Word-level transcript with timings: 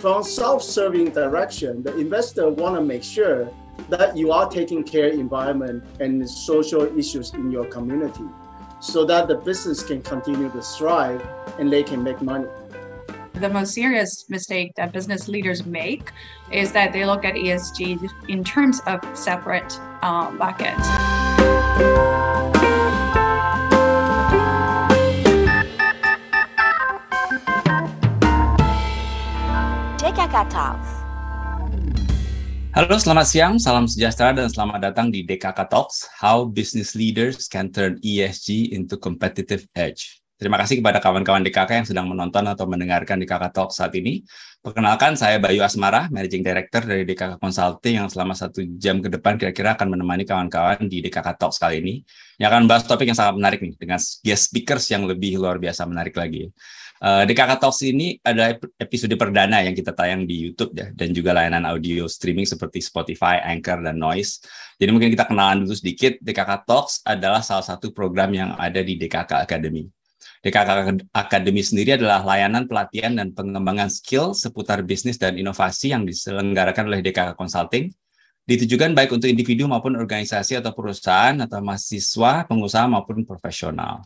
from 0.00 0.22
self-serving 0.22 1.10
direction, 1.10 1.82
the 1.82 1.94
investor 1.98 2.48
want 2.48 2.74
to 2.74 2.80
make 2.80 3.02
sure 3.02 3.50
that 3.90 4.16
you 4.16 4.32
are 4.32 4.48
taking 4.48 4.82
care 4.82 5.08
of 5.08 5.14
environment 5.14 5.84
and 6.00 6.28
social 6.28 6.82
issues 6.98 7.34
in 7.34 7.50
your 7.50 7.66
community 7.66 8.24
so 8.80 9.04
that 9.04 9.28
the 9.28 9.34
business 9.34 9.82
can 9.82 10.00
continue 10.00 10.50
to 10.50 10.62
thrive 10.62 11.22
and 11.58 11.70
they 11.70 11.82
can 11.82 12.02
make 12.02 12.20
money. 12.22 12.48
The 13.34 13.48
most 13.48 13.74
serious 13.74 14.24
mistake 14.28 14.72
that 14.76 14.92
business 14.92 15.28
leaders 15.28 15.66
make 15.66 16.12
is 16.50 16.72
that 16.72 16.92
they 16.92 17.04
look 17.04 17.24
at 17.24 17.34
ESG 17.34 18.10
in 18.28 18.42
terms 18.42 18.80
of 18.86 19.00
separate 19.14 19.78
um, 20.02 20.38
buckets. 20.38 22.19
DKK 30.30 30.46
Talks. 30.46 30.90
Halo, 32.70 32.94
selamat 33.02 33.26
siang, 33.26 33.54
salam 33.58 33.90
sejahtera, 33.90 34.30
dan 34.30 34.46
selamat 34.46 34.78
datang 34.78 35.10
di 35.10 35.26
DKK 35.26 35.66
Talks, 35.66 36.06
How 36.22 36.46
Business 36.46 36.94
Leaders 36.94 37.50
Can 37.50 37.74
Turn 37.74 37.98
ESG 37.98 38.70
into 38.70 38.94
Competitive 38.94 39.66
Edge. 39.74 40.22
Terima 40.38 40.54
kasih 40.54 40.78
kepada 40.78 41.02
kawan-kawan 41.02 41.42
DKK 41.42 41.82
yang 41.82 41.88
sedang 41.90 42.06
menonton 42.06 42.46
atau 42.46 42.62
mendengarkan 42.70 43.18
DKK 43.18 43.50
Talks 43.50 43.82
saat 43.82 43.90
ini. 43.98 44.22
Perkenalkan, 44.62 45.18
saya 45.18 45.42
Bayu 45.42 45.66
Asmara, 45.66 46.06
Managing 46.14 46.46
Director 46.46 46.86
dari 46.86 47.02
DKK 47.02 47.42
Consulting 47.42 47.98
yang 47.98 48.06
selama 48.06 48.38
satu 48.38 48.62
jam 48.78 49.02
ke 49.02 49.10
depan 49.10 49.34
kira-kira 49.34 49.74
akan 49.74 49.98
menemani 49.98 50.22
kawan-kawan 50.22 50.86
di 50.86 51.02
DKK 51.02 51.42
Talks 51.42 51.58
kali 51.58 51.82
ini. 51.82 52.06
Yang 52.38 52.54
akan 52.54 52.62
bahas 52.70 52.86
topik 52.86 53.10
yang 53.10 53.18
sangat 53.18 53.34
menarik 53.34 53.66
nih, 53.66 53.74
dengan 53.74 53.98
guest 53.98 54.46
speakers 54.46 54.86
yang 54.94 55.10
lebih 55.10 55.42
luar 55.42 55.58
biasa 55.58 55.90
menarik 55.90 56.14
lagi. 56.14 56.54
Uh, 57.00 57.24
DKK 57.24 57.56
Talks 57.56 57.80
ini 57.80 58.20
adalah 58.20 58.60
episode 58.76 59.16
perdana 59.16 59.64
yang 59.64 59.72
kita 59.72 59.96
tayang 59.96 60.28
di 60.28 60.36
YouTube 60.36 60.76
ya, 60.76 60.92
dan 60.92 61.16
juga 61.16 61.32
layanan 61.32 61.64
audio 61.64 62.04
streaming 62.04 62.44
seperti 62.44 62.84
Spotify, 62.84 63.40
Anchor, 63.40 63.80
dan 63.80 63.96
Noise. 63.96 64.44
Jadi 64.76 64.92
mungkin 64.92 65.08
kita 65.08 65.24
kenalan 65.24 65.64
dulu 65.64 65.72
sedikit. 65.72 66.20
DKK 66.20 66.68
Talks 66.68 67.00
adalah 67.08 67.40
salah 67.40 67.64
satu 67.64 67.88
program 67.96 68.36
yang 68.36 68.52
ada 68.52 68.84
di 68.84 69.00
DKK 69.00 69.32
Academy. 69.32 69.88
DKK 70.44 70.68
Academy 71.16 71.64
sendiri 71.64 71.96
adalah 71.96 72.20
layanan 72.20 72.68
pelatihan 72.68 73.16
dan 73.16 73.32
pengembangan 73.32 73.88
skill 73.88 74.36
seputar 74.36 74.84
bisnis 74.84 75.16
dan 75.16 75.40
inovasi 75.40 75.96
yang 75.96 76.04
diselenggarakan 76.04 76.84
oleh 76.84 77.00
DKK 77.00 77.32
Consulting. 77.32 77.88
Ditujukan 78.44 78.92
baik 78.92 79.16
untuk 79.16 79.32
individu 79.32 79.64
maupun 79.64 79.96
organisasi 79.96 80.60
atau 80.60 80.76
perusahaan 80.76 81.32
atau 81.48 81.64
mahasiswa, 81.64 82.44
pengusaha 82.44 82.84
maupun 82.92 83.24
profesional 83.24 84.04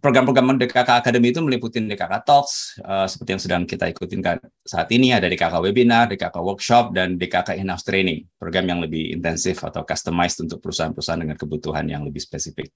program-program 0.00 0.56
DKK 0.56 1.04
Academy 1.04 1.28
itu 1.28 1.44
meliputi 1.44 1.76
DKK 1.82 2.24
Talks 2.24 2.80
uh, 2.80 3.04
seperti 3.04 3.30
yang 3.36 3.42
sedang 3.42 3.62
kita 3.68 3.84
ikutin 3.92 4.24
saat 4.64 4.88
ini 4.94 5.12
ada 5.12 5.28
DKK 5.28 5.60
Webinar, 5.60 6.08
DKK 6.08 6.36
Workshop 6.40 6.96
dan 6.96 7.20
DKK 7.20 7.60
In-house 7.60 7.84
Training, 7.84 8.24
program 8.40 8.64
yang 8.68 8.80
lebih 8.80 9.12
intensif 9.12 9.60
atau 9.60 9.84
customized 9.84 10.40
untuk 10.40 10.64
perusahaan-perusahaan 10.64 11.20
dengan 11.20 11.36
kebutuhan 11.36 11.84
yang 11.84 12.06
lebih 12.06 12.24
spesifik. 12.24 12.72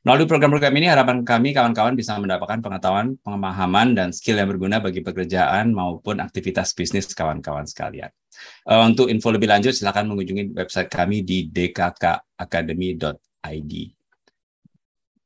Melalui 0.00 0.24
program-program 0.24 0.72
ini 0.80 0.88
harapan 0.88 1.20
kami 1.28 1.52
kawan-kawan 1.52 1.92
bisa 1.92 2.16
mendapatkan 2.16 2.64
pengetahuan, 2.64 3.20
pemahaman 3.20 3.92
dan 3.92 4.16
skill 4.16 4.40
yang 4.40 4.48
berguna 4.48 4.80
bagi 4.80 5.04
pekerjaan 5.04 5.76
maupun 5.76 6.24
aktivitas 6.24 6.72
bisnis 6.72 7.04
kawan-kawan 7.12 7.68
sekalian. 7.68 8.08
Uh, 8.64 8.88
untuk 8.88 9.12
info 9.12 9.28
lebih 9.28 9.52
lanjut 9.52 9.76
silakan 9.76 10.08
mengunjungi 10.08 10.56
website 10.56 10.88
kami 10.88 11.20
di 11.20 11.52
dkkacademy.id. 11.52 13.99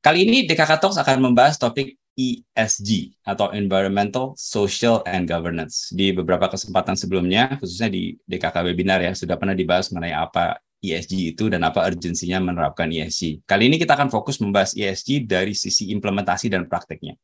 Kali 0.05 0.29
ini 0.29 0.45
DKK 0.45 0.85
Talks 0.85 1.01
akan 1.01 1.33
membahas 1.33 1.57
topik 1.57 1.97
ESG 2.13 3.17
atau 3.25 3.49
Environmental, 3.57 4.37
Social, 4.37 5.01
and 5.09 5.25
Governance. 5.25 5.89
Di 5.97 6.13
beberapa 6.13 6.45
kesempatan 6.53 6.93
sebelumnya, 6.93 7.57
khususnya 7.57 7.89
di 7.89 8.13
DKK 8.29 8.69
Webinar 8.69 9.01
ya, 9.01 9.17
sudah 9.17 9.41
pernah 9.41 9.57
dibahas 9.57 9.89
mengenai 9.89 10.13
apa 10.13 10.61
ESG 10.85 11.33
itu 11.33 11.49
dan 11.49 11.65
apa 11.65 11.89
urgensinya 11.89 12.37
menerapkan 12.37 12.93
ESG. 12.93 13.49
Kali 13.49 13.73
ini 13.73 13.81
kita 13.81 13.97
akan 13.97 14.13
fokus 14.13 14.45
membahas 14.45 14.77
ESG 14.77 15.25
dari 15.25 15.57
sisi 15.57 15.89
implementasi 15.97 16.53
dan 16.53 16.69
prakteknya. 16.69 17.17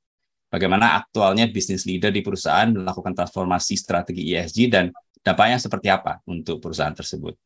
Bagaimana 0.48 1.04
aktualnya 1.04 1.52
bisnis 1.52 1.84
leader 1.84 2.08
di 2.08 2.24
perusahaan 2.24 2.72
melakukan 2.72 3.12
transformasi 3.12 3.76
strategi 3.76 4.32
ESG 4.32 4.58
dan 4.72 4.88
dampaknya 5.20 5.60
seperti 5.60 5.92
apa 5.92 6.24
untuk 6.24 6.64
perusahaan 6.64 6.96
tersebut. 6.96 7.36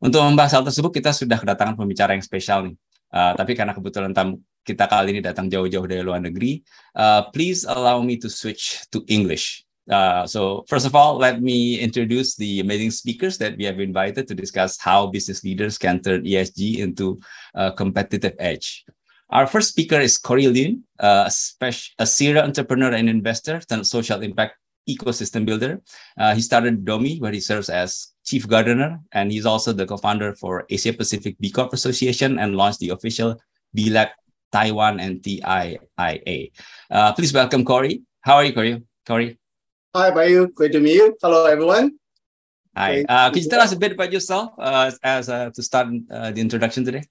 Untuk 0.00 0.24
membahas 0.24 0.56
hal 0.56 0.64
tersebut, 0.64 0.88
kita 0.88 1.12
sudah 1.12 1.36
kedatangan 1.36 1.76
pembicara 1.76 2.16
yang 2.16 2.24
spesial 2.24 2.64
nih. 2.64 2.80
Uh, 3.10 3.34
tapi 3.34 3.58
karena 3.58 3.74
kebetulan 3.74 4.14
tamu 4.14 4.38
kita 4.62 4.86
kali 4.86 5.18
ini 5.18 5.20
datang 5.24 5.50
jauh-jauh 5.50 5.88
dari 5.88 6.04
luar 6.04 6.22
negeri, 6.22 6.62
uh, 6.94 7.26
please 7.32 7.66
allow 7.66 7.98
me 8.04 8.20
to 8.20 8.30
switch 8.30 8.86
to 8.92 9.02
English. 9.10 9.66
Uh, 9.90 10.22
so 10.22 10.62
first 10.70 10.86
of 10.86 10.94
all, 10.94 11.18
let 11.18 11.42
me 11.42 11.80
introduce 11.80 12.36
the 12.36 12.60
amazing 12.60 12.94
speakers 12.94 13.34
that 13.40 13.58
we 13.58 13.66
have 13.66 13.80
invited 13.80 14.28
to 14.28 14.34
discuss 14.38 14.78
how 14.78 15.10
business 15.10 15.42
leaders 15.42 15.74
can 15.74 15.98
turn 15.98 16.22
ESG 16.22 16.78
into 16.78 17.18
a 17.54 17.72
competitive 17.72 18.36
edge. 18.38 18.86
Our 19.30 19.46
first 19.46 19.70
speaker 19.70 19.98
is 19.98 20.18
Corey 20.18 20.46
Lin, 20.46 20.82
uh, 20.98 21.30
a, 21.62 21.72
a 21.98 22.06
serial 22.06 22.44
entrepreneur 22.44 22.92
and 22.92 23.08
investor 23.08 23.62
and 23.70 23.86
social 23.86 24.22
impact 24.22 24.59
ecosystem 24.88 25.44
builder. 25.44 25.80
Uh, 26.18 26.34
he 26.34 26.40
started 26.40 26.84
Domi, 26.84 27.18
where 27.18 27.32
he 27.32 27.40
serves 27.40 27.68
as 27.68 28.12
chief 28.24 28.46
gardener, 28.46 29.00
and 29.12 29.32
he's 29.32 29.46
also 29.46 29.72
the 29.72 29.86
co-founder 29.86 30.34
for 30.34 30.64
Asia 30.70 30.92
Pacific 30.92 31.36
B 31.40 31.50
Corp 31.50 31.72
Association 31.72 32.38
and 32.38 32.56
launched 32.56 32.80
the 32.80 32.90
official 32.90 33.36
B 33.74 33.90
Lab 33.90 34.08
Taiwan 34.52 35.00
and 35.00 35.22
TIIA. 35.22 36.50
Uh, 36.90 37.12
please 37.12 37.32
welcome 37.32 37.64
Corey. 37.64 38.02
How 38.22 38.36
are 38.36 38.44
you, 38.44 38.52
Corey? 38.52 38.82
Corey. 39.06 39.38
Hi, 39.94 40.10
Bayu. 40.10 40.52
Great 40.54 40.72
to 40.72 40.80
meet 40.80 40.94
you. 40.94 41.16
Hello, 41.22 41.46
everyone. 41.46 41.98
Hi. 42.76 43.04
Uh, 43.08 43.30
could 43.30 43.42
you 43.42 43.50
tell 43.50 43.60
us 43.60 43.72
a 43.72 43.76
bit 43.76 43.92
about 43.92 44.12
yourself 44.12 44.52
uh, 44.58 44.90
as 45.02 45.28
uh, 45.28 45.50
to 45.50 45.62
start 45.62 45.88
uh, 46.10 46.30
the 46.30 46.40
introduction 46.40 46.84
today? 46.84 47.02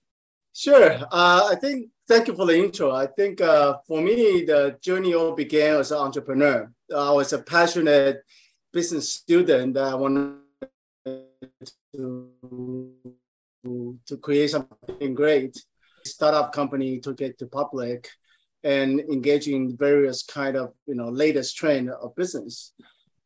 Sure. 0.60 0.92
Uh, 1.10 1.48
I 1.52 1.56
think 1.56 1.90
thank 2.06 2.28
you 2.28 2.36
for 2.36 2.46
the 2.46 2.58
intro. 2.60 2.92
I 2.92 3.08
think 3.08 3.40
uh, 3.40 3.78
for 3.88 4.02
me, 4.02 4.44
the 4.44 4.78
journey 4.82 5.14
all 5.14 5.32
began 5.34 5.78
as 5.78 5.94
an 5.94 6.00
entrepreneur. 6.00 6.70
I 6.94 7.12
was 7.12 7.32
a 7.32 7.40
passionate 7.40 8.24
business 8.74 9.08
student 9.10 9.76
that 9.76 9.86
I 9.86 9.96
wanted 9.96 10.40
to, 11.96 12.30
to 13.64 14.18
create 14.22 14.50
something 14.50 15.14
great 15.14 15.58
startup 16.06 16.52
company 16.52 17.00
took 17.00 17.22
it 17.22 17.40
to 17.40 17.46
public 17.46 18.10
and 18.66 19.00
engaging 19.00 19.78
various 19.78 20.24
kind 20.24 20.58
of 20.58 20.74
you 20.86 20.96
know 20.96 21.08
latest 21.08 21.56
trend 21.56 21.90
of 21.90 22.14
business. 22.18 22.74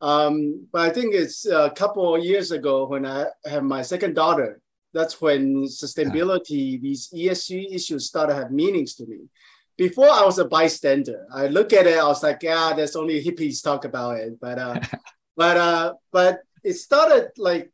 Um, 0.00 0.68
but 0.72 0.82
I 0.82 0.90
think 0.90 1.16
it's 1.16 1.46
a 1.46 1.72
couple 1.74 2.14
of 2.14 2.22
years 2.22 2.52
ago 2.52 2.86
when 2.86 3.04
I 3.04 3.26
had 3.44 3.64
my 3.64 3.82
second 3.82 4.14
daughter. 4.14 4.60
That's 4.94 5.20
when 5.20 5.64
sustainability, 5.64 6.80
these 6.80 7.10
ESG 7.10 7.74
issues 7.74 8.06
started 8.06 8.34
to 8.34 8.40
have 8.40 8.52
meanings 8.52 8.94
to 8.94 9.06
me. 9.06 9.28
Before 9.76 10.08
I 10.08 10.24
was 10.24 10.38
a 10.38 10.44
bystander. 10.44 11.26
I 11.34 11.48
look 11.48 11.72
at 11.72 11.88
it, 11.88 11.98
I 11.98 12.06
was 12.06 12.22
like, 12.22 12.44
yeah, 12.44 12.72
there's 12.74 12.94
only 12.94 13.22
hippies 13.22 13.62
talk 13.62 13.84
about 13.84 14.18
it. 14.18 14.40
But 14.40 14.58
uh, 14.58 14.80
but 15.36 15.56
uh, 15.56 15.94
but 16.12 16.42
it 16.62 16.74
started 16.74 17.32
like 17.36 17.72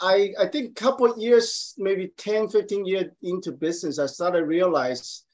I, 0.00 0.34
I 0.38 0.46
think 0.46 0.70
a 0.70 0.80
couple 0.80 1.18
years, 1.18 1.74
maybe 1.78 2.12
10, 2.16 2.48
15 2.48 2.84
years 2.84 3.06
into 3.22 3.52
business, 3.52 3.98
I 3.98 4.06
started 4.06 4.40
to 4.40 4.44
realize 4.46 5.24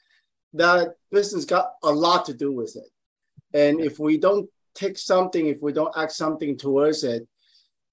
that 0.55 0.95
business 1.11 1.45
got 1.45 1.73
a 1.83 1.91
lot 1.91 2.27
to 2.27 2.35
do 2.35 2.53
with 2.53 2.77
it. 2.77 3.59
And 3.59 3.81
if 3.81 3.99
we 3.99 4.19
don't 4.19 4.49
take 4.75 4.99
something, 4.99 5.47
if 5.47 5.63
we 5.63 5.73
don't 5.73 5.97
act 5.97 6.13
something 6.13 6.57
towards 6.57 7.05
it, 7.05 7.27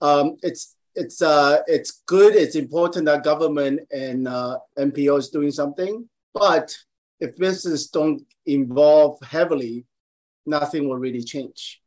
um, 0.01 0.37
it's 0.41 0.75
it's 0.99 1.21
uh, 1.21 1.59
it's 1.65 2.03
good. 2.05 2.35
It's 2.35 2.55
important 2.55 3.05
that 3.05 3.23
government 3.23 3.81
and 3.91 4.27
uh, 4.27 4.57
NPOs 4.77 5.31
doing 5.31 5.51
something. 5.51 6.07
But 6.33 6.75
if 7.19 7.37
business 7.37 7.87
don't 7.87 8.21
involve 8.45 9.17
heavily, 9.23 9.85
nothing 10.45 10.87
will 10.87 10.97
really 10.97 11.23
change. 11.23 11.81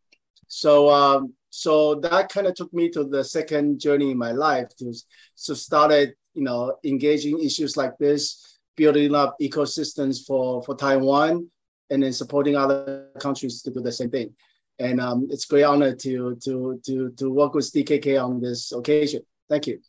So 0.48 0.90
um, 0.90 1.34
so 1.50 1.96
that 1.96 2.30
kind 2.30 2.46
of 2.46 2.54
took 2.54 2.72
me 2.72 2.88
to 2.90 3.04
the 3.04 3.22
second 3.22 3.78
journey 3.78 4.10
in 4.10 4.18
my 4.18 4.32
life 4.32 4.74
to 4.78 4.94
so 5.34 5.52
started 5.52 6.14
you 6.34 6.42
know 6.42 6.76
engaging 6.82 7.44
issues 7.44 7.76
like 7.76 7.96
this 7.98 8.58
building 8.74 9.14
up 9.14 9.36
ecosystems 9.38 10.24
for 10.26 10.62
for 10.62 10.74
taiwan 10.74 11.46
and 11.90 12.02
then 12.02 12.12
supporting 12.12 12.56
other 12.56 13.08
countries 13.20 13.60
to 13.60 13.70
do 13.70 13.82
the 13.82 13.92
same 13.92 14.10
thing 14.10 14.34
and 14.78 15.00
um, 15.00 15.28
it's 15.30 15.44
great 15.44 15.64
honor 15.64 15.94
to 15.94 16.36
to 16.44 16.80
to 16.84 17.10
to 17.10 17.30
work 17.30 17.54
with 17.54 17.72
dkk 17.72 18.22
on 18.22 18.40
this 18.40 18.72
occasion. 18.72 19.22
Thank 19.48 19.66
you. 19.66 19.80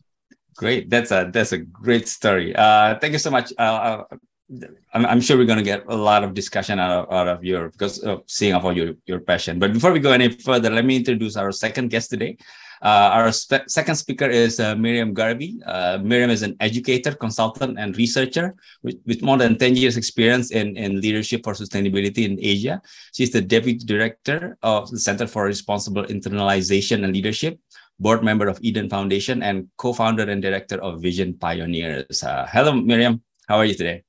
Great. 0.56 0.90
That's 0.90 1.12
a 1.12 1.30
that's 1.32 1.52
a 1.52 1.58
great 1.58 2.08
story. 2.08 2.56
Uh, 2.56 3.00
thank 3.00 3.14
you 3.14 3.20
so 3.20 3.32
much. 3.32 3.52
Uh, 3.58 3.62
uh 3.62 4.04
I'm, 4.94 5.06
I'm 5.06 5.22
sure 5.22 5.38
we're 5.38 5.46
going 5.46 5.58
to 5.58 5.64
get 5.64 5.86
a 5.88 5.96
lot 5.96 6.24
of 6.24 6.34
discussion 6.34 6.78
out 6.80 6.92
of, 6.92 7.14
out 7.14 7.28
of 7.28 7.44
your 7.44 7.70
because 7.70 8.00
of 8.00 8.24
seeing 8.28 8.54
of 8.54 8.66
all 8.66 8.76
your 8.76 8.94
your 9.06 9.20
passion. 9.20 9.58
But 9.58 9.74
before 9.74 9.92
we 9.92 10.00
go 10.00 10.12
any 10.12 10.30
further, 10.30 10.70
let 10.70 10.86
me 10.86 10.98
introduce 10.98 11.36
our 11.38 11.52
second 11.52 11.90
guest 11.90 12.10
today. 12.10 12.38
Uh, 12.84 13.10
our 13.16 13.32
spe- 13.32 13.64
second 13.68 13.96
speaker 13.96 14.28
is 14.28 14.60
uh, 14.60 14.76
Miriam 14.76 15.16
Garvi. 15.16 15.56
Uh, 15.66 16.00
Miriam 16.04 16.30
is 16.30 16.44
an 16.44 16.58
educator, 16.60 17.16
consultant, 17.16 17.80
and 17.80 17.96
researcher 17.96 18.56
with, 18.84 18.98
with 19.06 19.22
more 19.22 19.38
than 19.38 19.58
10 19.58 19.78
years 19.78 19.96
experience 19.96 20.52
in, 20.52 20.76
in 20.76 21.00
leadership 21.00 21.46
for 21.46 21.54
sustainability 21.54 22.26
in 22.26 22.38
Asia. 22.42 22.82
She's 23.14 23.32
the 23.32 23.42
deputy 23.42 23.86
director 23.86 24.58
of 24.64 24.92
the 24.92 25.00
Center 25.00 25.28
for 25.28 25.46
Responsible 25.46 26.04
Internalization 26.04 27.06
and 27.06 27.14
Leadership, 27.14 27.58
board 28.00 28.22
member 28.22 28.50
of 28.50 28.60
Eden 28.62 28.90
Foundation, 28.90 29.44
and 29.44 29.70
co-founder 29.78 30.30
and 30.30 30.42
director 30.42 30.76
of 30.84 31.02
Vision 31.02 31.36
Pioneers. 31.36 32.22
Uh, 32.22 32.46
hello, 32.52 32.74
Miriam. 32.74 33.24
How 33.48 33.58
are 33.58 33.66
you 33.66 33.76
today? 33.76 34.04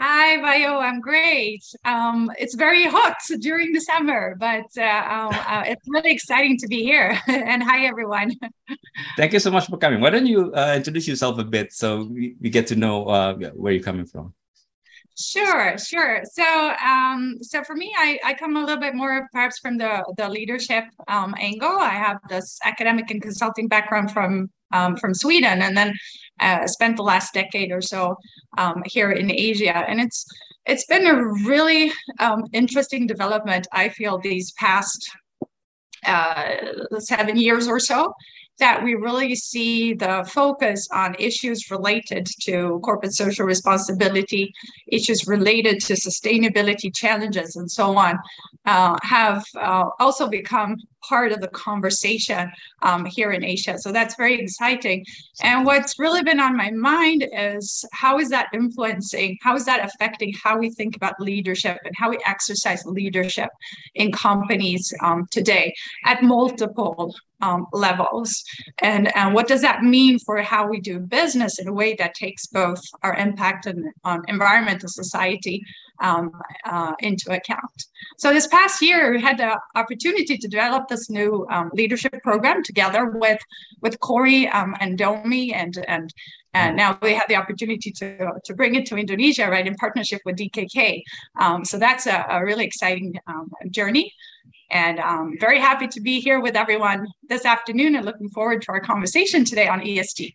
Hi, 0.00 0.36
Bayu. 0.38 0.80
I'm 0.80 1.00
great. 1.00 1.64
Um, 1.84 2.30
it's 2.38 2.54
very 2.54 2.84
hot 2.84 3.16
during 3.40 3.72
the 3.72 3.80
summer, 3.80 4.36
but 4.38 4.66
uh, 4.78 4.82
um, 4.84 5.34
uh, 5.34 5.64
it's 5.66 5.82
really 5.88 6.12
exciting 6.12 6.56
to 6.58 6.68
be 6.68 6.84
here. 6.84 7.20
and 7.26 7.64
hi, 7.64 7.86
everyone. 7.86 8.32
Thank 9.16 9.32
you 9.32 9.40
so 9.40 9.50
much 9.50 9.66
for 9.66 9.76
coming. 9.76 10.00
Why 10.00 10.10
don't 10.10 10.26
you 10.26 10.54
uh, 10.54 10.74
introduce 10.76 11.08
yourself 11.08 11.38
a 11.38 11.44
bit 11.44 11.72
so 11.72 12.04
we, 12.04 12.36
we 12.40 12.48
get 12.48 12.68
to 12.68 12.76
know 12.76 13.06
uh, 13.06 13.34
where 13.54 13.72
you're 13.72 13.82
coming 13.82 14.06
from? 14.06 14.34
Sure, 15.18 15.76
sure. 15.76 16.22
So, 16.32 16.44
um, 16.44 17.38
so 17.42 17.64
for 17.64 17.74
me, 17.74 17.92
I, 17.98 18.20
I 18.24 18.34
come 18.34 18.56
a 18.56 18.60
little 18.60 18.80
bit 18.80 18.94
more 18.94 19.28
perhaps 19.32 19.58
from 19.58 19.78
the 19.78 20.04
the 20.16 20.28
leadership 20.28 20.84
um, 21.08 21.34
angle. 21.40 21.76
I 21.76 21.94
have 21.94 22.18
this 22.28 22.56
academic 22.64 23.10
and 23.10 23.20
consulting 23.20 23.66
background 23.66 24.12
from 24.12 24.48
um, 24.72 24.96
from 24.96 25.14
Sweden, 25.14 25.60
and 25.60 25.76
then 25.76 25.92
uh, 26.40 26.66
spent 26.66 26.96
the 26.96 27.02
last 27.02 27.34
decade 27.34 27.72
or 27.72 27.80
so 27.80 28.16
um, 28.56 28.82
here 28.86 29.10
in 29.12 29.30
Asia. 29.30 29.76
And 29.88 30.00
it's 30.00 30.26
it's 30.66 30.84
been 30.84 31.06
a 31.06 31.24
really 31.46 31.90
um, 32.20 32.44
interesting 32.52 33.06
development. 33.06 33.66
I 33.72 33.88
feel 33.88 34.18
these 34.18 34.52
past 34.52 35.10
uh, 36.06 36.56
seven 36.98 37.36
years 37.36 37.66
or 37.66 37.80
so 37.80 38.12
that 38.58 38.82
we 38.82 38.94
really 38.94 39.34
see 39.34 39.94
the 39.94 40.28
focus 40.32 40.88
on 40.92 41.14
issues 41.18 41.70
related 41.70 42.26
to 42.40 42.80
corporate 42.84 43.14
social 43.14 43.46
responsibility, 43.46 44.52
issues 44.88 45.26
related 45.26 45.80
to 45.80 45.94
sustainability 45.94 46.94
challenges, 46.94 47.56
and 47.56 47.70
so 47.70 47.96
on, 47.96 48.18
uh, 48.66 48.96
have 49.02 49.44
uh, 49.56 49.84
also 50.00 50.28
become 50.28 50.76
part 51.08 51.32
of 51.32 51.40
the 51.40 51.48
conversation 51.48 52.50
um, 52.82 53.04
here 53.04 53.32
in 53.32 53.44
Asia. 53.44 53.78
So 53.78 53.92
that's 53.92 54.16
very 54.16 54.40
exciting. 54.40 55.04
And 55.42 55.64
what's 55.64 55.98
really 55.98 56.22
been 56.22 56.40
on 56.40 56.56
my 56.56 56.70
mind 56.70 57.26
is 57.32 57.84
how 57.92 58.18
is 58.18 58.28
that 58.30 58.48
influencing, 58.52 59.38
how 59.40 59.54
is 59.56 59.64
that 59.64 59.84
affecting 59.84 60.32
how 60.42 60.58
we 60.58 60.70
think 60.70 60.96
about 60.96 61.20
leadership 61.20 61.78
and 61.84 61.94
how 61.96 62.10
we 62.10 62.18
exercise 62.26 62.84
leadership 62.84 63.50
in 63.94 64.12
companies 64.12 64.92
um, 65.02 65.26
today 65.30 65.74
at 66.04 66.22
multiple 66.22 67.14
um, 67.40 67.66
levels. 67.72 68.44
And, 68.82 69.14
and 69.16 69.34
what 69.34 69.46
does 69.46 69.62
that 69.62 69.82
mean 69.82 70.18
for 70.18 70.38
how 70.42 70.66
we 70.68 70.80
do 70.80 70.98
business 70.98 71.58
in 71.58 71.68
a 71.68 71.72
way 71.72 71.94
that 71.94 72.14
takes 72.14 72.46
both 72.46 72.82
our 73.02 73.14
impact 73.14 73.66
on, 73.66 73.92
on 74.04 74.22
environmental 74.28 74.88
society 74.88 75.62
um, 76.00 76.30
uh, 76.64 76.94
into 77.00 77.30
account. 77.32 77.84
So 78.18 78.32
this 78.32 78.46
past 78.46 78.80
year, 78.82 79.12
we 79.12 79.20
had 79.20 79.38
the 79.38 79.58
opportunity 79.74 80.36
to 80.38 80.48
develop 80.48 80.88
this 80.88 81.10
new 81.10 81.46
um, 81.50 81.70
leadership 81.74 82.14
program 82.22 82.62
together 82.62 83.06
with 83.06 83.40
with 83.80 83.98
Corey 84.00 84.48
um, 84.48 84.74
and 84.80 84.98
Domi, 84.98 85.52
and 85.52 85.84
and 85.88 86.12
and 86.54 86.76
now 86.76 86.98
we 87.02 87.14
have 87.14 87.28
the 87.28 87.36
opportunity 87.36 87.90
to 87.92 88.30
to 88.44 88.54
bring 88.54 88.74
it 88.74 88.86
to 88.86 88.96
Indonesia, 88.96 89.48
right, 89.48 89.66
in 89.66 89.74
partnership 89.74 90.20
with 90.24 90.36
DKK. 90.36 91.02
Um, 91.40 91.64
so 91.64 91.78
that's 91.78 92.06
a, 92.06 92.26
a 92.30 92.44
really 92.44 92.64
exciting 92.64 93.14
um, 93.26 93.50
journey. 93.70 94.12
And 94.70 95.00
I'm 95.00 95.20
um, 95.20 95.36
very 95.40 95.58
happy 95.58 95.88
to 95.88 96.00
be 96.00 96.20
here 96.20 96.40
with 96.40 96.54
everyone 96.54 97.06
this 97.28 97.46
afternoon 97.46 97.96
and 97.96 98.04
looking 98.04 98.28
forward 98.28 98.60
to 98.62 98.72
our 98.72 98.80
conversation 98.80 99.44
today 99.44 99.66
on 99.66 99.80
ESG. 99.80 100.34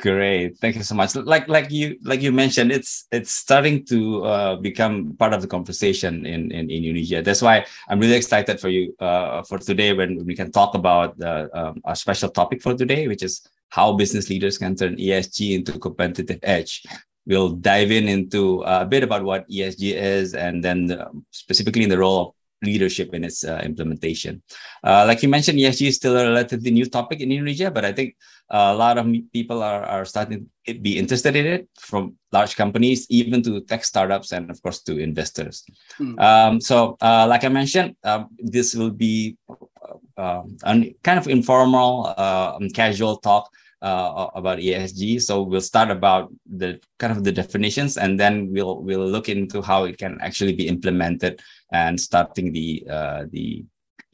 Great, 0.00 0.56
thank 0.58 0.76
you 0.76 0.84
so 0.84 0.94
much. 0.94 1.16
Like 1.16 1.48
like 1.48 1.72
you 1.72 1.98
like 2.04 2.22
you 2.22 2.30
mentioned, 2.30 2.70
it's 2.70 3.06
it's 3.10 3.32
starting 3.32 3.84
to 3.86 4.24
uh, 4.24 4.54
become 4.54 5.16
part 5.18 5.34
of 5.34 5.42
the 5.42 5.48
conversation 5.48 6.24
in, 6.24 6.52
in 6.52 6.70
in 6.70 6.84
Indonesia. 6.84 7.20
That's 7.20 7.42
why 7.42 7.66
I'm 7.88 7.98
really 7.98 8.14
excited 8.14 8.60
for 8.60 8.68
you 8.68 8.94
uh, 9.00 9.42
for 9.42 9.58
today 9.58 9.92
when 9.92 10.24
we 10.24 10.36
can 10.36 10.52
talk 10.52 10.76
about 10.76 11.18
the, 11.18 11.50
um, 11.52 11.82
our 11.84 11.96
special 11.96 12.28
topic 12.30 12.62
for 12.62 12.74
today, 12.74 13.08
which 13.08 13.24
is 13.24 13.42
how 13.70 13.92
business 13.94 14.30
leaders 14.30 14.56
can 14.56 14.76
turn 14.76 14.94
ESG 14.94 15.56
into 15.58 15.80
competitive 15.80 16.38
edge. 16.44 16.84
We'll 17.26 17.58
dive 17.58 17.90
in 17.90 18.06
into 18.06 18.64
uh, 18.64 18.82
a 18.82 18.86
bit 18.86 19.02
about 19.02 19.24
what 19.24 19.50
ESG 19.50 19.94
is, 19.94 20.34
and 20.34 20.62
then 20.62 20.86
the, 20.86 21.10
specifically 21.32 21.82
in 21.82 21.90
the 21.90 21.98
role 21.98 22.28
of 22.28 22.34
leadership 22.62 23.14
in 23.14 23.24
its 23.24 23.44
uh, 23.44 23.60
implementation. 23.64 24.42
Uh, 24.82 25.04
like 25.06 25.22
you 25.22 25.28
mentioned, 25.28 25.58
ESG 25.58 25.88
is 25.88 25.96
still 25.96 26.16
a 26.16 26.24
relatively 26.24 26.70
new 26.70 26.86
topic 26.86 27.20
in 27.20 27.30
Indonesia, 27.30 27.70
but 27.70 27.84
I 27.84 27.92
think 27.92 28.16
uh, 28.50 28.72
a 28.72 28.76
lot 28.76 28.98
of 28.98 29.06
people 29.32 29.62
are, 29.62 29.84
are 29.84 30.04
starting 30.04 30.46
to 30.66 30.74
be 30.74 30.98
interested 30.98 31.36
in 31.36 31.46
it 31.46 31.68
from 31.78 32.16
large 32.32 32.56
companies, 32.56 33.06
even 33.10 33.42
to 33.42 33.60
tech 33.60 33.84
startups, 33.84 34.32
and 34.32 34.50
of 34.50 34.60
course 34.62 34.82
to 34.82 34.98
investors. 34.98 35.64
Mm. 36.00 36.20
Um, 36.20 36.60
so, 36.60 36.96
uh, 37.00 37.26
like 37.28 37.44
I 37.44 37.48
mentioned, 37.48 37.96
um, 38.04 38.28
this 38.38 38.74
will 38.74 38.90
be 38.90 39.36
uh, 39.48 39.94
um, 40.16 40.56
kind 41.02 41.18
of 41.18 41.28
informal, 41.28 42.14
uh, 42.16 42.58
casual 42.74 43.18
talk 43.18 43.50
uh, 43.82 44.28
about 44.34 44.58
ESG. 44.58 45.22
So 45.22 45.42
we'll 45.42 45.60
start 45.60 45.90
about 45.90 46.32
the 46.46 46.80
kind 46.98 47.12
of 47.12 47.24
the 47.24 47.32
definitions, 47.32 47.96
and 47.96 48.18
then 48.18 48.52
we'll 48.52 48.82
we'll 48.82 49.06
look 49.06 49.28
into 49.28 49.62
how 49.62 49.84
it 49.84 49.98
can 49.98 50.18
actually 50.20 50.54
be 50.54 50.68
implemented 50.68 51.40
and 51.72 52.00
starting 52.00 52.52
the 52.52 52.84
uh, 52.90 53.24
the 53.30 53.64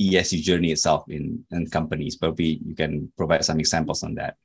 ESG 0.01 0.43
journey 0.43 0.73
itself 0.73 1.05
in, 1.09 1.45
in 1.51 1.67
companies. 1.67 2.17
But 2.17 2.37
we 2.37 2.61
you 2.65 2.75
can 2.75 3.13
provide 3.17 3.45
some 3.45 3.61
examples 3.61 4.03
on 4.03 4.15
that. 4.17 4.37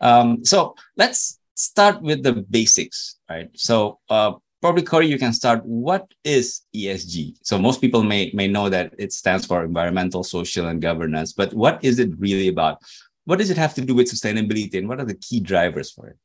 Um, 0.00 0.44
so 0.44 0.74
let's 0.96 1.38
start 1.54 2.00
with 2.02 2.22
the 2.22 2.32
basics, 2.32 3.18
right? 3.28 3.50
So 3.54 3.98
uh, 4.08 4.32
probably 4.60 4.82
Corey, 4.82 5.06
you 5.06 5.18
can 5.18 5.32
start. 5.32 5.64
What 5.64 6.06
is 6.24 6.62
ESG? 6.74 7.36
So 7.42 7.58
most 7.58 7.80
people 7.80 8.02
may 8.02 8.30
may 8.32 8.48
know 8.48 8.68
that 8.68 8.94
it 8.98 9.12
stands 9.12 9.44
for 9.44 9.64
environmental, 9.64 10.24
social, 10.24 10.68
and 10.68 10.80
governance. 10.80 11.32
But 11.32 11.52
what 11.52 11.84
is 11.84 11.98
it 11.98 12.10
really 12.18 12.48
about? 12.48 12.78
What 13.24 13.38
does 13.38 13.50
it 13.50 13.56
have 13.56 13.74
to 13.74 13.80
do 13.80 13.94
with 13.94 14.10
sustainability, 14.10 14.78
and 14.78 14.88
what 14.88 15.00
are 15.00 15.04
the 15.04 15.14
key 15.14 15.40
drivers 15.40 15.92
for 15.92 16.08
it? 16.08 16.16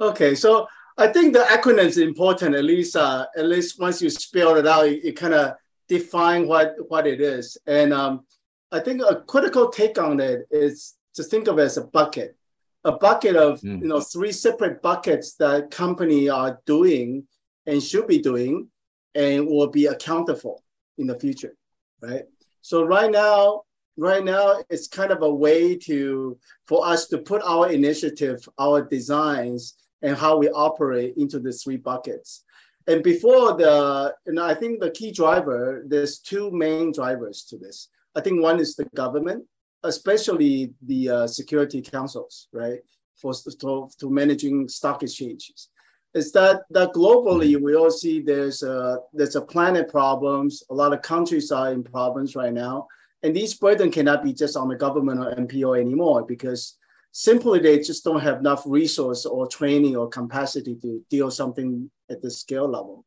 Okay, 0.00 0.34
so 0.34 0.66
I 0.96 1.08
think 1.08 1.32
the 1.32 1.40
acronym 1.40 1.86
is 1.86 1.98
important. 1.98 2.54
At 2.54 2.64
least, 2.64 2.96
uh, 2.96 3.26
at 3.36 3.46
least 3.46 3.80
once 3.80 4.02
you 4.02 4.10
spell 4.10 4.56
it 4.56 4.66
out, 4.66 4.86
it, 4.86 5.04
it 5.04 5.16
kind 5.16 5.34
of 5.34 5.54
define 5.88 6.46
what 6.46 6.74
what 6.88 7.06
it 7.06 7.20
is. 7.20 7.56
And 7.66 7.92
um, 7.92 8.26
I 8.70 8.80
think 8.80 9.02
a 9.02 9.22
critical 9.26 9.68
take 9.70 9.98
on 9.98 10.20
it 10.20 10.46
is 10.50 10.94
to 11.14 11.22
think 11.22 11.48
of 11.48 11.58
it 11.58 11.62
as 11.62 11.76
a 11.76 11.84
bucket, 11.84 12.36
a 12.84 12.92
bucket 12.92 13.36
of 13.36 13.60
mm. 13.60 13.80
you 13.80 13.88
know 13.88 14.00
three 14.00 14.32
separate 14.32 14.82
buckets 14.82 15.34
that 15.36 15.70
company 15.70 16.28
are 16.28 16.60
doing 16.66 17.26
and 17.66 17.82
should 17.82 18.06
be 18.06 18.18
doing, 18.18 18.68
and 19.14 19.46
will 19.46 19.68
be 19.68 19.86
accountable 19.86 20.62
in 20.98 21.06
the 21.06 21.18
future, 21.18 21.56
right? 22.02 22.24
So 22.60 22.84
right 22.84 23.10
now, 23.10 23.62
right 23.96 24.24
now 24.24 24.62
it's 24.70 24.88
kind 24.88 25.10
of 25.10 25.22
a 25.22 25.34
way 25.34 25.76
to 25.76 26.38
for 26.66 26.86
us 26.86 27.06
to 27.08 27.18
put 27.18 27.42
our 27.42 27.70
initiative, 27.70 28.46
our 28.58 28.82
designs 28.82 29.74
and 30.02 30.16
how 30.16 30.36
we 30.36 30.48
operate 30.50 31.14
into 31.16 31.38
the 31.38 31.52
three 31.52 31.76
buckets. 31.76 32.44
And 32.86 33.02
before 33.02 33.56
the, 33.56 34.14
and 34.26 34.38
I 34.38 34.54
think 34.54 34.80
the 34.80 34.90
key 34.90 35.10
driver, 35.10 35.82
there's 35.86 36.18
two 36.18 36.50
main 36.50 36.92
drivers 36.92 37.44
to 37.44 37.56
this. 37.56 37.88
I 38.14 38.20
think 38.20 38.42
one 38.42 38.60
is 38.60 38.76
the 38.76 38.84
government, 38.94 39.44
especially 39.82 40.74
the 40.82 41.08
uh, 41.08 41.26
security 41.26 41.80
councils, 41.80 42.48
right, 42.52 42.80
for 43.16 43.32
to, 43.32 43.88
to 43.98 44.10
managing 44.10 44.68
stock 44.68 45.02
exchanges. 45.02 45.70
Is 46.12 46.30
that 46.32 46.62
that 46.70 46.92
globally 46.92 47.60
we 47.60 47.74
all 47.74 47.90
see 47.90 48.20
there's 48.20 48.62
a 48.62 48.98
there's 49.12 49.34
a 49.34 49.40
planet 49.40 49.88
problems. 49.88 50.62
A 50.70 50.74
lot 50.74 50.92
of 50.92 51.02
countries 51.02 51.50
are 51.50 51.72
in 51.72 51.82
problems 51.82 52.36
right 52.36 52.52
now, 52.52 52.86
and 53.24 53.34
these 53.34 53.54
burden 53.54 53.90
cannot 53.90 54.22
be 54.22 54.34
just 54.34 54.54
on 54.54 54.68
the 54.68 54.76
government 54.76 55.18
or 55.18 55.34
NPO 55.34 55.80
anymore 55.80 56.26
because 56.26 56.76
simply 57.10 57.58
they 57.58 57.78
just 57.78 58.04
don't 58.04 58.20
have 58.20 58.40
enough 58.40 58.62
resource 58.66 59.24
or 59.24 59.46
training 59.46 59.96
or 59.96 60.10
capacity 60.10 60.76
to 60.82 61.02
deal 61.08 61.30
something 61.30 61.90
at 62.10 62.20
the 62.20 62.30
scale 62.30 62.68
level. 62.68 63.06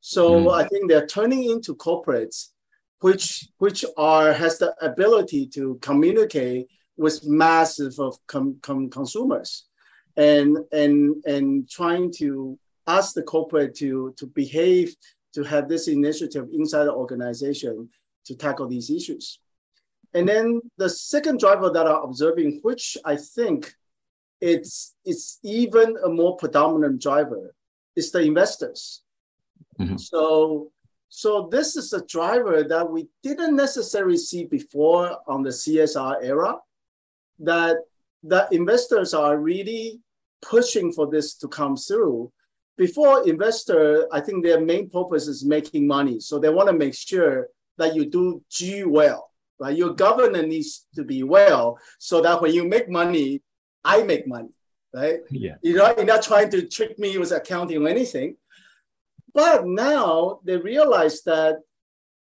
So 0.00 0.44
mm. 0.44 0.54
I 0.54 0.66
think 0.66 0.88
they're 0.88 1.06
turning 1.06 1.50
into 1.50 1.74
corporates, 1.74 2.46
which 3.00 3.46
which 3.58 3.84
are 3.98 4.32
has 4.32 4.58
the 4.58 4.74
ability 4.80 5.48
to 5.48 5.78
communicate 5.82 6.68
with 6.96 7.26
massive 7.26 7.98
of 7.98 8.16
com, 8.26 8.56
com, 8.62 8.88
consumers, 8.88 9.66
and 10.16 10.56
and 10.72 11.22
and 11.26 11.68
trying 11.68 12.10
to 12.20 12.58
ask 12.86 13.12
the 13.12 13.22
corporate 13.22 13.74
to 13.76 14.14
to 14.16 14.26
behave 14.28 14.96
to 15.34 15.42
have 15.42 15.68
this 15.68 15.88
initiative 15.88 16.48
inside 16.54 16.84
the 16.84 16.94
organization 16.94 17.90
to 18.24 18.34
tackle 18.34 18.66
these 18.66 18.88
issues. 18.88 19.40
And 20.14 20.28
then 20.28 20.60
the 20.76 20.88
second 20.88 21.38
driver 21.38 21.70
that 21.70 21.86
I'm 21.86 22.02
observing, 22.02 22.60
which 22.62 22.96
I 23.04 23.16
think 23.16 23.74
it's 24.40 24.94
it's 25.04 25.38
even 25.42 25.96
a 26.04 26.08
more 26.08 26.36
predominant 26.36 27.02
driver, 27.02 27.54
is 27.96 28.10
the 28.10 28.20
investors. 28.20 29.02
Mm-hmm. 29.78 29.96
So, 29.96 30.70
so 31.08 31.48
this 31.50 31.76
is 31.76 31.92
a 31.92 32.04
driver 32.06 32.64
that 32.64 32.90
we 32.90 33.08
didn't 33.22 33.56
necessarily 33.56 34.16
see 34.16 34.44
before 34.44 35.18
on 35.26 35.42
the 35.42 35.50
CSR 35.50 36.22
era, 36.22 36.56
that 37.40 37.76
that 38.24 38.52
investors 38.52 39.14
are 39.14 39.38
really 39.38 40.00
pushing 40.42 40.92
for 40.92 41.06
this 41.06 41.34
to 41.34 41.48
come 41.48 41.76
through. 41.76 42.32
Before 42.76 43.28
investor, 43.28 44.06
I 44.12 44.20
think 44.20 44.44
their 44.44 44.60
main 44.60 44.88
purpose 44.88 45.26
is 45.26 45.44
making 45.44 45.86
money. 45.86 46.20
So 46.20 46.38
they 46.38 46.48
want 46.48 46.68
to 46.68 46.72
make 46.72 46.94
sure 46.94 47.48
that 47.76 47.94
you 47.94 48.06
do 48.06 48.42
G 48.50 48.84
well, 48.84 49.27
right? 49.58 49.76
Your 49.76 49.94
governance 49.94 50.48
needs 50.48 50.86
to 50.94 51.04
be 51.04 51.22
well 51.22 51.78
so 51.98 52.20
that 52.22 52.40
when 52.40 52.52
you 52.52 52.66
make 52.66 52.88
money, 52.88 53.42
I 53.84 54.02
make 54.02 54.26
money, 54.26 54.50
right? 54.94 55.20
Yeah. 55.30 55.56
You're 55.62 55.78
not, 55.78 55.96
you're 55.96 56.06
not 56.06 56.22
trying 56.22 56.50
to 56.50 56.66
trick 56.66 56.98
me 56.98 57.18
with 57.18 57.32
accounting 57.32 57.84
or 57.84 57.88
anything. 57.88 58.36
But 59.34 59.66
now 59.66 60.40
they 60.44 60.56
realize 60.56 61.22
that 61.22 61.58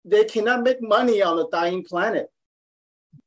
they 0.05 0.25
cannot 0.25 0.63
make 0.63 0.81
money 0.81 1.21
on 1.21 1.39
a 1.39 1.50
dying 1.50 1.83
planet, 1.83 2.27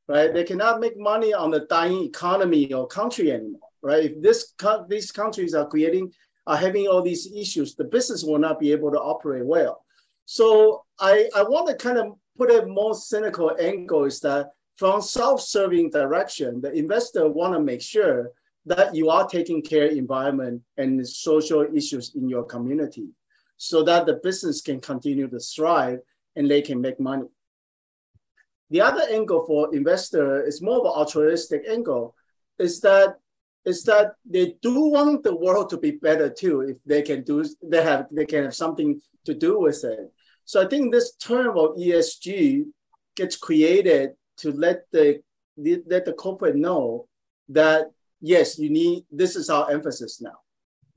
right? 0.09 0.33
They 0.33 0.45
cannot 0.45 0.81
make 0.81 0.99
money 0.99 1.33
on 1.33 1.51
the 1.51 1.61
dying 1.61 2.05
economy 2.05 2.73
or 2.73 2.87
country 2.87 3.33
anymore, 3.33 3.69
right? 3.83 4.05
If 4.05 4.23
this 4.23 4.55
these 4.89 5.11
countries 5.11 5.55
are 5.55 5.67
creating 5.67 6.13
are 6.47 6.57
having 6.57 6.87
all 6.89 7.03
these 7.03 7.33
issues, 7.33 7.75
the 7.75 7.85
business 7.85 8.25
will 8.25 8.39
not 8.39 8.59
be 8.59 8.73
able 8.73 8.91
to 8.91 8.99
operate 8.99 9.47
well. 9.47 9.85
So 10.25 10.85
I, 10.99 11.29
I 11.35 11.43
want 11.43 11.69
to 11.69 11.75
kind 11.75 11.99
of 11.99 12.17
put 12.37 12.51
a 12.51 12.67
more 12.67 12.95
cynical 12.95 13.55
angle 13.59 14.05
is 14.05 14.21
that 14.21 14.51
from 14.77 15.03
self-serving 15.03 15.91
direction, 15.91 16.61
the 16.61 16.73
investor 16.73 17.29
want 17.29 17.55
to 17.55 17.61
make 17.61 17.83
sure 17.83 18.31
that 18.67 18.95
you 18.95 19.11
are 19.11 19.29
taking 19.29 19.63
care 19.63 19.87
environment 19.87 20.63
and 20.77 21.07
social 21.07 21.67
issues 21.75 22.15
in 22.15 22.29
your 22.29 22.45
community 22.45 23.09
so 23.57 23.83
that 23.83 24.07
the 24.07 24.15
business 24.15 24.61
can 24.61 24.81
continue 24.81 25.29
to 25.29 25.39
thrive 25.39 26.01
and 26.37 26.51
they 26.51 26.63
can 26.63 26.81
make 26.81 26.99
money. 26.99 27.29
The 28.71 28.81
other 28.81 29.03
angle 29.11 29.45
for 29.47 29.75
investor 29.75 30.43
is 30.43 30.63
more 30.63 30.79
of 30.79 30.87
an 30.87 30.93
altruistic 30.93 31.63
angle, 31.69 32.15
is 32.59 32.81
that 32.81 33.19
is 33.65 33.85
that 33.85 34.15
they 34.29 34.57
do 34.61 34.87
want 34.87 35.23
the 35.23 35.37
world 35.37 35.71
to 35.71 35.77
be 35.77 35.93
better 35.93 36.29
too 36.29 36.63
if 36.63 36.83
they 36.83 37.03
can 37.03 37.23
do 37.23 37.45
they 37.63 37.83
have 37.83 38.07
they 38.11 38.27
can 38.27 38.45
have 38.45 38.55
something 38.55 39.01
to 39.25 39.35
do 39.35 39.59
with 39.59 39.85
it. 39.85 40.13
So 40.45 40.63
I 40.63 40.67
think 40.67 40.93
this 40.93 41.15
term 41.17 41.57
of 41.57 41.77
ESG 41.77 42.65
gets 43.17 43.37
created 43.37 44.13
to 44.39 44.53
let 44.53 44.91
the 44.93 45.23
let 45.57 46.05
the 46.05 46.15
corporate 46.15 46.57
know 46.57 47.07
that 47.49 47.91
yes, 48.21 48.59
you 48.59 48.71
need 48.71 49.05
this 49.11 49.37
is 49.37 49.51
our 49.51 49.71
emphasis 49.71 50.21
now, 50.21 50.39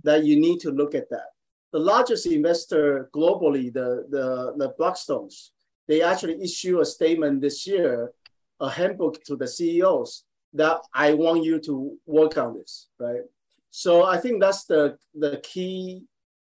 that 0.04 0.24
you 0.24 0.40
need 0.40 0.60
to 0.62 0.72
look 0.72 0.96
at 0.96 1.10
that. 1.10 1.28
The 1.74 1.80
largest 1.80 2.26
investor 2.26 3.10
globally, 3.14 3.72
the 3.74 4.06
the, 4.10 4.54
the 4.58 4.74
Blackstones, 4.80 5.50
they 5.88 6.02
actually 6.02 6.42
issue 6.42 6.80
a 6.80 6.86
statement 6.86 7.42
this 7.42 7.68
year, 7.68 8.12
a 8.60 8.70
handbook 8.70 9.24
to 9.26 9.36
the 9.36 9.48
CEOs 9.48 10.24
that 10.54 10.80
I 10.94 11.14
want 11.14 11.44
you 11.44 11.60
to 11.60 11.98
work 12.06 12.38
on 12.38 12.54
this, 12.54 12.88
right? 12.98 13.24
So 13.72 14.06
I 14.06 14.18
think 14.18 14.42
that's 14.42 14.64
the 14.66 14.98
the 15.14 15.42
key, 15.44 16.06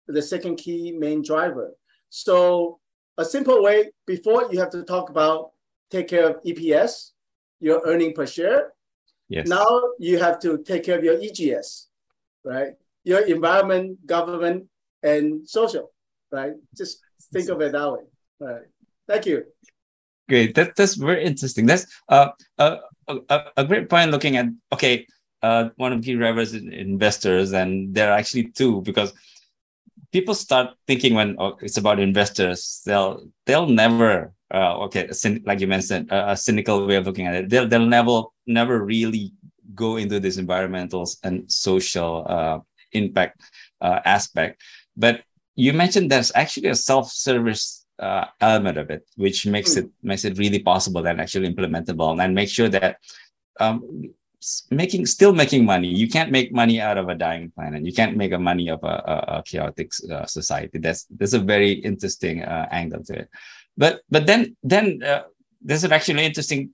the 0.07 0.23
second 0.23 0.57
key 0.57 0.93
main 0.93 1.23
driver. 1.23 1.75
So 2.09 2.80
a 3.21 3.25
simple 3.25 3.63
way 3.63 3.91
before 4.07 4.49
you 4.51 4.59
have 4.59 4.71
to 4.71 4.83
talk 4.83 5.11
about 5.11 5.51
take 5.91 6.09
care 6.09 6.29
of 6.31 6.43
EPS, 6.43 7.11
your 7.61 7.83
earning 7.85 8.13
per 8.15 8.27
share. 8.27 8.73
Yes. 9.29 9.47
Now 9.47 9.69
you 9.99 10.19
have 10.19 10.41
to 10.41 10.59
take 10.59 10.85
care 10.85 10.99
of 10.99 11.05
your 11.05 11.19
EGS, 11.21 11.89
right? 12.45 12.73
Your 13.05 13.21
environment, 13.27 14.05
government, 14.07 14.67
and 15.03 15.49
social, 15.49 15.93
right? 16.33 16.55
Just 16.77 16.99
think 17.33 17.49
of 17.49 17.61
it 17.61 17.73
that 17.73 17.93
way. 17.93 18.05
Right. 18.41 18.63
Thank 19.07 19.27
you. 19.27 19.45
Great. 20.29 20.55
That, 20.55 20.75
that's 20.77 20.95
very 20.95 21.25
interesting. 21.25 21.67
That's 21.67 21.87
uh, 22.09 22.31
a, 22.59 22.79
a, 23.09 23.45
a 23.59 23.65
great 23.65 23.89
point 23.89 24.11
looking 24.11 24.37
at, 24.37 24.47
okay, 24.73 25.07
uh, 25.43 25.71
one 25.77 25.93
of 25.93 26.01
the 26.01 26.07
key 26.07 26.17
drivers 26.17 26.55
is 26.55 26.63
investors, 26.63 27.53
and 27.53 27.95
there 27.95 28.11
are 28.11 28.19
actually 28.19 28.51
two 28.51 28.83
because 28.83 29.13
people 30.13 30.35
start 30.35 30.75
thinking 30.87 31.15
when 31.15 31.37
oh, 31.39 31.57
it's 31.61 31.77
about 31.77 32.01
investors, 32.01 32.83
they'll 32.85 33.27
they'll 33.47 33.69
never 33.69 34.33
uh, 34.53 34.79
okay, 34.79 35.09
like 35.45 35.61
you 35.61 35.67
mentioned, 35.67 36.11
a, 36.11 36.33
a 36.33 36.37
cynical 36.37 36.87
way 36.87 36.97
of 36.97 37.07
looking 37.07 37.27
at 37.27 37.35
it. 37.35 37.49
They'll 37.49 37.69
they'll 37.69 37.87
never 37.87 38.23
never 38.47 38.85
really 38.85 39.33
go 39.75 39.97
into 39.97 40.19
this 40.19 40.37
environmental 40.37 41.09
and 41.23 41.51
social 41.51 42.27
uh, 42.29 42.59
impact 42.93 43.41
uh, 43.81 44.01
aspect. 44.05 44.61
But 44.97 45.23
you 45.55 45.73
mentioned 45.73 46.11
there's 46.11 46.33
actually 46.35 46.69
a 46.69 46.75
self-service 46.75 47.87
uh, 47.99 48.25
element 48.41 48.79
of 48.79 48.91
it, 48.91 49.07
which 49.17 49.47
makes 49.47 49.75
mm. 49.75 49.79
it 49.79 49.91
makes 50.03 50.25
it 50.25 50.39
really 50.39 50.59
possible 50.59 51.07
and 51.07 51.21
actually 51.21 51.53
implementable, 51.53 52.23
and 52.23 52.35
make 52.35 52.49
sure 52.49 52.69
that 52.69 52.99
um, 53.61 54.11
making 54.71 55.07
still 55.07 55.33
making 55.33 55.65
money. 55.65 55.89
You 55.89 56.09
can't 56.09 56.31
make 56.31 56.53
money 56.53 56.81
out 56.81 56.99
of 56.99 57.09
a 57.09 57.15
dying 57.15 57.51
planet. 57.51 57.85
You 57.85 57.93
can't 57.93 58.17
make 58.17 58.33
a 58.33 58.39
money 58.39 58.69
of 58.69 58.83
a, 58.83 58.87
a, 58.87 59.39
a 59.39 59.43
chaotic 59.43 59.93
uh, 60.11 60.27
society. 60.27 60.79
That's 60.79 61.05
that's 61.05 61.35
a 61.35 61.39
very 61.39 61.73
interesting 61.73 62.43
uh, 62.43 62.67
angle 62.71 63.05
to 63.05 63.21
it. 63.21 63.29
But 63.77 64.01
but 64.11 64.27
then 64.27 64.57
then 64.63 65.03
uh, 65.03 65.25
there's 65.61 65.85
an 65.85 65.93
actually 65.93 66.25
interesting. 66.25 66.71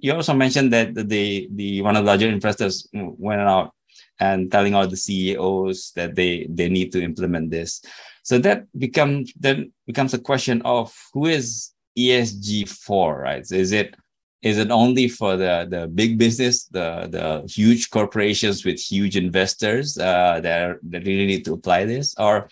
You 0.00 0.14
also 0.14 0.34
mentioned 0.34 0.72
that 0.72 0.94
the 0.94 1.48
the 1.52 1.82
one 1.82 1.96
of 1.96 2.04
the 2.04 2.10
larger 2.10 2.28
investors 2.28 2.88
went 2.92 3.40
out 3.40 3.72
and 4.20 4.50
telling 4.50 4.74
all 4.74 4.86
the 4.86 4.96
CEOs 4.96 5.92
that 5.96 6.14
they 6.14 6.46
they 6.50 6.68
need 6.68 6.92
to 6.92 7.02
implement 7.02 7.50
this. 7.50 7.82
So 8.22 8.38
that 8.38 8.66
becomes 8.76 9.32
then 9.38 9.72
becomes 9.86 10.14
a 10.14 10.18
question 10.18 10.62
of 10.62 10.94
who 11.12 11.26
is 11.26 11.72
ESG 11.96 12.68
for, 12.68 13.22
right? 13.22 13.44
Is 13.50 13.72
it 13.72 13.94
is 14.42 14.58
it 14.58 14.70
only 14.70 15.08
for 15.08 15.36
the 15.36 15.66
the 15.68 15.88
big 15.88 16.18
business, 16.18 16.64
the 16.64 17.08
the 17.10 17.44
huge 17.50 17.90
corporations 17.90 18.64
with 18.64 18.80
huge 18.80 19.16
investors 19.16 19.98
uh, 19.98 20.40
that 20.40 20.70
are, 20.70 20.80
that 20.90 21.04
really 21.04 21.26
need 21.26 21.44
to 21.44 21.54
apply 21.54 21.84
this, 21.84 22.14
or 22.18 22.48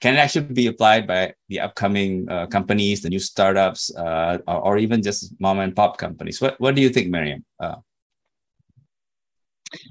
can 0.00 0.14
it 0.14 0.18
actually 0.18 0.46
be 0.52 0.66
applied 0.66 1.06
by 1.06 1.32
the 1.48 1.60
upcoming 1.60 2.28
uh, 2.28 2.46
companies, 2.46 3.02
the 3.02 3.08
new 3.08 3.20
startups, 3.20 3.94
uh, 3.96 4.38
or, 4.46 4.60
or, 4.60 4.78
even 4.78 5.02
just 5.02 5.32
mom 5.40 5.60
and 5.60 5.74
pop 5.74 5.96
companies? 5.98 6.40
What 6.40 6.60
what 6.60 6.74
do 6.74 6.82
you 6.82 6.90
think, 6.90 7.08
Miriam? 7.08 7.44
Uh, 7.60 7.76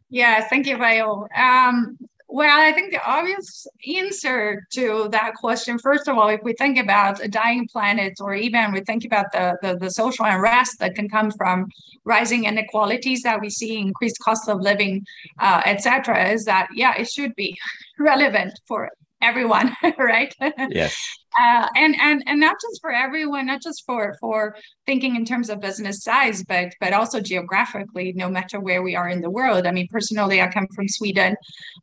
yeah, 0.09 0.47
thank 0.47 0.67
you, 0.67 0.77
Vio. 0.77 1.27
Um, 1.35 1.97
well, 2.33 2.59
I 2.59 2.71
think 2.71 2.91
the 2.91 3.05
obvious 3.05 3.67
answer 3.95 4.65
to 4.71 5.07
that 5.11 5.35
question, 5.35 5.77
first 5.77 6.07
of 6.07 6.17
all, 6.17 6.29
if 6.29 6.41
we 6.41 6.53
think 6.53 6.79
about 6.79 7.23
a 7.23 7.27
dying 7.27 7.67
planet, 7.71 8.13
or 8.19 8.33
even 8.33 8.71
we 8.71 8.81
think 8.81 9.05
about 9.05 9.31
the, 9.31 9.55
the, 9.61 9.77
the 9.77 9.91
social 9.91 10.25
unrest 10.25 10.79
that 10.79 10.95
can 10.95 11.07
come 11.07 11.29
from 11.29 11.67
rising 12.05 12.45
inequalities 12.45 13.21
that 13.21 13.39
we 13.39 13.51
see, 13.51 13.77
increased 13.77 14.17
cost 14.17 14.49
of 14.49 14.61
living, 14.61 15.05
uh, 15.37 15.61
etc., 15.63 16.31
is 16.31 16.43
that 16.45 16.69
yeah, 16.73 16.95
it 16.97 17.07
should 17.07 17.35
be 17.35 17.55
relevant 17.99 18.59
for 18.67 18.89
everyone, 19.23 19.75
right? 19.97 20.33
Yes. 20.69 20.95
Uh, 21.35 21.67
and 21.75 21.95
and 21.99 22.21
and 22.27 22.39
not 22.39 22.55
just 22.61 22.79
for 22.79 22.91
everyone, 22.91 23.47
not 23.47 23.59
just 23.59 23.83
for 23.87 24.15
for 24.19 24.55
thinking 24.85 25.15
in 25.15 25.25
terms 25.25 25.49
of 25.49 25.59
business 25.59 26.03
size, 26.03 26.43
but 26.43 26.71
but 26.79 26.93
also 26.93 27.19
geographically, 27.19 28.13
no 28.13 28.29
matter 28.29 28.59
where 28.59 28.83
we 28.83 28.95
are 28.95 29.09
in 29.09 29.19
the 29.19 29.31
world. 29.31 29.65
I 29.65 29.71
mean, 29.71 29.87
personally, 29.89 30.43
I 30.43 30.47
come 30.47 30.67
from 30.75 30.87
Sweden. 30.87 31.35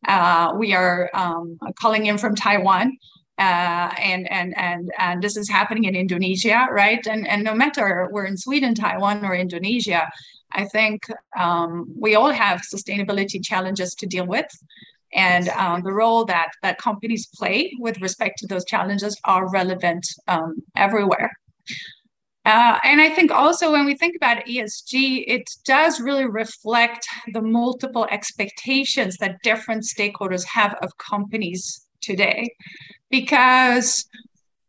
Uh, 0.06 0.52
we 0.56 0.72
are 0.72 1.10
um, 1.14 1.58
calling 1.80 2.06
in 2.06 2.16
from 2.16 2.36
Taiwan. 2.36 2.96
Uh, 3.38 3.90
and 3.98 4.30
and 4.30 4.56
and 4.56 4.88
and 4.98 5.20
this 5.20 5.36
is 5.36 5.48
happening 5.48 5.84
in 5.84 5.96
Indonesia, 5.96 6.68
right? 6.70 7.04
And 7.08 7.26
and 7.26 7.42
no 7.42 7.54
matter 7.54 8.08
we're 8.12 8.26
in 8.26 8.36
Sweden, 8.36 8.74
Taiwan, 8.74 9.24
or 9.24 9.34
Indonesia, 9.34 10.08
I 10.52 10.66
think 10.66 11.06
um, 11.36 11.92
we 11.98 12.14
all 12.14 12.30
have 12.30 12.60
sustainability 12.60 13.42
challenges 13.42 13.94
to 13.96 14.06
deal 14.06 14.26
with 14.26 14.46
and 15.12 15.48
um, 15.50 15.82
the 15.82 15.92
role 15.92 16.24
that 16.24 16.50
that 16.62 16.78
companies 16.78 17.28
play 17.34 17.72
with 17.78 18.00
respect 18.00 18.38
to 18.38 18.46
those 18.46 18.64
challenges 18.64 19.18
are 19.24 19.50
relevant 19.50 20.06
um, 20.28 20.62
everywhere. 20.76 21.30
Uh, 22.46 22.78
and 22.84 23.00
I 23.00 23.10
think 23.10 23.30
also 23.30 23.70
when 23.70 23.84
we 23.84 23.94
think 23.94 24.16
about 24.16 24.44
ESG, 24.46 25.24
it 25.26 25.48
does 25.64 26.00
really 26.00 26.24
reflect 26.24 27.06
the 27.34 27.42
multiple 27.42 28.06
expectations 28.10 29.18
that 29.18 29.42
different 29.42 29.84
stakeholders 29.84 30.44
have 30.46 30.74
of 30.82 30.96
companies 30.96 31.86
today, 32.00 32.48
because 33.10 34.06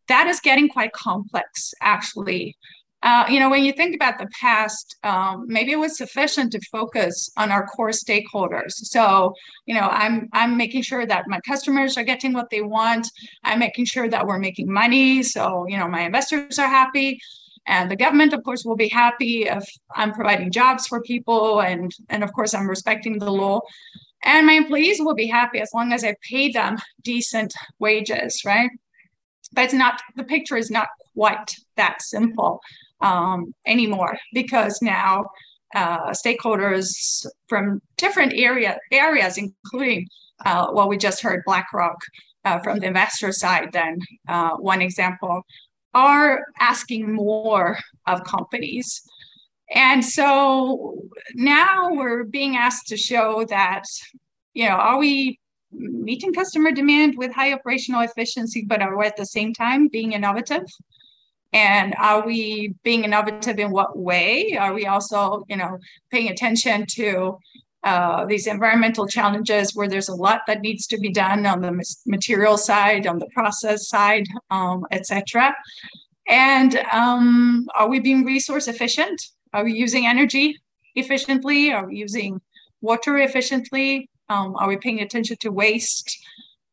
that 0.08 0.26
is 0.26 0.40
getting 0.40 0.68
quite 0.68 0.92
complex, 0.92 1.72
actually. 1.80 2.56
Uh, 3.02 3.24
you 3.28 3.40
know, 3.40 3.50
when 3.50 3.64
you 3.64 3.72
think 3.72 3.94
about 3.96 4.18
the 4.18 4.28
past, 4.40 4.96
um, 5.02 5.44
maybe 5.48 5.72
it 5.72 5.78
was 5.78 5.96
sufficient 5.96 6.52
to 6.52 6.60
focus 6.70 7.30
on 7.36 7.50
our 7.50 7.66
core 7.66 7.90
stakeholders. 7.90 8.72
So, 8.74 9.34
you 9.66 9.74
know, 9.74 9.88
I'm 9.90 10.28
I'm 10.32 10.56
making 10.56 10.82
sure 10.82 11.04
that 11.06 11.24
my 11.26 11.40
customers 11.40 11.96
are 11.98 12.04
getting 12.04 12.32
what 12.32 12.50
they 12.50 12.62
want. 12.62 13.08
I'm 13.42 13.58
making 13.58 13.86
sure 13.86 14.08
that 14.08 14.26
we're 14.26 14.38
making 14.38 14.72
money. 14.72 15.22
So, 15.24 15.66
you 15.68 15.76
know, 15.78 15.88
my 15.88 16.02
investors 16.02 16.58
are 16.60 16.68
happy, 16.68 17.20
and 17.66 17.90
the 17.90 17.96
government, 17.96 18.32
of 18.34 18.44
course, 18.44 18.64
will 18.64 18.76
be 18.76 18.88
happy 18.88 19.46
if 19.46 19.64
I'm 19.96 20.12
providing 20.12 20.52
jobs 20.52 20.86
for 20.86 21.00
people, 21.02 21.60
and 21.60 21.90
and 22.08 22.22
of 22.22 22.32
course, 22.32 22.54
I'm 22.54 22.68
respecting 22.68 23.18
the 23.18 23.32
law. 23.32 23.60
and 24.24 24.46
my 24.46 24.52
employees 24.52 25.00
will 25.00 25.14
be 25.14 25.26
happy 25.26 25.60
as 25.60 25.70
long 25.74 25.92
as 25.92 26.04
I 26.04 26.14
pay 26.28 26.50
them 26.50 26.76
decent 27.02 27.52
wages, 27.78 28.42
right? 28.44 28.70
But 29.52 29.64
it's 29.64 29.74
not 29.74 30.00
the 30.16 30.24
picture 30.24 30.56
is 30.56 30.70
not 30.70 30.88
quite 31.14 31.56
that 31.76 32.02
simple 32.02 32.60
um, 33.02 33.54
anymore 33.66 34.16
because 34.32 34.80
now 34.80 35.26
uh, 35.74 36.10
stakeholders 36.10 37.26
from 37.48 37.80
different 37.96 38.32
area 38.34 38.78
areas, 38.90 39.38
including 39.38 40.06
uh, 40.44 40.68
what 40.68 40.88
we 40.88 40.96
just 40.96 41.22
heard, 41.22 41.42
BlackRock 41.46 41.96
uh, 42.44 42.58
from 42.60 42.78
the 42.78 42.86
investor 42.86 43.32
side. 43.32 43.72
Then 43.72 43.98
uh, 44.28 44.56
one 44.56 44.82
example 44.82 45.42
are 45.94 46.40
asking 46.60 47.12
more 47.12 47.78
of 48.06 48.24
companies. 48.24 49.02
And 49.74 50.04
so 50.04 50.98
now 51.34 51.90
we're 51.92 52.24
being 52.24 52.56
asked 52.56 52.88
to 52.88 52.96
show 52.96 53.44
that, 53.48 53.84
you 54.54 54.68
know, 54.68 54.74
are 54.74 54.98
we 54.98 55.38
meeting 55.70 56.34
customer 56.34 56.72
demand 56.72 57.14
with 57.16 57.32
high 57.32 57.52
operational 57.52 58.02
efficiency, 58.02 58.64
but 58.66 58.82
are 58.82 58.96
we 58.98 59.06
at 59.06 59.16
the 59.16 59.24
same 59.24 59.54
time 59.54 59.88
being 59.88 60.12
innovative? 60.12 60.64
And 61.52 61.94
are 61.98 62.24
we 62.24 62.74
being 62.82 63.04
innovative 63.04 63.58
in 63.58 63.70
what 63.70 63.98
way? 63.98 64.56
Are 64.56 64.72
we 64.72 64.86
also, 64.86 65.44
you 65.48 65.56
know, 65.56 65.78
paying 66.10 66.28
attention 66.28 66.86
to 66.92 67.38
uh, 67.84 68.24
these 68.26 68.46
environmental 68.46 69.06
challenges 69.06 69.74
where 69.74 69.88
there's 69.88 70.08
a 70.08 70.14
lot 70.14 70.42
that 70.46 70.60
needs 70.60 70.86
to 70.86 70.98
be 70.98 71.10
done 71.10 71.44
on 71.46 71.60
the 71.60 71.84
material 72.06 72.56
side, 72.56 73.06
on 73.06 73.18
the 73.18 73.28
process 73.34 73.88
side, 73.88 74.24
um, 74.50 74.86
etc. 74.92 75.54
And 76.28 76.76
um, 76.92 77.66
are 77.74 77.88
we 77.88 77.98
being 77.98 78.24
resource 78.24 78.68
efficient? 78.68 79.20
Are 79.52 79.64
we 79.64 79.72
using 79.72 80.06
energy 80.06 80.58
efficiently? 80.94 81.72
Are 81.72 81.86
we 81.86 81.96
using 81.96 82.40
water 82.80 83.18
efficiently? 83.18 84.08
Um, 84.28 84.54
are 84.56 84.68
we 84.68 84.76
paying 84.76 85.00
attention 85.00 85.36
to 85.40 85.50
waste? 85.50 86.16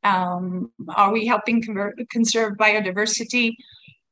Um, 0.03 0.71
are 0.95 1.11
we 1.11 1.25
helping 1.25 1.61
conserve 2.09 2.53
biodiversity? 2.53 3.55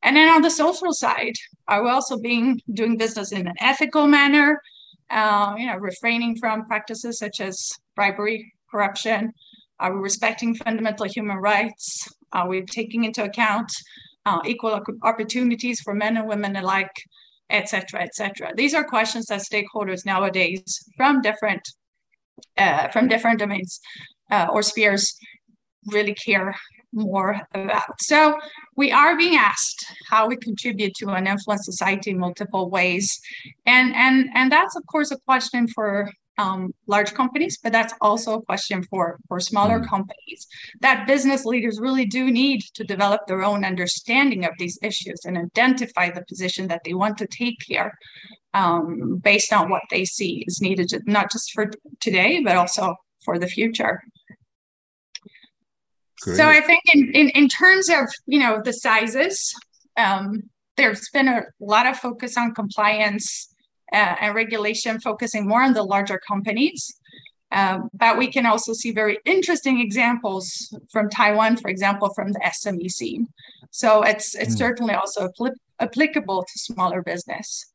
And 0.07 0.15
then 0.15 0.29
on 0.29 0.41
the 0.41 0.49
social 0.49 0.93
side, 0.93 1.35
are 1.67 1.83
we 1.83 1.89
also 1.89 2.17
being 2.17 2.61
doing 2.71 2.95
business 2.95 3.33
in 3.33 3.45
an 3.45 3.55
ethical 3.59 4.07
manner? 4.07 4.61
Uh, 5.09 5.53
you 5.57 5.67
know, 5.67 5.75
refraining 5.75 6.37
from 6.37 6.65
practices 6.65 7.19
such 7.19 7.41
as 7.41 7.69
bribery, 7.93 8.53
corruption. 8.71 9.33
Are 9.81 9.93
we 9.93 9.99
respecting 9.99 10.55
fundamental 10.55 11.07
human 11.07 11.39
rights? 11.39 12.07
Are 12.31 12.47
we 12.47 12.61
taking 12.61 13.03
into 13.03 13.25
account 13.25 13.69
uh, 14.25 14.39
equal 14.45 14.81
opportunities 15.03 15.81
for 15.81 15.93
men 15.93 16.15
and 16.15 16.25
women 16.25 16.55
alike? 16.55 16.95
et 17.49 17.69
cetera, 17.69 18.01
et 18.01 18.13
cetera? 18.13 18.53
These 18.55 18.73
are 18.73 18.83
questions 18.83 19.25
that 19.27 19.41
stakeholders 19.41 20.05
nowadays 20.05 20.83
from 20.97 21.21
different 21.21 21.61
uh, 22.57 22.89
from 22.89 23.07
different 23.07 23.39
domains 23.39 23.79
uh, 24.31 24.47
or 24.51 24.61
spheres 24.61 25.17
really 25.85 26.13
care 26.13 26.53
more 26.93 27.41
about. 27.53 28.01
So 28.01 28.37
we 28.75 28.91
are 28.91 29.17
being 29.17 29.35
asked 29.35 29.85
how 30.09 30.27
we 30.27 30.35
contribute 30.37 30.93
to 30.95 31.09
and 31.09 31.27
influence 31.27 31.65
society 31.65 32.11
in 32.11 32.19
multiple 32.19 32.69
ways, 32.69 33.19
and 33.65 33.95
and 33.95 34.29
and 34.35 34.51
that's 34.51 34.75
of 34.75 34.85
course 34.87 35.11
a 35.11 35.17
question 35.19 35.67
for 35.67 36.09
um, 36.37 36.73
large 36.85 37.13
companies, 37.13 37.57
but 37.61 37.71
that's 37.71 37.93
also 38.01 38.35
a 38.35 38.41
question 38.41 38.83
for, 38.83 39.19
for 39.27 39.39
smaller 39.39 39.79
mm. 39.79 39.87
companies 39.87 40.47
that 40.81 41.07
business 41.07 41.45
leaders 41.45 41.79
really 41.79 42.05
do 42.05 42.31
need 42.31 42.61
to 42.75 42.83
develop 42.83 43.21
their 43.25 43.43
own 43.43 43.65
understanding 43.65 44.45
of 44.45 44.51
these 44.59 44.77
issues 44.83 45.21
and 45.25 45.37
identify 45.37 46.09
the 46.09 46.23
position 46.27 46.67
that 46.67 46.81
they 46.85 46.93
want 46.93 47.17
to 47.17 47.27
take 47.27 47.57
here 47.65 47.91
um, 48.53 49.17
based 49.23 49.51
on 49.51 49.69
what 49.69 49.83
they 49.89 50.05
see 50.05 50.43
is 50.47 50.61
needed, 50.61 50.91
not 51.05 51.31
just 51.31 51.51
for 51.51 51.69
today, 51.99 52.41
but 52.43 52.55
also 52.55 52.95
for 53.23 53.39
the 53.39 53.47
future. 53.47 54.01
Great. 56.21 56.37
So 56.37 56.47
I 56.47 56.61
think 56.61 56.83
in, 56.93 57.11
in, 57.13 57.29
in 57.29 57.47
terms 57.47 57.89
of, 57.89 58.07
you 58.25 58.39
know, 58.39 58.61
the 58.63 58.73
sizes, 58.73 59.53
um, 59.97 60.43
there's 60.75 61.09
been 61.09 61.27
a 61.27 61.43
lot 61.59 61.85
of 61.87 61.97
focus 61.97 62.37
on 62.37 62.53
compliance 62.53 63.53
uh, 63.93 64.15
and 64.21 64.35
regulation 64.35 64.99
focusing 64.99 65.47
more 65.47 65.61
on 65.61 65.73
the 65.73 65.83
larger 65.83 66.19
companies. 66.19 66.99
Um, 67.51 67.89
but 67.93 68.17
we 68.17 68.29
can 68.29 68.45
also 68.45 68.73
see 68.73 68.91
very 68.91 69.19
interesting 69.25 69.79
examples 69.79 70.75
from 70.91 71.09
Taiwan, 71.09 71.55
for 71.57 71.69
example, 71.69 72.13
from 72.13 72.33
the 72.33 72.39
SME 72.39 72.89
scene. 72.91 73.27
So 73.71 74.03
it's 74.03 74.35
it's 74.35 74.55
mm. 74.55 74.57
certainly 74.57 74.93
also 74.95 75.29
apl- 75.29 75.55
applicable 75.79 76.43
to 76.43 76.59
smaller 76.59 77.01
business. 77.01 77.71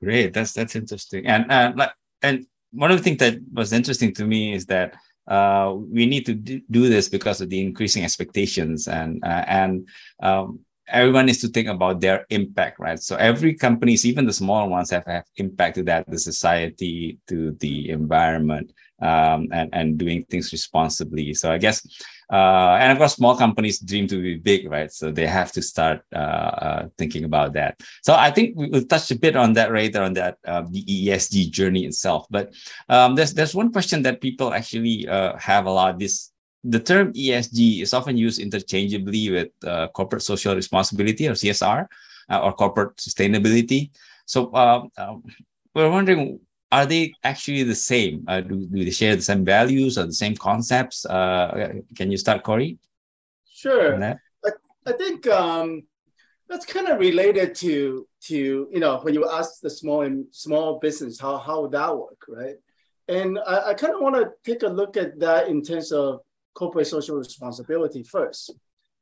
Great, 0.00 0.32
that's 0.34 0.52
that's 0.52 0.76
interesting. 0.76 1.26
And 1.26 1.50
uh, 1.50 1.88
and 2.22 2.46
one 2.70 2.92
of 2.92 2.98
the 2.98 3.02
things 3.02 3.18
that 3.18 3.38
was 3.52 3.72
interesting 3.72 4.14
to 4.14 4.24
me 4.24 4.54
is 4.54 4.66
that 4.66 4.94
uh, 5.28 5.74
we 5.76 6.06
need 6.06 6.26
to 6.26 6.34
do 6.34 6.88
this 6.88 7.08
because 7.08 7.40
of 7.40 7.48
the 7.48 7.60
increasing 7.60 8.04
expectations 8.04 8.88
and 8.88 9.22
uh, 9.24 9.44
and 9.46 9.88
um, 10.22 10.60
everyone 10.88 11.26
needs 11.26 11.40
to 11.40 11.48
think 11.48 11.68
about 11.68 12.00
their 12.00 12.26
impact, 12.30 12.78
right? 12.78 13.00
So 13.00 13.16
every 13.16 13.54
companies, 13.54 14.04
even 14.04 14.26
the 14.26 14.32
small 14.32 14.68
ones, 14.68 14.90
have, 14.90 15.06
have 15.06 15.24
impacted 15.36 15.86
that, 15.86 16.08
the 16.08 16.18
society, 16.18 17.18
to 17.28 17.52
the 17.60 17.90
environment, 17.90 18.72
um, 19.00 19.48
and, 19.52 19.70
and 19.72 19.98
doing 19.98 20.24
things 20.24 20.52
responsibly. 20.52 21.34
So 21.34 21.50
I 21.50 21.58
guess, 21.58 21.86
uh, 22.32 22.78
and 22.80 22.92
of 22.92 22.98
course, 22.98 23.14
small 23.14 23.36
companies 23.36 23.78
dream 23.78 24.08
to 24.08 24.20
be 24.20 24.36
big, 24.36 24.70
right? 24.70 24.90
So 24.90 25.12
they 25.12 25.26
have 25.26 25.52
to 25.52 25.62
start 25.62 26.00
uh, 26.14 26.18
uh, 26.18 26.88
thinking 26.96 27.24
about 27.24 27.52
that. 27.52 27.80
So 28.02 28.14
I 28.14 28.30
think 28.30 28.54
we'll 28.56 28.84
touch 28.84 29.10
a 29.10 29.18
bit 29.18 29.36
on 29.36 29.52
that 29.52 29.70
later 29.70 30.02
on 30.02 30.14
that 30.14 30.38
uh, 30.46 30.62
the 30.68 30.82
ESG 30.82 31.50
journey 31.50 31.84
itself. 31.84 32.26
But 32.30 32.54
um, 32.88 33.14
there's 33.14 33.34
there's 33.34 33.54
one 33.54 33.70
question 33.70 34.02
that 34.02 34.22
people 34.22 34.54
actually 34.54 35.06
uh, 35.06 35.36
have 35.36 35.66
a 35.66 35.70
lot 35.70 35.98
this 35.98 36.32
the 36.64 36.80
term 36.80 37.12
ESG 37.12 37.82
is 37.82 37.92
often 37.92 38.16
used 38.16 38.40
interchangeably 38.40 39.30
with 39.30 39.50
uh, 39.66 39.88
corporate 39.88 40.22
social 40.22 40.54
responsibility 40.54 41.28
or 41.28 41.32
CSR 41.32 41.86
uh, 42.30 42.40
or 42.40 42.52
corporate 42.52 42.96
sustainability. 42.96 43.90
So 44.26 44.50
uh, 44.52 44.86
um, 44.96 45.24
we're 45.74 45.90
wondering, 45.90 46.40
are 46.72 46.86
they 46.86 47.12
actually 47.22 47.62
the 47.62 47.74
same? 47.74 48.24
Uh, 48.26 48.40
do, 48.40 48.66
do 48.66 48.84
they 48.84 48.90
share 48.90 49.14
the 49.14 49.22
same 49.22 49.44
values 49.44 49.98
or 49.98 50.06
the 50.06 50.12
same 50.12 50.34
concepts? 50.34 51.04
Uh, 51.04 51.74
can 51.94 52.10
you 52.10 52.16
start, 52.16 52.42
Corey? 52.42 52.78
Sure. 53.46 54.02
I, 54.02 54.14
I 54.86 54.92
think 54.92 55.26
um, 55.28 55.82
that's 56.48 56.64
kind 56.64 56.88
of 56.88 56.98
related 56.98 57.54
to 57.56 58.08
to 58.22 58.68
you 58.70 58.80
know 58.80 59.00
when 59.02 59.14
you 59.14 59.28
ask 59.28 59.60
the 59.60 59.70
small 59.70 60.02
and 60.02 60.24
small 60.30 60.78
business 60.78 61.20
how 61.20 61.36
how 61.36 61.62
would 61.62 61.72
that 61.72 61.96
work, 61.96 62.22
right? 62.28 62.56
And 63.08 63.38
I, 63.46 63.70
I 63.70 63.74
kind 63.74 63.94
of 63.94 64.00
want 64.00 64.16
to 64.16 64.30
take 64.44 64.62
a 64.62 64.68
look 64.68 64.96
at 64.96 65.20
that 65.20 65.48
in 65.48 65.62
terms 65.62 65.92
of 65.92 66.20
corporate 66.54 66.86
social 66.86 67.16
responsibility 67.16 68.02
first 68.02 68.54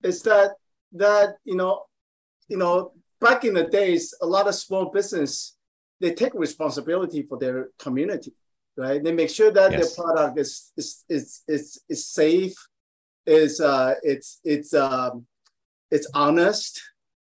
is 0.02 0.22
that 0.22 0.52
that 0.92 1.36
you 1.44 1.56
know 1.56 1.84
you 2.48 2.56
know 2.56 2.92
back 3.20 3.44
in 3.44 3.54
the 3.54 3.64
days 3.64 4.14
a 4.22 4.26
lot 4.26 4.48
of 4.48 4.54
small 4.54 4.86
business 4.90 5.56
they 6.00 6.12
take 6.12 6.34
responsibility 6.34 7.22
for 7.22 7.38
their 7.38 7.68
community 7.78 8.32
right 8.76 9.02
they 9.02 9.12
make 9.12 9.30
sure 9.30 9.50
that 9.50 9.72
yes. 9.72 9.94
their 9.94 10.04
product 10.04 10.38
is 10.38 10.72
is 10.76 11.04
is 11.08 11.42
is, 11.48 11.80
is 11.88 12.06
safe 12.06 12.54
is 13.26 13.60
uh 13.60 13.94
it's 14.02 14.40
it's 14.44 14.74
um 14.74 15.26
it's 15.90 16.08
honest 16.14 16.80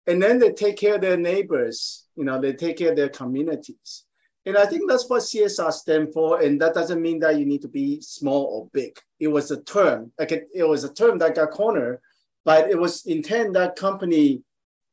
and 0.06 0.22
then 0.22 0.38
they 0.38 0.52
take 0.52 0.76
care 0.76 0.96
of 0.96 1.00
their 1.00 1.16
neighbors 1.16 2.06
you 2.16 2.24
know 2.24 2.40
they 2.40 2.52
take 2.52 2.76
care 2.78 2.90
of 2.90 2.96
their 2.96 3.08
communities 3.08 4.04
and 4.46 4.56
I 4.56 4.64
think 4.66 4.88
that's 4.88 5.08
what 5.08 5.22
CSR 5.22 5.72
stand 5.72 6.12
for. 6.12 6.40
And 6.40 6.60
that 6.60 6.74
doesn't 6.74 7.02
mean 7.02 7.20
that 7.20 7.38
you 7.38 7.44
need 7.44 7.62
to 7.62 7.68
be 7.68 8.00
small 8.00 8.44
or 8.44 8.68
big. 8.72 8.98
It 9.18 9.28
was 9.28 9.50
a 9.50 9.62
term, 9.62 10.12
like 10.18 10.32
it, 10.32 10.48
it 10.54 10.64
was 10.64 10.84
a 10.84 10.92
term 10.92 11.18
that 11.18 11.34
got 11.34 11.50
cornered, 11.50 12.00
but 12.44 12.70
it 12.70 12.78
was 12.78 13.04
intent 13.06 13.52
that 13.54 13.76
company 13.76 14.42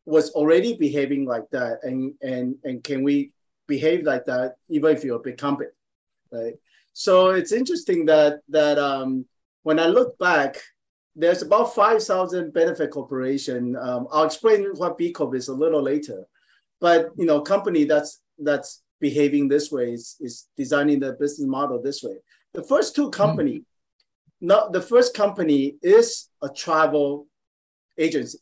was 0.05 0.31
already 0.31 0.75
behaving 0.75 1.25
like 1.25 1.49
that. 1.51 1.79
And, 1.83 2.13
and, 2.21 2.55
and 2.65 2.83
can 2.83 3.03
we 3.03 3.31
behave 3.67 4.03
like 4.03 4.25
that 4.25 4.55
even 4.69 4.95
if 4.95 5.03
you're 5.03 5.17
a 5.17 5.23
big 5.23 5.37
company, 5.37 5.69
right? 6.31 6.53
So 6.93 7.29
it's 7.29 7.51
interesting 7.51 8.05
that, 8.07 8.41
that 8.49 8.79
um, 8.79 9.25
when 9.63 9.79
I 9.79 9.87
look 9.87 10.17
back, 10.17 10.61
there's 11.15 11.41
about 11.41 11.75
5,000 11.75 12.53
benefit 12.53 12.91
corporation. 12.91 13.75
Um, 13.75 14.07
I'll 14.11 14.25
explain 14.25 14.65
what 14.75 14.97
B 14.97 15.11
Corp 15.11 15.35
is 15.35 15.47
a 15.47 15.53
little 15.53 15.81
later. 15.81 16.23
But, 16.79 17.09
you 17.17 17.25
know, 17.25 17.41
company 17.41 17.83
that's, 17.83 18.21
that's 18.39 18.83
behaving 18.99 19.47
this 19.47 19.71
way, 19.71 19.93
is, 19.93 20.15
is 20.19 20.47
designing 20.55 20.99
the 20.99 21.13
business 21.13 21.47
model 21.47 21.81
this 21.81 22.03
way. 22.03 22.17
The 22.53 22.63
first 22.63 22.95
two 22.95 23.09
company, 23.09 23.59
mm. 23.59 23.65
not 24.41 24.73
the 24.73 24.81
first 24.81 25.15
company 25.15 25.75
is 25.81 26.29
a 26.41 26.49
travel 26.49 27.27
agency, 27.97 28.39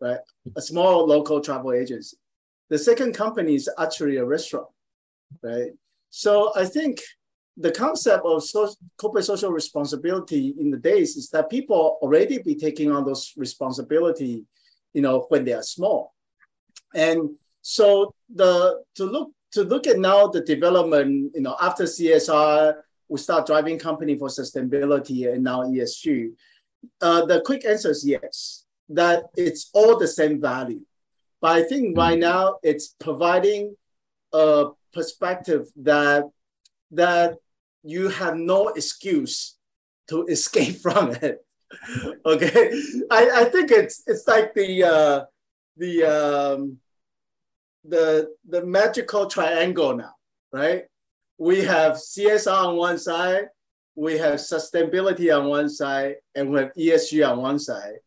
right? 0.00 0.18
A 0.56 0.62
small 0.62 1.06
local 1.06 1.40
travel 1.40 1.72
agency. 1.72 2.16
The 2.70 2.78
second 2.78 3.14
company 3.14 3.56
is 3.56 3.68
actually 3.78 4.16
a 4.16 4.24
restaurant, 4.24 4.68
right? 5.42 5.72
So 6.08 6.52
I 6.56 6.64
think 6.64 7.00
the 7.56 7.72
concept 7.72 8.24
of 8.24 8.42
corporate 8.96 9.24
social 9.24 9.50
responsibility 9.50 10.54
in 10.58 10.70
the 10.70 10.78
days 10.78 11.16
is 11.16 11.28
that 11.30 11.50
people 11.50 11.98
already 12.00 12.38
be 12.38 12.54
taking 12.54 12.90
on 12.90 13.04
those 13.04 13.32
responsibility, 13.36 14.44
you 14.94 15.02
know, 15.02 15.26
when 15.28 15.44
they 15.44 15.52
are 15.52 15.62
small. 15.62 16.14
And 16.94 17.36
so 17.60 18.14
the 18.34 18.82
to 18.94 19.04
look 19.04 19.32
to 19.52 19.62
look 19.64 19.86
at 19.86 19.98
now 19.98 20.28
the 20.28 20.40
development, 20.40 21.32
you 21.34 21.42
know, 21.42 21.56
after 21.60 21.84
CSR, 21.84 22.74
we 23.08 23.18
start 23.18 23.46
driving 23.46 23.78
company 23.78 24.16
for 24.16 24.28
sustainability 24.28 25.32
and 25.32 25.42
now 25.42 25.64
ESG? 25.64 26.30
Uh, 27.02 27.26
the 27.26 27.40
quick 27.42 27.64
answer 27.64 27.90
is 27.90 28.06
yes, 28.06 28.64
that 28.88 29.24
it's 29.36 29.70
all 29.74 29.98
the 29.98 30.06
same 30.06 30.40
value. 30.40 30.80
But 31.40 31.52
I 31.56 31.62
think 31.62 31.96
right 31.96 32.18
mm. 32.18 32.22
now 32.22 32.58
it's 32.62 32.94
providing 33.00 33.76
a 34.32 34.68
perspective 34.92 35.66
that 35.76 36.24
that 36.92 37.36
you 37.82 38.08
have 38.08 38.36
no 38.36 38.68
excuse 38.68 39.56
to 40.08 40.26
escape 40.28 40.76
from 40.76 41.12
it. 41.12 41.44
okay, 42.26 42.72
I, 43.10 43.30
I 43.34 43.44
think 43.44 43.70
it's 43.70 44.02
it's 44.06 44.26
like 44.26 44.54
the 44.54 44.84
uh, 44.84 45.24
the 45.76 46.04
um, 46.04 46.78
the 47.84 48.30
the 48.48 48.64
magical 48.66 49.26
triangle 49.26 49.96
now, 49.96 50.14
right? 50.52 50.84
We 51.38 51.60
have 51.64 51.92
CSR 51.92 52.66
on 52.66 52.76
one 52.76 52.98
side, 52.98 53.48
we 53.94 54.18
have 54.18 54.34
sustainability 54.34 55.34
on 55.36 55.48
one 55.48 55.68
side, 55.68 56.16
and 56.34 56.50
we 56.50 56.60
have 56.60 56.72
ESG 56.74 57.26
on 57.26 57.38
one 57.38 57.58
side. 57.58 57.98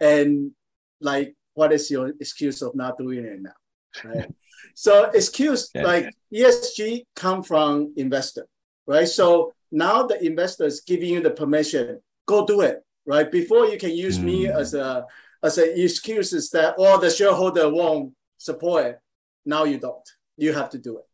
And 0.00 0.52
like, 1.00 1.34
what 1.56 1.72
is 1.72 1.90
your 1.90 2.12
excuse 2.20 2.62
of 2.62 2.74
not 2.74 2.96
doing 2.98 3.24
it 3.24 3.40
now? 3.42 3.58
Right. 4.04 4.30
so 4.74 5.10
excuse 5.14 5.70
yeah. 5.74 5.82
like 5.82 6.14
ESG 6.32 7.06
come 7.16 7.42
from 7.42 7.94
investor, 7.96 8.46
right? 8.86 9.08
So 9.08 9.54
now 9.72 10.06
the 10.06 10.22
investor 10.24 10.64
is 10.64 10.82
giving 10.82 11.10
you 11.14 11.20
the 11.20 11.30
permission, 11.30 12.00
go 12.26 12.46
do 12.46 12.60
it, 12.60 12.84
right? 13.06 13.30
Before 13.30 13.66
you 13.66 13.78
can 13.78 13.90
use 13.90 14.18
mm. 14.18 14.24
me 14.24 14.48
as 14.48 14.74
a 14.74 15.06
as 15.42 15.58
an 15.58 15.72
excuse 15.76 16.32
is 16.32 16.50
that 16.50 16.76
all 16.78 16.98
the 16.98 17.10
shareholder 17.10 17.68
won't 17.70 18.12
support 18.36 18.86
it. 18.86 18.98
Now 19.44 19.64
you 19.64 19.78
don't. 19.78 20.08
You 20.36 20.52
have 20.52 20.70
to 20.70 20.78
do 20.78 20.98
it. 20.98 21.04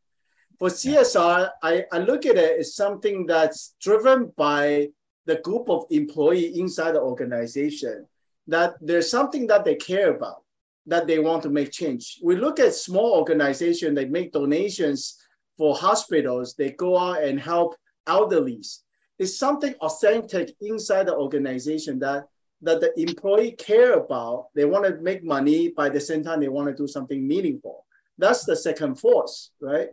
For 0.59 0.69
CSR, 0.69 1.51
I, 1.63 1.85
I 1.93 1.99
look 1.99 2.25
at 2.27 2.37
it 2.37 2.61
as 2.61 2.75
something 2.75 3.27
that's 3.27 3.75
driven 3.81 4.33
by 4.37 4.89
the 5.27 5.37
group 5.37 5.69
of 5.69 5.87
employee 5.91 6.59
inside 6.59 6.93
the 6.93 7.01
organization, 7.01 8.07
that 8.47 8.75
there's 8.81 9.11
something 9.11 9.47
that 9.47 9.65
they 9.65 9.77
care 9.77 10.15
about, 10.15 10.43
that 10.87 11.07
they 11.07 11.19
want 11.19 11.43
to 11.45 11.51
make 11.51 11.71
change. 11.71 12.19
We 12.23 12.37
look 12.37 12.59
at 12.61 12.75
small 12.75 13.15
organizations, 13.15 13.95
they 13.95 14.07
make 14.07 14.33
donations 14.33 15.19
for 15.57 15.77
hospitals, 15.77 16.55
they 16.55 16.71
go 16.71 16.99
out 16.99 17.23
and 17.23 17.39
help 17.39 17.77
elderlies. 18.07 18.79
It's 19.19 19.39
something 19.39 19.75
authentic 19.75 20.55
inside 20.61 21.07
the 21.07 21.15
organization 21.15 21.99
that 22.01 22.25
that 22.65 22.81
the 22.81 22.93
employee 23.01 23.53
care 23.53 23.95
about. 23.95 24.47
They 24.55 24.65
want 24.65 24.85
to 24.85 24.97
make 25.03 25.25
money, 25.25 25.71
by 25.71 25.89
the 25.89 26.01
same 26.01 26.23
time 26.23 26.41
they 26.41 26.49
want 26.49 26.69
to 26.69 26.75
do 26.75 26.87
something 26.87 27.27
meaningful. 27.27 27.85
That's 28.19 28.45
the 28.45 28.55
second 28.55 29.01
force, 29.01 29.51
right? 29.61 29.89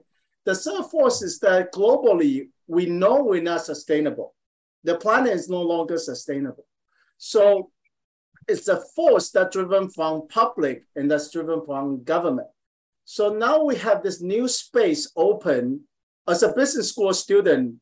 The 0.46 0.56
third 0.56 0.86
force 0.86 1.22
is 1.22 1.40
that 1.40 1.74
globally, 1.74 2.50
we 2.68 2.86
know 2.86 3.24
we're 3.24 3.42
not 3.42 3.66
sustainable. 3.66 4.36
The 4.84 4.96
planet 4.96 5.34
is 5.34 5.50
no 5.50 5.62
longer 5.62 5.98
sustainable. 5.98 6.66
So 7.18 7.72
it's 8.50 8.68
a 8.68 8.82
force 8.96 9.32
that's 9.32 9.56
driven 9.56 9.90
from 9.90 10.28
public 10.28 10.84
and 10.96 11.10
that's 11.10 11.32
driven 11.32 11.64
from 11.66 12.04
government. 12.04 12.48
So 13.06 13.34
now 13.34 13.64
we 13.64 13.76
have 13.78 14.04
this 14.04 14.22
new 14.22 14.48
space 14.48 15.12
open. 15.16 15.82
As 16.28 16.44
a 16.44 16.54
business 16.54 16.90
school 16.90 17.14
student, 17.14 17.76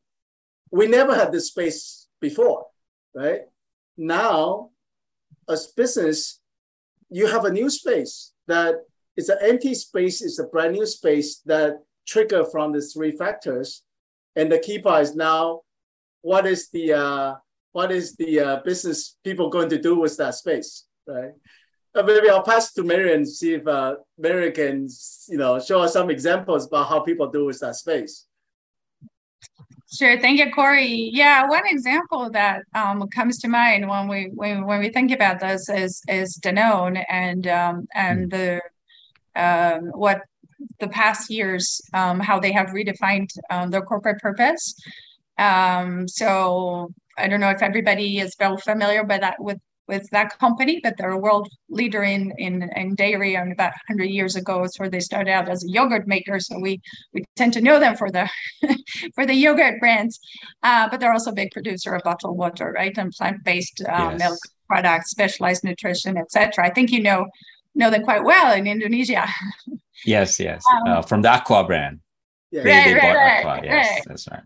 we 0.70 0.86
never 0.86 1.14
had 1.14 1.32
this 1.32 1.48
space 1.48 2.08
before, 2.20 2.66
right? 3.14 3.42
Now, 3.96 4.70
as 5.48 5.68
business, 5.68 6.40
you 7.10 7.26
have 7.26 7.44
a 7.44 7.52
new 7.52 7.70
space 7.70 8.32
that 8.46 8.76
it's 9.16 9.28
an 9.28 9.38
empty 9.42 9.74
space, 9.74 10.22
it's 10.22 10.38
a 10.38 10.44
brand 10.44 10.74
new 10.74 10.86
space 10.86 11.40
that 11.46 11.82
trigger 12.06 12.44
from 12.44 12.72
the 12.72 12.80
three 12.80 13.12
factors. 13.12 13.82
And 14.36 14.50
the 14.50 14.58
key 14.58 14.78
part 14.78 15.02
is 15.02 15.16
now, 15.16 15.62
what 16.22 16.46
is 16.46 16.70
the 16.70 16.92
uh, 16.92 17.34
what 17.72 17.92
is 17.92 18.16
the 18.16 18.40
uh, 18.40 18.56
business 18.64 19.16
people 19.24 19.48
going 19.48 19.68
to 19.68 19.78
do 19.78 19.98
with 19.98 20.16
that 20.16 20.34
space, 20.34 20.86
right? 21.06 21.32
Uh, 21.94 22.02
maybe 22.02 22.28
I'll 22.28 22.42
pass 22.42 22.72
to 22.74 22.82
Mary 22.82 23.14
and 23.14 23.26
see 23.26 23.54
if 23.54 23.66
uh, 23.66 23.96
Mary 24.18 24.52
can, 24.52 24.88
you 25.28 25.38
know, 25.38 25.58
show 25.58 25.80
us 25.80 25.92
some 25.94 26.10
examples 26.10 26.66
about 26.66 26.88
how 26.88 27.00
people 27.00 27.28
do 27.28 27.46
with 27.46 27.60
that 27.60 27.76
space. 27.76 28.26
Sure, 29.90 30.20
thank 30.20 30.38
you, 30.38 30.52
Corey. 30.52 31.10
Yeah, 31.12 31.46
one 31.48 31.66
example 31.66 32.28
that 32.30 32.62
um, 32.74 33.08
comes 33.08 33.38
to 33.38 33.48
mind 33.48 33.88
when 33.88 34.06
we 34.06 34.30
when, 34.34 34.66
when 34.66 34.80
we 34.80 34.90
think 34.90 35.10
about 35.12 35.40
this 35.40 35.70
is 35.70 36.02
is 36.08 36.38
Danone 36.44 37.02
and 37.08 37.46
um, 37.46 37.88
and 37.94 38.30
the 38.30 38.60
um, 39.34 39.86
what 39.94 40.20
the 40.78 40.88
past 40.88 41.30
years 41.30 41.80
um, 41.94 42.20
how 42.20 42.38
they 42.38 42.52
have 42.52 42.68
redefined 42.68 43.30
um, 43.48 43.70
their 43.70 43.80
corporate 43.80 44.20
purpose. 44.20 44.74
Um, 45.38 46.06
so 46.06 46.92
I 47.18 47.28
don't 47.28 47.40
know 47.40 47.50
if 47.50 47.62
everybody 47.62 48.18
is 48.18 48.36
well 48.38 48.56
familiar 48.56 49.04
with 49.04 49.20
that 49.20 49.36
with 49.38 49.58
with 49.88 50.08
that 50.10 50.38
company, 50.38 50.80
but 50.82 50.96
they're 50.96 51.10
a 51.10 51.18
world 51.18 51.48
leader 51.68 52.04
in 52.04 52.32
in, 52.38 52.70
in 52.76 52.94
dairy. 52.94 53.34
And 53.36 53.52
about 53.52 53.72
100 53.88 54.04
years 54.04 54.36
ago, 54.36 54.62
it's 54.62 54.78
where 54.78 54.90
they 54.90 55.00
started 55.00 55.30
out 55.30 55.48
as 55.48 55.64
a 55.64 55.68
yogurt 55.68 56.06
maker. 56.06 56.38
So 56.38 56.58
we 56.60 56.80
we 57.12 57.24
tend 57.36 57.54
to 57.54 57.60
know 57.60 57.80
them 57.80 57.96
for 57.96 58.10
the 58.10 58.30
for 59.14 59.26
the 59.26 59.34
yogurt 59.34 59.80
brands, 59.80 60.20
uh, 60.62 60.88
but 60.88 61.00
they're 61.00 61.12
also 61.12 61.30
a 61.30 61.34
big 61.34 61.50
producer 61.50 61.94
of 61.94 62.02
bottled 62.04 62.36
water, 62.36 62.72
right, 62.72 62.96
and 62.96 63.12
plant 63.12 63.42
based 63.44 63.82
uh, 63.88 64.10
yes. 64.10 64.18
milk 64.20 64.38
products, 64.68 65.10
specialized 65.10 65.64
nutrition, 65.64 66.16
etc. 66.16 66.66
I 66.66 66.70
think 66.70 66.90
you 66.90 67.02
know 67.02 67.26
know 67.74 67.90
them 67.90 68.04
quite 68.04 68.24
well 68.24 68.54
in 68.54 68.66
Indonesia. 68.66 69.26
yes, 70.04 70.38
yes, 70.38 70.62
um, 70.76 70.92
uh, 70.92 71.02
from 71.02 71.22
the 71.22 71.30
Aqua 71.30 71.64
brand. 71.64 72.00
Yeah. 72.50 72.62
Right, 72.62 72.94
right, 72.94 73.14
right, 73.14 73.44
Aqua. 73.44 73.60
Yes, 73.64 74.04
that's 74.06 74.28
right. 74.28 74.42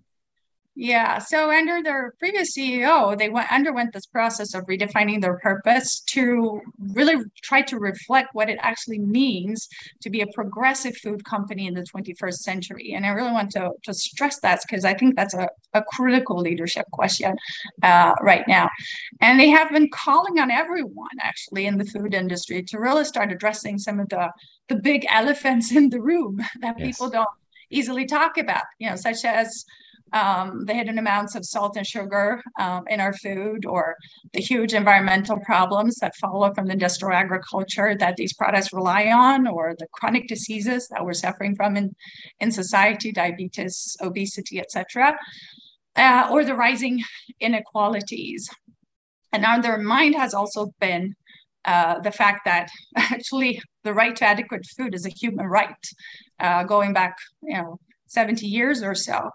Yeah. 0.75 1.19
So 1.19 1.51
under 1.51 1.83
their 1.83 2.15
previous 2.19 2.57
CEO, 2.57 3.17
they 3.17 3.29
went 3.29 3.53
underwent 3.53 3.93
this 3.93 4.07
process 4.07 4.55
of 4.55 4.65
redefining 4.65 5.21
their 5.21 5.39
purpose 5.39 6.01
to 6.01 6.63
really 6.95 7.17
try 7.43 7.61
to 7.63 7.79
reflect 7.79 8.31
what 8.33 8.49
it 8.49 8.59
actually 8.63 8.99
means 8.99 9.69
to 10.01 10.09
be 10.09 10.23
a 10.23 10.27
progressive 10.29 10.97
food 10.97 11.23
company 11.27 11.67
in 11.67 11.75
the 11.75 11.83
21st 11.83 12.37
century. 12.37 12.95
And 12.95 13.05
I 13.05 13.11
really 13.11 13.33
want 13.33 13.51
to, 13.53 13.73
to 13.83 13.93
stress 13.93 14.41
that 14.41 14.63
because 14.67 14.87
I 14.87 14.95
think 14.95 15.15
that's 15.15 15.35
a, 15.35 15.47
a 15.75 15.83
critical 15.83 16.39
leadership 16.39 16.87
question 16.91 17.37
uh, 17.83 18.15
right 18.23 18.49
now. 18.49 18.71
And 19.21 19.39
they 19.39 19.51
have 19.51 19.71
been 19.71 19.91
calling 19.91 20.39
on 20.39 20.51
everyone 20.51 21.19
actually 21.21 21.67
in 21.67 21.77
the 21.77 21.85
food 21.85 22.15
industry 22.15 22.63
to 22.63 22.81
really 22.81 23.05
start 23.05 23.31
addressing 23.31 23.79
some 23.79 24.01
of 24.01 24.09
the 24.09 24.31
the 24.69 24.77
big 24.77 25.05
elephants 25.11 25.73
in 25.73 25.91
the 25.91 26.01
room 26.01 26.37
that 26.61 26.79
yes. 26.79 26.87
people 26.87 27.11
don't 27.11 27.29
easily 27.71 28.07
talk 28.07 28.39
about, 28.39 28.65
you 28.79 28.89
know, 28.89 28.97
such 28.97 29.25
as 29.25 29.65
um, 30.13 30.65
the 30.67 30.75
hidden 30.75 30.99
amounts 30.99 31.35
of 31.35 31.45
salt 31.45 31.77
and 31.77 31.87
sugar 31.87 32.43
um, 32.59 32.85
in 32.89 33.01
our 33.01 33.13
food 33.13 33.65
or 33.65 33.97
the 34.33 34.41
huge 34.41 34.75
environmental 34.75 35.39
problems 35.41 35.97
that 35.97 36.15
follow 36.17 36.53
from 36.55 36.67
the 36.67 36.73
industrial 36.73 37.15
agriculture 37.15 37.97
that 37.97 38.17
these 38.17 38.35
products 38.35 38.73
rely 38.73 39.07
on 39.07 39.47
or 39.47 39.75
the 39.79 39.87
chronic 39.93 40.29
diseases 40.29 40.89
that 40.89 41.05
we're 41.05 41.13
suffering 41.13 41.55
from 41.55 41.77
in, 41.77 41.95
in 42.41 42.51
society 42.51 43.13
diabetes 43.13 43.97
obesity 44.03 44.61
etc 44.61 45.17
uh, 45.97 46.29
or 46.31 46.45
the 46.45 46.55
rising 46.55 47.03
inequalities. 47.41 48.49
And 49.33 49.45
on 49.45 49.61
their 49.61 49.79
mind 49.79 50.15
has 50.15 50.35
also 50.35 50.73
been 50.81 51.15
uh, 51.65 52.01
the 52.01 52.11
fact 52.11 52.45
that 52.45 52.69
actually 52.97 53.61
the 53.85 53.95
right 53.95 54.17
to 54.17 54.25
adequate 54.25 54.67
food 54.77 54.95
is 54.95 55.07
a 55.07 55.11
human 55.11 55.47
right 55.47 55.85
uh, 56.41 56.65
going 56.65 56.93
back 56.93 57.17
you 57.43 57.57
know 57.57 57.79
70 58.07 58.47
years 58.47 58.83
or 58.83 58.95
so 58.95 59.31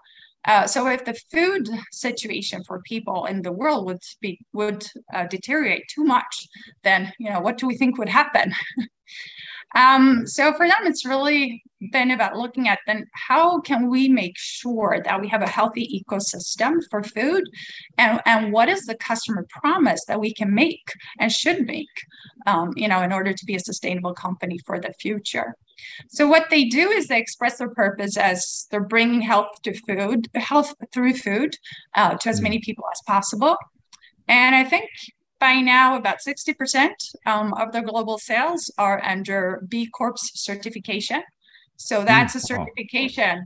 uh, 0.48 0.66
so 0.66 0.86
if 0.88 1.04
the 1.04 1.18
food 1.30 1.68
situation 1.92 2.64
for 2.64 2.80
people 2.80 3.26
in 3.26 3.42
the 3.42 3.52
world 3.52 3.84
would 3.84 4.02
be 4.22 4.40
would 4.54 4.82
uh, 5.14 5.26
deteriorate 5.26 5.84
too 5.94 6.04
much, 6.04 6.48
then 6.82 7.12
you 7.18 7.30
know 7.30 7.40
what 7.40 7.58
do 7.58 7.66
we 7.66 7.76
think 7.76 7.98
would 7.98 8.08
happen? 8.08 8.54
um, 9.76 10.26
so 10.26 10.54
for 10.54 10.66
them, 10.66 10.86
it's 10.86 11.04
really 11.04 11.62
been 11.92 12.12
about 12.12 12.34
looking 12.34 12.66
at 12.66 12.78
then 12.86 13.04
how 13.12 13.60
can 13.60 13.90
we 13.90 14.08
make 14.08 14.36
sure 14.38 15.02
that 15.04 15.20
we 15.20 15.28
have 15.28 15.42
a 15.42 15.46
healthy 15.46 16.02
ecosystem 16.02 16.78
for 16.90 17.02
food, 17.02 17.44
and 17.98 18.22
and 18.24 18.50
what 18.50 18.70
is 18.70 18.86
the 18.86 18.96
customer 18.96 19.46
promise 19.50 20.02
that 20.06 20.18
we 20.18 20.32
can 20.32 20.54
make 20.54 20.88
and 21.20 21.30
should 21.30 21.66
make, 21.66 21.96
um, 22.46 22.70
you 22.74 22.88
know, 22.88 23.02
in 23.02 23.12
order 23.12 23.34
to 23.34 23.44
be 23.44 23.54
a 23.54 23.60
sustainable 23.60 24.14
company 24.14 24.58
for 24.64 24.80
the 24.80 24.94
future. 24.94 25.54
So 26.08 26.26
what 26.26 26.50
they 26.50 26.64
do 26.64 26.90
is 26.90 27.06
they 27.06 27.18
express 27.18 27.58
their 27.58 27.70
purpose 27.70 28.16
as 28.16 28.66
they're 28.70 28.80
bringing 28.80 29.20
health 29.20 29.62
to 29.62 29.72
food, 29.74 30.28
health 30.34 30.74
through 30.92 31.14
food 31.14 31.54
uh, 31.94 32.16
to 32.16 32.28
as 32.28 32.40
many 32.40 32.58
mm. 32.58 32.62
people 32.62 32.84
as 32.92 33.00
possible. 33.06 33.56
And 34.28 34.54
I 34.54 34.64
think 34.64 34.90
by 35.40 35.54
now 35.54 35.96
about 35.96 36.18
60% 36.26 36.90
um, 37.26 37.54
of 37.54 37.72
their 37.72 37.82
global 37.82 38.18
sales 38.18 38.70
are 38.78 39.02
under 39.04 39.64
B 39.68 39.88
Corp 39.88 40.16
certification. 40.18 41.22
So 41.76 42.04
that's 42.04 42.34
a 42.34 42.38
mm, 42.38 42.46
certification, 42.46 43.44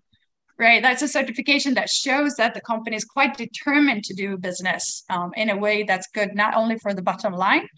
right? 0.58 0.82
That's 0.82 1.02
a 1.02 1.08
certification 1.08 1.74
that 1.74 1.90
shows 1.90 2.34
that 2.36 2.54
the 2.54 2.62
company 2.62 2.96
is 2.96 3.04
quite 3.04 3.36
determined 3.36 4.04
to 4.04 4.14
do 4.14 4.38
business 4.38 5.04
um, 5.10 5.32
in 5.36 5.50
a 5.50 5.56
way 5.56 5.82
that's 5.82 6.08
good 6.14 6.34
not 6.34 6.54
only 6.54 6.78
for 6.78 6.94
the 6.94 7.02
bottom 7.02 7.34
line, 7.34 7.68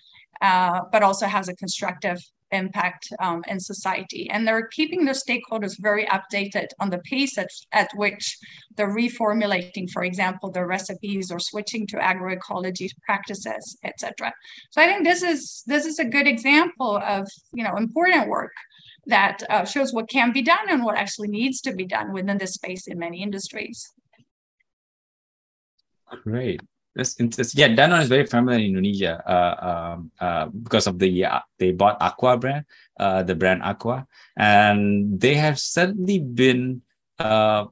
uh, 0.40 0.80
but 0.92 1.02
also 1.02 1.26
has 1.26 1.48
a 1.48 1.56
constructive 1.56 2.18
impact 2.54 3.08
um, 3.18 3.42
in 3.48 3.60
society. 3.60 4.28
And 4.30 4.46
they're 4.46 4.68
keeping 4.68 5.04
the 5.04 5.12
stakeholders 5.12 5.74
very 5.78 6.06
updated 6.06 6.68
on 6.80 6.90
the 6.90 6.98
pace 6.98 7.36
at, 7.38 7.50
at 7.72 7.88
which 7.94 8.38
they're 8.76 8.94
reformulating, 8.94 9.90
for 9.90 10.04
example, 10.04 10.50
their 10.50 10.66
recipes 10.66 11.30
or 11.30 11.38
switching 11.38 11.86
to 11.88 11.96
agroecology 11.96 12.88
practices, 13.04 13.76
etc. 13.84 14.32
So 14.70 14.80
I 14.80 14.86
think 14.86 15.04
this 15.04 15.22
is 15.22 15.62
this 15.66 15.86
is 15.86 15.98
a 15.98 16.04
good 16.04 16.26
example 16.26 16.98
of 17.04 17.28
you 17.52 17.64
know 17.64 17.76
important 17.76 18.28
work 18.28 18.52
that 19.06 19.42
uh, 19.50 19.64
shows 19.64 19.92
what 19.92 20.08
can 20.08 20.32
be 20.32 20.42
done 20.42 20.68
and 20.68 20.82
what 20.82 20.96
actually 20.96 21.28
needs 21.28 21.60
to 21.60 21.74
be 21.74 21.84
done 21.84 22.12
within 22.12 22.38
this 22.38 22.54
space 22.54 22.86
in 22.86 22.98
many 22.98 23.22
industries. 23.22 23.92
Great. 26.22 26.60
Yeah, 26.96 27.74
Danone 27.74 28.02
is 28.02 28.08
very 28.08 28.26
familiar 28.26 28.60
in 28.60 28.66
Indonesia 28.66 29.18
uh, 29.26 29.56
um, 29.66 30.10
uh, 30.20 30.46
because 30.46 30.86
of 30.86 30.98
the 30.98 31.24
uh, 31.24 31.40
they 31.58 31.72
bought 31.72 31.98
Aqua 32.00 32.38
brand, 32.38 32.64
uh, 33.00 33.22
the 33.24 33.34
brand 33.34 33.62
Aqua, 33.62 34.06
and 34.36 35.18
they 35.18 35.34
have 35.34 35.58
certainly 35.58 36.20
been 36.20 36.82
uh, 37.18 37.66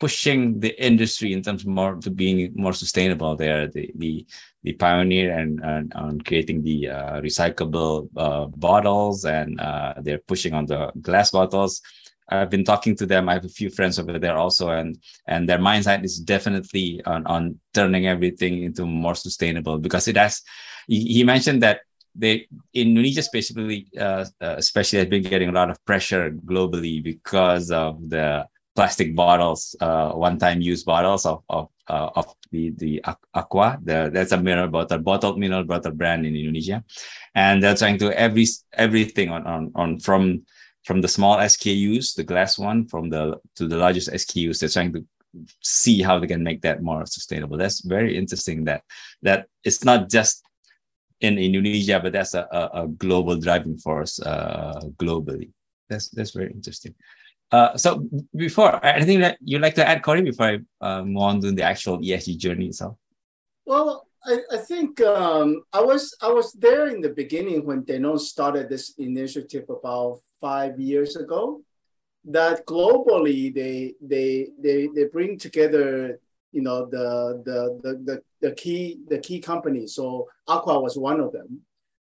pushing 0.00 0.60
the 0.60 0.72
industry 0.82 1.32
in 1.32 1.42
terms 1.42 1.66
more 1.66 1.96
to 1.96 2.10
being 2.10 2.52
more 2.54 2.72
sustainable. 2.72 3.36
They 3.36 3.50
are 3.50 3.68
the 3.68 3.92
the, 3.96 4.26
the 4.62 4.72
pioneer 4.72 5.36
and, 5.36 5.60
and 5.60 5.92
on 5.92 6.20
creating 6.22 6.62
the 6.62 6.88
recyclable 7.20 8.08
bottles, 8.56 9.26
and 9.26 9.60
they're 10.00 10.24
pushing 10.26 10.54
on 10.54 10.64
the 10.64 10.90
glass 11.02 11.30
bottles. 11.30 11.82
I've 12.32 12.50
been 12.50 12.64
talking 12.64 12.96
to 12.96 13.06
them. 13.06 13.28
I 13.28 13.34
have 13.34 13.44
a 13.44 13.48
few 13.60 13.70
friends 13.70 13.98
over 13.98 14.18
there 14.18 14.36
also, 14.36 14.70
and 14.70 14.98
and 15.26 15.48
their 15.48 15.58
mindset 15.58 16.04
is 16.04 16.18
definitely 16.18 17.02
on 17.04 17.26
on 17.26 17.60
turning 17.74 18.06
everything 18.06 18.62
into 18.62 18.86
more 18.86 19.14
sustainable 19.14 19.78
because 19.78 20.08
it 20.08 20.16
has. 20.16 20.42
He 20.88 21.22
mentioned 21.24 21.62
that 21.62 21.80
they 22.14 22.48
Indonesia 22.74 23.20
especially 23.20 23.86
uh, 23.98 24.24
uh, 24.40 24.56
especially 24.58 24.98
has 24.98 25.08
been 25.08 25.22
getting 25.22 25.48
a 25.48 25.52
lot 25.52 25.70
of 25.70 25.82
pressure 25.84 26.30
globally 26.30 27.02
because 27.02 27.70
of 27.70 28.08
the 28.08 28.46
plastic 28.74 29.14
bottles, 29.14 29.76
uh, 29.80 30.12
one-time 30.12 30.60
use 30.60 30.82
bottles 30.84 31.26
of 31.26 31.42
of 31.48 31.68
uh, 31.88 32.10
of 32.14 32.34
the 32.50 32.70
the 32.70 33.04
aqua. 33.34 33.78
The, 33.82 34.10
that's 34.12 34.32
a 34.32 34.40
mineral 34.40 34.68
bottle, 34.68 34.98
bottled 34.98 35.38
mineral 35.38 35.64
bottle 35.64 35.92
brand 35.92 36.26
in 36.26 36.36
Indonesia, 36.36 36.84
and 37.34 37.62
they're 37.62 37.76
trying 37.76 37.98
to 37.98 38.12
every 38.18 38.46
everything 38.72 39.30
on 39.30 39.46
on 39.46 39.72
on 39.74 40.00
from 40.00 40.42
from 40.84 41.00
the 41.00 41.08
small 41.08 41.38
SKUs, 41.38 42.14
the 42.14 42.24
glass 42.24 42.58
one, 42.58 42.86
from 42.86 43.08
the 43.08 43.38
to 43.56 43.68
the 43.68 43.76
largest 43.76 44.10
SKUs. 44.10 44.58
They're 44.58 44.68
trying 44.68 44.92
to 44.94 45.04
see 45.62 46.02
how 46.02 46.18
they 46.18 46.26
can 46.26 46.42
make 46.42 46.60
that 46.62 46.82
more 46.82 47.06
sustainable. 47.06 47.56
That's 47.56 47.80
very 47.80 48.16
interesting. 48.16 48.64
That 48.64 48.82
that 49.22 49.46
it's 49.64 49.84
not 49.84 50.10
just 50.10 50.42
in 51.20 51.38
Indonesia, 51.38 52.00
but 52.02 52.12
that's 52.12 52.34
a, 52.34 52.46
a, 52.50 52.82
a 52.82 52.88
global 52.88 53.36
driving 53.36 53.78
force 53.78 54.20
uh, 54.20 54.80
globally. 54.96 55.50
That's 55.88 56.08
that's 56.08 56.32
very 56.32 56.50
interesting. 56.50 56.94
Uh, 57.52 57.76
so 57.76 58.08
before 58.34 58.84
anything 58.84 59.20
that 59.20 59.36
you'd 59.44 59.60
like 59.60 59.74
to 59.74 59.86
add, 59.86 60.02
Corey, 60.02 60.22
before 60.22 60.46
I 60.46 60.58
uh, 60.80 61.04
move 61.04 61.22
on 61.22 61.40
to 61.42 61.52
the 61.52 61.62
actual 61.62 61.98
ESG 61.98 62.38
journey 62.38 62.68
itself? 62.68 62.96
Well, 63.66 64.08
I, 64.24 64.38
I 64.52 64.56
think 64.58 65.00
um, 65.00 65.62
I 65.72 65.80
was 65.80 66.14
I 66.22 66.28
was 66.28 66.52
there 66.52 66.88
in 66.88 67.00
the 67.00 67.10
beginning 67.10 67.64
when 67.66 67.82
Danone 67.82 68.20
started 68.20 68.68
this 68.68 68.94
initiative 68.98 69.64
about 69.68 70.20
five 70.40 70.78
years 70.78 71.16
ago. 71.16 71.62
That 72.24 72.64
globally 72.66 73.52
they 73.52 73.94
they 74.00 74.50
they, 74.58 74.88
they 74.94 75.04
bring 75.04 75.38
together 75.38 76.20
you 76.52 76.62
know 76.62 76.86
the, 76.86 77.42
the 77.44 77.80
the 77.82 77.92
the 78.04 78.22
the 78.40 78.54
key 78.54 78.98
the 79.08 79.18
key 79.18 79.40
companies. 79.40 79.94
So 79.94 80.28
aqua 80.46 80.80
was 80.80 80.96
one 80.96 81.18
of 81.18 81.32
them 81.32 81.62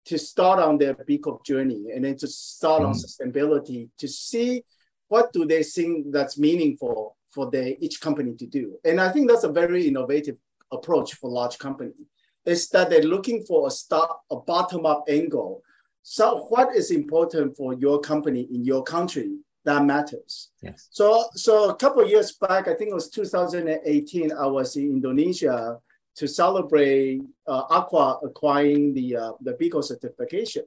to 0.07 0.19
start 0.19 0.59
on 0.59 0.77
their 0.77 0.95
B 0.95 1.17
Corp 1.17 1.45
journey 1.45 1.91
and 1.95 2.05
then 2.05 2.17
to 2.19 2.27
start 2.29 2.83
mm. 2.83 2.89
on 2.89 2.95
sustainability 2.95 3.89
to 3.99 4.09
see 4.09 4.63
what 5.09 5.33
do 5.33 5.47
they 5.47 5.63
think 5.63 6.13
that's 6.13 6.39
meaningful 6.39 7.17
for 7.31 7.51
the 7.51 7.83
each 7.83 8.01
company 8.01 8.35
to 8.35 8.47
do. 8.47 8.79
And 8.85 9.01
i 9.01 9.11
think 9.11 9.29
that's 9.29 9.45
a 9.45 9.53
very 9.53 9.89
innovative 9.89 10.39
approach 10.75 11.15
for 11.15 11.31
large 11.31 11.59
company 11.59 12.07
is 12.45 12.69
that 12.69 12.91
they're 12.91 13.03
looking 13.03 13.43
for 13.45 13.67
a 13.67 13.71
start 13.71 14.11
a 14.31 14.37
bottom 14.37 14.85
up 14.87 15.05
angle 15.09 15.63
so 16.03 16.47
what 16.51 16.75
is 16.77 16.91
important 16.91 17.57
for 17.57 17.73
your 17.75 18.01
company 18.01 18.43
in 18.53 18.65
your 18.65 18.83
country 18.83 19.39
that 19.65 19.85
matters. 19.85 20.51
Yes. 20.63 20.89
So 20.91 21.25
so 21.35 21.71
a 21.71 21.75
couple 21.75 22.07
years 22.07 22.33
back, 22.33 22.69
I 22.69 22.75
think 22.75 22.91
it 22.91 22.95
was 22.95 23.09
2018, 23.11 24.33
I 24.33 24.47
was 24.47 24.77
in 24.77 24.91
Indonesia 24.91 25.79
to 26.17 26.29
celebrate 26.29 27.23
uh, 27.49 27.65
Aqua 27.71 28.21
acquiring 28.23 28.95
the 28.95 29.17
uh, 29.17 29.33
the 29.41 29.55
B 29.55 29.71
Corp 29.71 29.85
certification, 29.85 30.65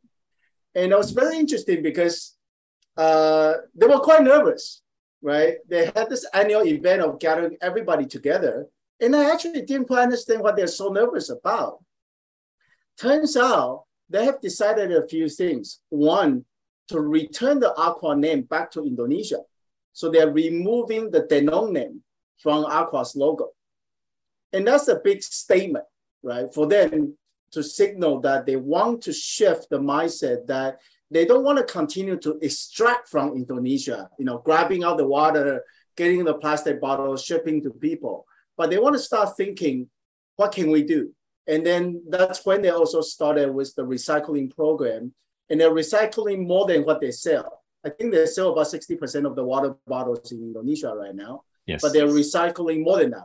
and 0.76 0.92
it 0.92 0.98
was 0.98 1.12
very 1.12 1.38
interesting 1.38 1.84
because 1.84 2.36
uh, 2.98 3.54
they 3.76 3.86
were 3.86 4.00
quite 4.00 4.24
nervous, 4.24 4.82
right? 5.22 5.58
They 5.70 5.86
had 5.96 6.10
this 6.10 6.26
annual 6.34 6.66
event 6.66 7.02
of 7.02 7.20
gathering 7.20 7.58
everybody 7.62 8.08
together, 8.08 8.68
and 9.00 9.16
I 9.16 9.32
actually 9.32 9.62
didn't 9.62 9.88
quite 9.88 10.04
understand 10.04 10.42
what 10.42 10.56
they're 10.56 10.68
so 10.68 10.90
nervous 10.90 11.30
about. 11.30 11.84
Turns 13.00 13.38
out 13.38 13.84
they 14.10 14.26
have 14.26 14.42
decided 14.42 14.92
a 14.92 15.08
few 15.08 15.30
things. 15.30 15.80
One, 15.90 16.46
to 16.90 17.02
return 17.02 17.60
the 17.60 17.76
Aqua 17.76 18.16
name 18.16 18.44
back 18.44 18.72
to 18.72 18.84
Indonesia. 18.84 19.40
So 19.94 20.10
they're 20.10 20.32
removing 20.32 21.12
the 21.12 21.22
Danone 21.24 21.72
name 21.72 22.04
from 22.42 22.66
Aqua's 22.66 23.16
logo. 23.16 23.50
And 24.54 24.66
that's 24.66 24.88
a 24.88 24.96
big 25.04 25.22
statement, 25.22 25.86
right? 26.24 26.52
For 26.54 26.66
them 26.66 27.18
to 27.52 27.64
signal 27.64 28.22
that 28.22 28.46
they 28.46 28.56
want 28.56 29.02
to 29.04 29.14
shift 29.14 29.70
the 29.70 29.80
mindset 29.80 30.48
that 30.48 30.80
they 31.10 31.26
don't 31.26 31.44
want 31.44 31.58
to 31.58 31.64
continue 31.64 32.18
to 32.18 32.38
extract 32.42 33.08
from 33.08 33.34
Indonesia, 33.34 34.10
you 34.20 34.26
know, 34.26 34.40
grabbing 34.40 34.84
out 34.84 34.98
the 34.98 35.08
water, 35.08 35.64
getting 35.96 36.24
the 36.24 36.34
plastic 36.34 36.82
bottles, 36.82 37.24
shipping 37.24 37.62
to 37.64 37.72
people. 37.72 38.26
But 38.58 38.70
they 38.70 38.80
want 38.80 38.96
to 38.96 39.00
start 39.00 39.38
thinking, 39.38 39.90
what 40.36 40.52
can 40.52 40.72
we 40.72 40.84
do? 40.84 41.14
And 41.48 41.66
then 41.66 42.04
that's 42.10 42.46
when 42.46 42.62
they 42.62 42.70
also 42.70 43.02
started 43.02 43.50
with 43.52 43.74
the 43.76 43.84
recycling 43.84 44.54
program. 44.54 45.14
And 45.50 45.62
they're 45.62 45.72
recycling 45.72 46.46
more 46.46 46.68
than 46.68 46.84
what 46.84 47.00
they 47.00 47.12
sell. 47.12 47.64
I 47.86 47.90
think 47.90 48.12
they 48.12 48.26
sell 48.26 48.52
about 48.52 48.68
60% 48.68 49.26
of 49.26 49.36
the 49.36 49.44
water 49.44 49.76
bottles 49.88 50.32
in 50.32 50.40
Indonesia 50.40 50.94
right 50.94 51.16
now. 51.16 51.44
Yes. 51.66 51.82
But 51.82 51.94
they're 51.94 52.08
recycling 52.08 52.84
more 52.84 52.98
than 52.98 53.12
that. 53.12 53.24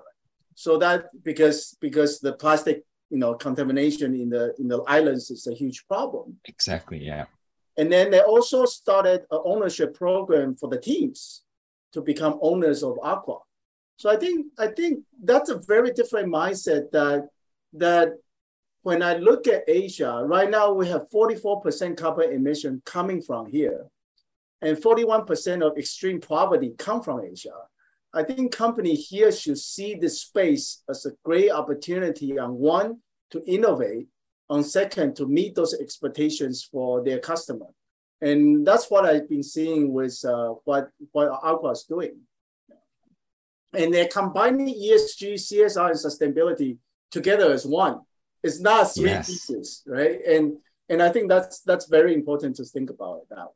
So 0.54 0.76
that 0.78 1.06
because 1.24 1.76
because 1.80 2.20
the 2.20 2.34
plastic, 2.34 2.84
you 3.10 3.18
know, 3.18 3.34
contamination 3.34 4.14
in 4.14 4.28
the 4.28 4.54
in 4.58 4.68
the 4.68 4.82
islands 4.82 5.30
is 5.30 5.46
a 5.46 5.54
huge 5.54 5.86
problem. 5.86 6.36
Exactly. 6.44 6.98
Yeah. 7.04 7.24
And 7.78 7.90
then 7.90 8.10
they 8.10 8.20
also 8.20 8.66
started 8.66 9.22
an 9.30 9.40
ownership 9.44 9.94
program 9.94 10.56
for 10.56 10.68
the 10.68 10.78
teams 10.78 11.42
to 11.92 12.02
become 12.02 12.38
owners 12.42 12.82
of 12.82 12.98
Aqua. 13.02 13.38
So 14.02 14.10
I 14.10 14.16
think 14.16 14.46
I 14.58 14.66
think 14.66 15.04
that's 15.22 15.48
a 15.48 15.60
very 15.60 15.92
different 15.92 16.26
mindset 16.26 16.90
that 16.90 17.28
that 17.74 18.08
when 18.82 19.00
I 19.00 19.14
look 19.14 19.46
at 19.46 19.62
Asia, 19.68 20.24
right 20.26 20.50
now 20.50 20.72
we 20.72 20.88
have 20.88 21.08
44% 21.14 21.96
carbon 21.96 22.32
emission 22.32 22.82
coming 22.84 23.22
from 23.22 23.46
here, 23.46 23.86
and 24.60 24.76
41% 24.76 25.64
of 25.64 25.78
extreme 25.78 26.20
poverty 26.20 26.74
come 26.76 27.00
from 27.00 27.20
Asia. 27.20 27.54
I 28.12 28.24
think 28.24 28.50
company 28.50 28.96
here 28.96 29.30
should 29.30 29.58
see 29.58 29.94
this 29.94 30.22
space 30.22 30.82
as 30.88 31.06
a 31.06 31.12
great 31.24 31.52
opportunity 31.52 32.40
on 32.40 32.54
one, 32.54 32.98
to 33.30 33.40
innovate, 33.46 34.08
on 34.50 34.64
second, 34.64 35.14
to 35.18 35.28
meet 35.28 35.54
those 35.54 35.74
expectations 35.74 36.64
for 36.64 37.04
their 37.04 37.20
customer. 37.20 37.70
And 38.20 38.66
that's 38.66 38.90
what 38.90 39.04
I've 39.04 39.28
been 39.28 39.44
seeing 39.44 39.92
with 39.92 40.20
uh, 40.24 40.54
what, 40.64 40.90
what 41.12 41.28
Aqua 41.28 41.70
is 41.70 41.84
doing. 41.84 42.16
And 43.74 43.92
they're 43.92 44.08
combining 44.08 44.68
ESG, 44.68 45.34
CSR, 45.34 45.90
and 45.90 45.98
sustainability 45.98 46.78
together 47.10 47.52
as 47.52 47.66
one. 47.66 48.00
It's 48.42 48.60
not 48.60 48.92
three 48.94 49.10
yes. 49.10 49.28
pieces, 49.28 49.82
right? 49.86 50.20
And 50.26 50.58
and 50.88 51.02
I 51.02 51.10
think 51.10 51.28
that's 51.28 51.60
that's 51.60 51.86
very 51.86 52.12
important 52.12 52.56
to 52.56 52.64
think 52.64 52.90
about 52.90 53.22
now. 53.30 53.50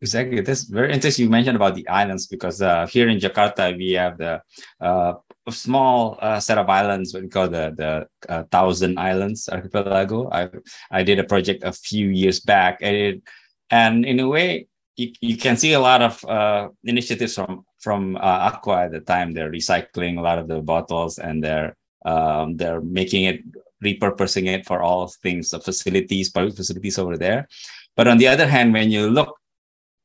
Exactly. 0.00 0.40
That's 0.40 0.62
very 0.62 0.92
interesting. 0.92 1.24
You 1.24 1.30
mentioned 1.30 1.56
about 1.56 1.74
the 1.74 1.88
islands 1.88 2.28
because 2.28 2.62
uh, 2.62 2.86
here 2.86 3.08
in 3.08 3.18
Jakarta 3.18 3.76
we 3.76 3.92
have 3.92 4.16
the 4.16 4.40
uh, 4.80 5.14
small 5.50 6.16
uh, 6.22 6.38
set 6.38 6.56
of 6.56 6.68
islands 6.68 7.12
what 7.12 7.24
we 7.24 7.28
call 7.28 7.48
the 7.48 7.74
the 7.76 8.06
uh, 8.32 8.44
Thousand 8.44 8.98
Islands 8.98 9.48
archipelago. 9.48 10.30
I 10.30 10.48
I 10.90 11.02
did 11.02 11.18
a 11.18 11.24
project 11.24 11.64
a 11.64 11.72
few 11.72 12.08
years 12.08 12.38
back, 12.38 12.78
and 12.80 12.96
it, 12.96 13.22
and 13.70 14.04
in 14.04 14.20
a 14.20 14.28
way 14.28 14.68
you, 14.98 15.12
you 15.20 15.36
can 15.36 15.56
see 15.56 15.72
a 15.72 15.80
lot 15.80 16.02
of 16.02 16.24
uh, 16.24 16.68
initiatives 16.84 17.34
from 17.34 17.64
from 17.78 18.16
uh, 18.16 18.50
Aqua 18.50 18.84
at 18.84 18.90
the 18.90 19.00
time. 19.00 19.32
They're 19.32 19.50
recycling 19.50 20.18
a 20.18 20.20
lot 20.20 20.38
of 20.38 20.48
the 20.48 20.60
bottles 20.60 21.18
and 21.18 21.42
they're 21.42 21.76
um, 22.04 22.56
they're 22.56 22.80
making 22.80 23.24
it, 23.24 23.40
repurposing 23.82 24.46
it 24.46 24.66
for 24.66 24.82
all 24.82 25.08
things, 25.22 25.50
the 25.50 25.60
facilities, 25.60 26.30
public 26.30 26.56
facilities 26.56 26.98
over 26.98 27.16
there. 27.16 27.48
But 27.96 28.08
on 28.08 28.18
the 28.18 28.28
other 28.28 28.46
hand, 28.46 28.72
when 28.72 28.90
you 28.90 29.08
look 29.08 29.36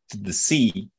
to 0.09 0.17
the 0.17 0.33
sea, 0.33 0.89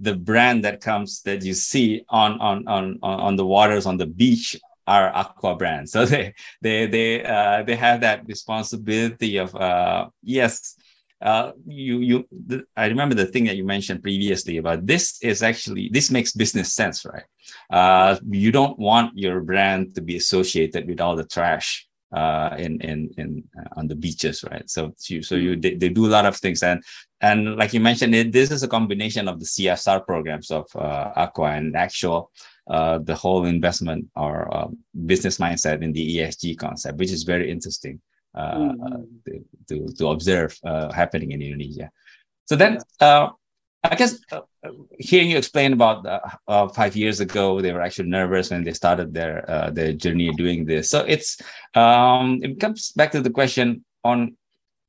the 0.00 0.14
brand 0.14 0.64
that 0.64 0.80
comes 0.80 1.22
that 1.22 1.42
you 1.42 1.52
see 1.52 2.04
on 2.08 2.40
on 2.40 2.66
on 2.66 2.98
on 3.02 3.36
the 3.36 3.46
waters 3.46 3.86
on 3.86 3.98
the 3.98 4.06
beach 4.06 4.56
are 4.86 5.10
aqua 5.16 5.56
brands 5.56 5.90
so 5.94 6.04
they 6.06 6.32
they 6.62 6.86
they 6.86 7.24
uh, 7.24 7.62
they 7.62 7.74
have 7.74 8.00
that 8.02 8.24
responsibility 8.26 9.38
of 9.38 9.54
uh, 9.56 10.06
yes 10.22 10.76
uh, 11.22 11.52
you 11.66 11.98
you 12.00 12.28
the, 12.30 12.64
I 12.76 12.86
remember 12.86 13.14
the 13.14 13.26
thing 13.26 13.44
that 13.44 13.56
you 13.56 13.64
mentioned 13.64 14.02
previously 14.02 14.58
about 14.58 14.86
this 14.86 15.18
is 15.22 15.42
actually 15.42 15.88
this 15.90 16.10
makes 16.10 16.32
business 16.32 16.74
sense, 16.74 17.06
right? 17.06 17.24
Uh, 17.70 18.18
you 18.30 18.52
don't 18.52 18.78
want 18.78 19.16
your 19.16 19.40
brand 19.40 19.94
to 19.94 20.02
be 20.02 20.16
associated 20.16 20.86
with 20.86 21.00
all 21.00 21.16
the 21.16 21.24
trash 21.24 21.88
uh, 22.14 22.54
in 22.58 22.80
in 22.82 23.10
in 23.16 23.44
uh, 23.58 23.68
on 23.78 23.88
the 23.88 23.94
beaches, 23.94 24.44
right? 24.50 24.68
So 24.68 24.94
you, 25.08 25.22
so 25.22 25.36
you 25.36 25.56
they, 25.56 25.74
they, 25.74 25.88
do 25.88 26.06
a 26.06 26.12
lot 26.12 26.26
of 26.26 26.36
things, 26.36 26.62
and 26.62 26.82
and 27.22 27.56
like 27.56 27.72
you 27.72 27.80
mentioned, 27.80 28.14
it, 28.14 28.30
this 28.30 28.50
is 28.50 28.62
a 28.62 28.68
combination 28.68 29.26
of 29.26 29.40
the 29.40 29.46
CSR 29.46 30.04
programs 30.04 30.50
of 30.50 30.66
uh, 30.74 31.12
Aqua 31.16 31.52
and 31.52 31.74
actual 31.76 32.30
uh, 32.68 32.98
the 32.98 33.14
whole 33.14 33.46
investment 33.46 34.06
or 34.16 34.70
business 35.06 35.38
mindset 35.38 35.82
in 35.82 35.92
the 35.92 36.18
ESG 36.18 36.58
concept, 36.58 36.98
which 36.98 37.10
is 37.10 37.22
very 37.22 37.50
interesting 37.50 38.00
mm. 38.36 39.04
to, 39.68 39.86
to 39.98 40.08
observe 40.08 40.56
uh, 40.64 40.92
happening 40.92 41.32
in 41.32 41.42
Indonesia. 41.42 41.90
So 42.46 42.56
then, 42.56 42.78
uh, 43.00 43.30
I 43.82 43.94
guess 43.94 44.18
uh, 44.32 44.40
hearing 44.98 45.30
you 45.30 45.38
explain 45.38 45.72
about 45.72 46.06
uh, 46.06 46.68
five 46.68 46.96
years 46.96 47.20
ago, 47.20 47.60
they 47.60 47.72
were 47.72 47.80
actually 47.80 48.08
nervous 48.08 48.50
when 48.50 48.64
they 48.64 48.72
started 48.72 49.14
their 49.14 49.48
uh, 49.48 49.70
their 49.70 49.92
journey 49.92 50.32
doing 50.32 50.64
this. 50.64 50.90
So 50.90 51.04
it's 51.06 51.38
um, 51.74 52.40
it 52.42 52.58
comes 52.58 52.92
back 52.92 53.12
to 53.12 53.20
the 53.20 53.30
question 53.30 53.84
on: 54.02 54.36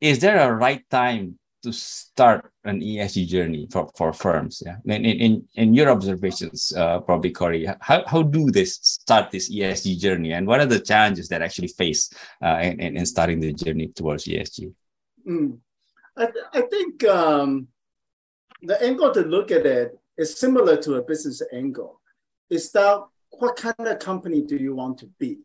Is 0.01 0.19
there 0.19 0.39
a 0.39 0.53
right 0.53 0.83
time 0.89 1.37
to 1.67 1.73
start 1.73 2.49
an 2.63 2.79
ESG 2.79 3.27
journey 3.27 3.67
for, 3.69 3.89
for 3.97 4.13
firms? 4.13 4.63
Yeah, 4.65 4.77
in 4.85 5.05
in, 5.05 5.47
in 5.55 5.73
your 5.73 5.89
observations, 5.89 6.73
uh, 6.75 6.99
probably 7.01 7.31
Corey, 7.31 7.67
how, 7.81 8.03
how 8.07 8.21
do 8.23 8.49
they 8.51 8.65
start 8.65 9.31
this 9.31 9.51
ESG 9.51 9.99
journey, 9.99 10.31
and 10.33 10.47
what 10.47 10.61
are 10.61 10.65
the 10.65 10.79
challenges 10.79 11.27
that 11.29 11.41
actually 11.41 11.67
face 11.67 12.09
uh, 12.43 12.59
in, 12.61 12.97
in 12.97 13.05
starting 13.05 13.39
the 13.39 13.53
journey 13.53 13.87
towards 13.87 14.25
ESG? 14.25 14.73
Mm. 15.27 15.57
I, 16.15 16.25
th- 16.25 16.45
I 16.53 16.61
think 16.61 17.03
um, 17.03 17.67
the 18.63 18.81
angle 18.81 19.13
to 19.13 19.21
look 19.21 19.51
at 19.51 19.65
it 19.65 19.99
is 20.17 20.39
similar 20.39 20.77
to 20.77 20.95
a 20.95 21.03
business 21.03 21.41
angle. 21.53 21.99
Is 22.49 22.71
that 22.71 23.03
what 23.31 23.57
kind 23.57 23.87
of 23.87 23.99
company 23.99 24.41
do 24.41 24.55
you 24.55 24.73
want 24.73 24.97
to 24.99 25.07
be? 25.19 25.39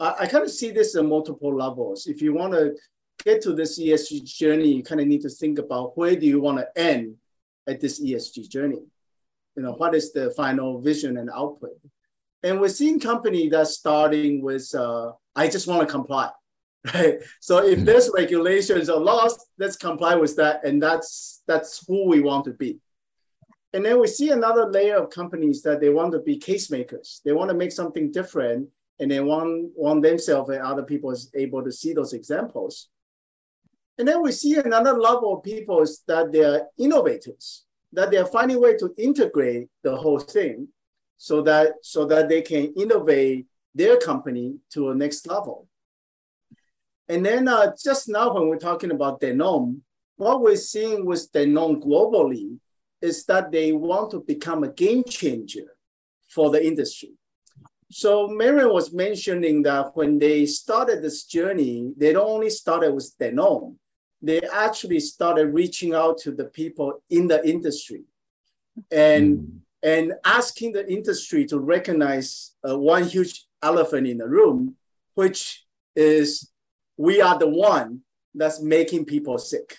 I, 0.00 0.14
I 0.20 0.26
kind 0.26 0.44
of 0.44 0.50
see 0.50 0.72
this 0.72 0.96
on 0.96 1.08
multiple 1.08 1.54
levels. 1.54 2.08
If 2.08 2.20
you 2.20 2.34
want 2.34 2.52
to 2.54 2.74
get 3.24 3.42
to 3.42 3.52
this 3.52 3.78
ESG 3.78 4.24
journey, 4.24 4.74
you 4.74 4.82
kind 4.82 5.00
of 5.00 5.06
need 5.06 5.22
to 5.22 5.28
think 5.28 5.58
about 5.58 5.96
where 5.96 6.16
do 6.16 6.26
you 6.26 6.40
want 6.40 6.58
to 6.58 6.68
end 6.78 7.16
at 7.68 7.80
this 7.80 8.00
ESG 8.02 8.48
journey? 8.48 8.82
You 9.56 9.62
know, 9.62 9.72
what 9.72 9.94
is 9.94 10.12
the 10.12 10.30
final 10.32 10.80
vision 10.80 11.16
and 11.16 11.30
output? 11.30 11.78
And 12.42 12.60
we're 12.60 12.68
seeing 12.68 12.98
company 13.00 13.48
that's 13.48 13.76
starting 13.76 14.42
with, 14.42 14.74
uh, 14.74 15.12
I 15.36 15.48
just 15.48 15.66
want 15.66 15.86
to 15.86 15.92
comply, 15.92 16.30
right? 16.94 17.18
So 17.40 17.58
if 17.58 17.76
mm-hmm. 17.76 17.84
there's 17.84 18.10
regulations 18.14 18.88
or 18.88 19.00
laws, 19.00 19.38
let's 19.58 19.76
comply 19.76 20.14
with 20.14 20.36
that, 20.36 20.64
and 20.64 20.82
that's 20.82 21.42
that's 21.46 21.84
who 21.86 22.08
we 22.08 22.20
want 22.20 22.46
to 22.46 22.52
be. 22.52 22.78
And 23.72 23.84
then 23.84 24.00
we 24.00 24.06
see 24.08 24.30
another 24.30 24.66
layer 24.66 24.96
of 24.96 25.10
companies 25.10 25.62
that 25.62 25.80
they 25.80 25.90
want 25.90 26.12
to 26.12 26.20
be 26.20 26.38
case 26.38 26.70
makers. 26.70 27.20
They 27.24 27.32
want 27.32 27.50
to 27.50 27.56
make 27.56 27.72
something 27.72 28.10
different, 28.10 28.68
and 28.98 29.10
they 29.10 29.20
want 29.20 29.72
want 29.74 30.02
themselves 30.02 30.50
and 30.50 30.62
other 30.62 30.82
people 30.82 31.10
is 31.10 31.30
able 31.34 31.62
to 31.64 31.72
see 31.72 31.92
those 31.92 32.12
examples. 32.12 32.88
And 34.00 34.08
then 34.08 34.22
we 34.22 34.32
see 34.32 34.56
another 34.56 34.94
level 34.94 35.36
of 35.36 35.42
people 35.42 35.82
is 35.82 36.02
that 36.08 36.32
they're 36.32 36.66
innovators, 36.78 37.66
that 37.92 38.10
they're 38.10 38.24
finding 38.24 38.56
a 38.56 38.60
way 38.60 38.74
to 38.78 38.94
integrate 38.96 39.68
the 39.82 39.94
whole 39.94 40.18
thing 40.18 40.68
so 41.18 41.42
that, 41.42 41.74
so 41.82 42.06
that 42.06 42.30
they 42.30 42.40
can 42.40 42.72
innovate 42.78 43.46
their 43.74 43.98
company 43.98 44.54
to 44.72 44.88
a 44.88 44.94
next 44.94 45.26
level. 45.26 45.68
And 47.10 47.26
then 47.26 47.46
uh, 47.46 47.74
just 47.84 48.08
now 48.08 48.32
when 48.32 48.48
we're 48.48 48.56
talking 48.56 48.90
about 48.90 49.20
Danone, 49.20 49.80
what 50.16 50.40
we're 50.40 50.56
seeing 50.56 51.04
with 51.04 51.30
Danone 51.32 51.82
globally 51.82 52.58
is 53.02 53.26
that 53.26 53.52
they 53.52 53.72
want 53.72 54.12
to 54.12 54.20
become 54.20 54.64
a 54.64 54.72
game 54.72 55.04
changer 55.04 55.76
for 56.26 56.48
the 56.48 56.66
industry. 56.66 57.10
So 57.90 58.28
Miriam 58.28 58.72
was 58.72 58.94
mentioning 58.94 59.60
that 59.64 59.94
when 59.94 60.18
they 60.18 60.46
started 60.46 61.02
this 61.02 61.24
journey, 61.24 61.92
they 61.98 62.14
don't 62.14 62.30
only 62.30 62.48
started 62.48 62.94
with 62.94 63.12
Danone, 63.20 63.76
they 64.22 64.40
actually 64.52 65.00
started 65.00 65.54
reaching 65.54 65.94
out 65.94 66.18
to 66.18 66.32
the 66.32 66.44
people 66.44 67.02
in 67.10 67.26
the 67.26 67.46
industry. 67.48 68.04
And 68.90 69.38
mm. 69.38 69.58
and 69.82 70.12
asking 70.24 70.72
the 70.72 70.90
industry 70.90 71.44
to 71.46 71.58
recognize 71.58 72.52
uh, 72.68 72.78
one 72.78 73.04
huge 73.04 73.46
elephant 73.62 74.06
in 74.06 74.18
the 74.18 74.28
room 74.28 74.76
which 75.14 75.66
is 75.96 76.50
we 76.96 77.20
are 77.20 77.38
the 77.38 77.48
one 77.48 78.00
that's 78.34 78.60
making 78.60 79.04
people 79.04 79.38
sick. 79.38 79.76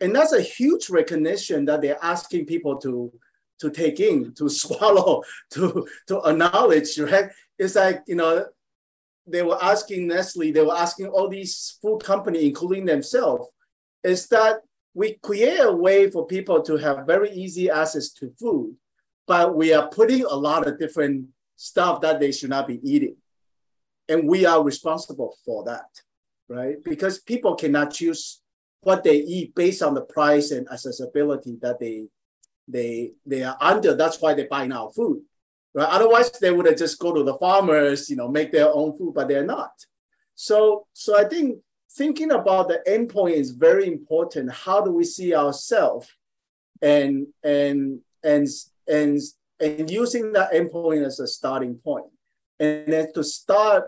And 0.00 0.14
that's 0.14 0.32
a 0.32 0.40
huge 0.40 0.90
recognition 0.90 1.64
that 1.66 1.82
they're 1.82 2.02
asking 2.02 2.46
people 2.46 2.76
to 2.78 3.12
to 3.60 3.70
take 3.70 4.00
in 4.00 4.34
to 4.34 4.48
swallow 4.62 5.22
to 5.50 5.86
to 6.08 6.20
acknowledge 6.24 6.98
right? 6.98 7.30
It's 7.58 7.76
like 7.76 8.02
you 8.06 8.16
know 8.16 8.46
they 9.26 9.42
were 9.42 9.62
asking 9.62 10.06
Nestle, 10.06 10.52
they 10.52 10.62
were 10.62 10.76
asking 10.76 11.06
all 11.06 11.28
these 11.28 11.78
food 11.80 12.02
companies, 12.02 12.44
including 12.44 12.84
themselves, 12.84 13.48
is 14.02 14.26
that 14.28 14.60
we 14.92 15.14
create 15.22 15.60
a 15.60 15.72
way 15.72 16.10
for 16.10 16.26
people 16.26 16.62
to 16.62 16.76
have 16.76 17.06
very 17.06 17.30
easy 17.30 17.70
access 17.70 18.10
to 18.12 18.32
food, 18.38 18.76
but 19.26 19.56
we 19.56 19.72
are 19.72 19.88
putting 19.88 20.24
a 20.24 20.34
lot 20.34 20.66
of 20.66 20.78
different 20.78 21.26
stuff 21.56 22.00
that 22.02 22.20
they 22.20 22.32
should 22.32 22.50
not 22.50 22.68
be 22.68 22.80
eating. 22.82 23.16
And 24.08 24.28
we 24.28 24.44
are 24.44 24.62
responsible 24.62 25.34
for 25.44 25.64
that, 25.64 25.88
right? 26.48 26.76
Because 26.84 27.20
people 27.20 27.54
cannot 27.54 27.92
choose 27.92 28.42
what 28.82 29.02
they 29.02 29.16
eat 29.16 29.54
based 29.54 29.82
on 29.82 29.94
the 29.94 30.02
price 30.02 30.50
and 30.50 30.68
accessibility 30.70 31.56
that 31.62 31.80
they 31.80 32.06
they 32.68 33.12
they 33.24 33.42
are 33.42 33.56
under. 33.60 33.94
That's 33.94 34.20
why 34.20 34.34
they 34.34 34.44
buy 34.44 34.66
now 34.66 34.90
food 34.90 35.22
right? 35.74 35.88
Otherwise, 35.88 36.30
they 36.32 36.52
would 36.52 36.66
have 36.66 36.76
just 36.76 36.98
go 36.98 37.12
to 37.12 37.22
the 37.22 37.34
farmers, 37.38 38.08
you 38.08 38.16
know, 38.16 38.28
make 38.28 38.52
their 38.52 38.72
own 38.72 38.96
food, 38.96 39.14
but 39.14 39.28
they're 39.28 39.44
not. 39.44 39.72
So, 40.34 40.86
so 40.92 41.18
I 41.18 41.24
think 41.24 41.58
thinking 41.90 42.32
about 42.32 42.68
the 42.68 42.82
endpoint 42.88 43.34
is 43.34 43.50
very 43.50 43.86
important. 43.86 44.52
How 44.52 44.80
do 44.80 44.90
we 44.90 45.04
see 45.04 45.34
ourselves, 45.34 46.08
and 46.82 47.26
and 47.42 48.00
and 48.22 48.48
and 48.88 49.20
and 49.60 49.90
using 49.90 50.32
that 50.32 50.52
endpoint 50.52 51.04
as 51.04 51.20
a 51.20 51.26
starting 51.26 51.76
point, 51.76 52.06
and 52.58 52.92
then 52.92 53.12
to 53.14 53.22
start 53.22 53.84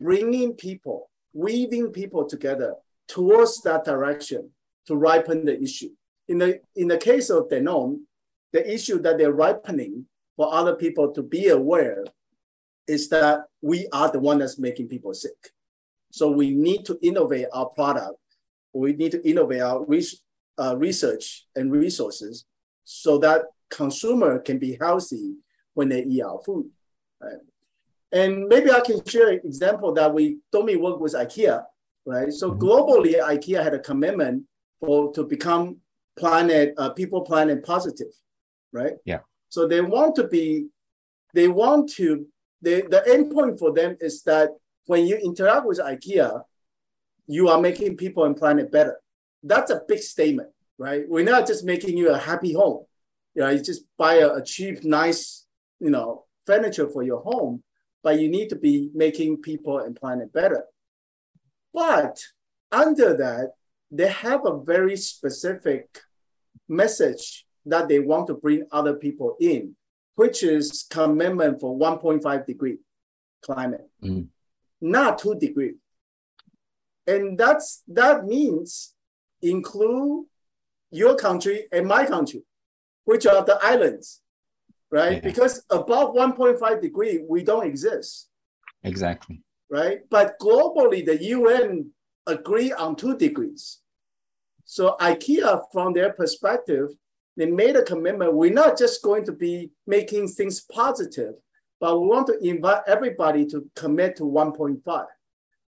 bringing 0.00 0.54
people, 0.54 1.10
weaving 1.32 1.90
people 1.90 2.24
together 2.24 2.74
towards 3.08 3.62
that 3.62 3.84
direction 3.84 4.50
to 4.86 4.94
ripen 4.94 5.44
the 5.44 5.60
issue. 5.60 5.90
In 6.28 6.38
the 6.38 6.60
in 6.76 6.88
the 6.88 6.98
case 6.98 7.30
of 7.30 7.48
Danone, 7.48 8.00
the 8.52 8.72
issue 8.72 9.00
that 9.00 9.18
they're 9.18 9.32
ripening 9.32 10.06
for 10.38 10.54
other 10.54 10.76
people 10.76 11.10
to 11.12 11.22
be 11.22 11.48
aware 11.48 12.04
is 12.86 13.08
that 13.08 13.40
we 13.60 13.88
are 13.92 14.10
the 14.10 14.20
one 14.20 14.38
that's 14.38 14.58
making 14.58 14.86
people 14.88 15.12
sick. 15.12 15.50
So 16.12 16.30
we 16.30 16.52
need 16.52 16.86
to 16.86 16.96
innovate 17.02 17.48
our 17.52 17.66
product. 17.66 18.16
We 18.72 18.92
need 18.92 19.12
to 19.12 19.28
innovate 19.28 19.60
our 19.60 19.84
uh, 20.58 20.76
research 20.76 21.46
and 21.56 21.72
resources 21.72 22.46
so 22.84 23.18
that 23.18 23.42
consumer 23.68 24.38
can 24.38 24.58
be 24.58 24.78
healthy 24.80 25.34
when 25.74 25.88
they 25.88 26.04
eat 26.04 26.22
our 26.22 26.38
food. 26.46 26.70
Right? 27.20 27.42
And 28.12 28.46
maybe 28.46 28.70
I 28.70 28.80
can 28.80 29.04
share 29.04 29.30
an 29.30 29.40
example 29.44 29.92
that 29.94 30.14
we 30.14 30.38
Tommy 30.52 30.76
work 30.76 31.00
with 31.00 31.14
IKEA, 31.14 31.64
right? 32.06 32.32
So 32.32 32.52
mm-hmm. 32.52 32.62
globally, 32.62 33.20
IKEA 33.20 33.62
had 33.62 33.74
a 33.74 33.80
commitment 33.80 34.44
for 34.78 35.12
to 35.14 35.24
become 35.24 35.78
planet 36.16 36.74
uh, 36.78 36.90
people 36.90 37.22
planet 37.22 37.64
positive, 37.64 38.14
right? 38.72 38.94
Yeah. 39.04 39.18
So 39.48 39.66
they 39.66 39.80
want 39.80 40.14
to 40.16 40.28
be, 40.28 40.68
they 41.34 41.48
want 41.48 41.90
to, 41.94 42.26
they, 42.62 42.82
the 42.82 43.02
end 43.06 43.32
point 43.32 43.58
for 43.58 43.72
them 43.72 43.96
is 44.00 44.22
that 44.24 44.50
when 44.86 45.06
you 45.06 45.16
interact 45.16 45.66
with 45.66 45.78
IKEA, 45.78 46.42
you 47.26 47.48
are 47.48 47.60
making 47.60 47.96
people 47.96 48.24
and 48.24 48.36
planet 48.36 48.72
better. 48.72 48.98
That's 49.42 49.70
a 49.70 49.82
big 49.86 50.00
statement, 50.00 50.50
right? 50.78 51.02
We're 51.06 51.24
not 51.24 51.46
just 51.46 51.64
making 51.64 51.96
you 51.96 52.10
a 52.10 52.18
happy 52.18 52.54
home. 52.54 52.84
You 53.34 53.42
know, 53.42 53.50
you 53.50 53.62
just 53.62 53.84
buy 53.96 54.14
a, 54.14 54.34
a 54.34 54.42
cheap, 54.42 54.82
nice, 54.84 55.46
you 55.78 55.90
know, 55.90 56.24
furniture 56.46 56.88
for 56.88 57.02
your 57.02 57.20
home, 57.20 57.62
but 58.02 58.18
you 58.18 58.28
need 58.28 58.48
to 58.48 58.56
be 58.56 58.90
making 58.94 59.42
people 59.42 59.78
and 59.78 59.94
planet 59.94 60.32
better. 60.32 60.64
But 61.72 62.18
under 62.72 63.16
that, 63.16 63.52
they 63.90 64.08
have 64.08 64.44
a 64.44 64.58
very 64.58 64.96
specific 64.96 66.00
message 66.68 67.46
that 67.68 67.88
they 67.88 67.98
want 67.98 68.26
to 68.28 68.34
bring 68.34 68.66
other 68.72 68.94
people 68.94 69.36
in, 69.40 69.74
which 70.16 70.42
is 70.42 70.86
commitment 70.90 71.60
for 71.60 71.78
1.5 71.78 72.46
degree 72.46 72.78
climate, 73.42 73.88
mm. 74.02 74.26
not 74.80 75.18
two 75.18 75.34
degree. 75.34 75.74
And 77.06 77.38
that's 77.38 77.82
that 77.88 78.26
means 78.26 78.94
include 79.40 80.26
your 80.90 81.16
country 81.16 81.66
and 81.72 81.86
my 81.86 82.04
country, 82.04 82.42
which 83.04 83.26
are 83.26 83.44
the 83.44 83.58
islands, 83.62 84.20
right? 84.90 85.14
Yeah. 85.14 85.20
Because 85.20 85.64
above 85.70 86.14
1.5 86.14 86.82
degree, 86.82 87.24
we 87.28 87.42
don't 87.42 87.66
exist. 87.66 88.28
Exactly. 88.84 89.42
Right. 89.70 90.00
But 90.10 90.38
globally, 90.40 91.04
the 91.04 91.22
UN 91.24 91.90
agree 92.26 92.72
on 92.72 92.96
two 92.96 93.16
degrees. 93.16 93.78
So 94.64 94.96
IKEA, 95.00 95.62
from 95.72 95.94
their 95.94 96.12
perspective, 96.12 96.90
they 97.38 97.46
made 97.46 97.76
a 97.76 97.84
commitment. 97.84 98.34
We're 98.34 98.52
not 98.52 98.76
just 98.76 99.00
going 99.00 99.24
to 99.26 99.32
be 99.32 99.70
making 99.86 100.26
things 100.26 100.60
positive, 100.60 101.34
but 101.80 101.98
we 101.98 102.08
want 102.08 102.26
to 102.26 102.38
invite 102.46 102.82
everybody 102.88 103.46
to 103.46 103.64
commit 103.76 104.16
to 104.16 104.24
1.5. 104.24 105.06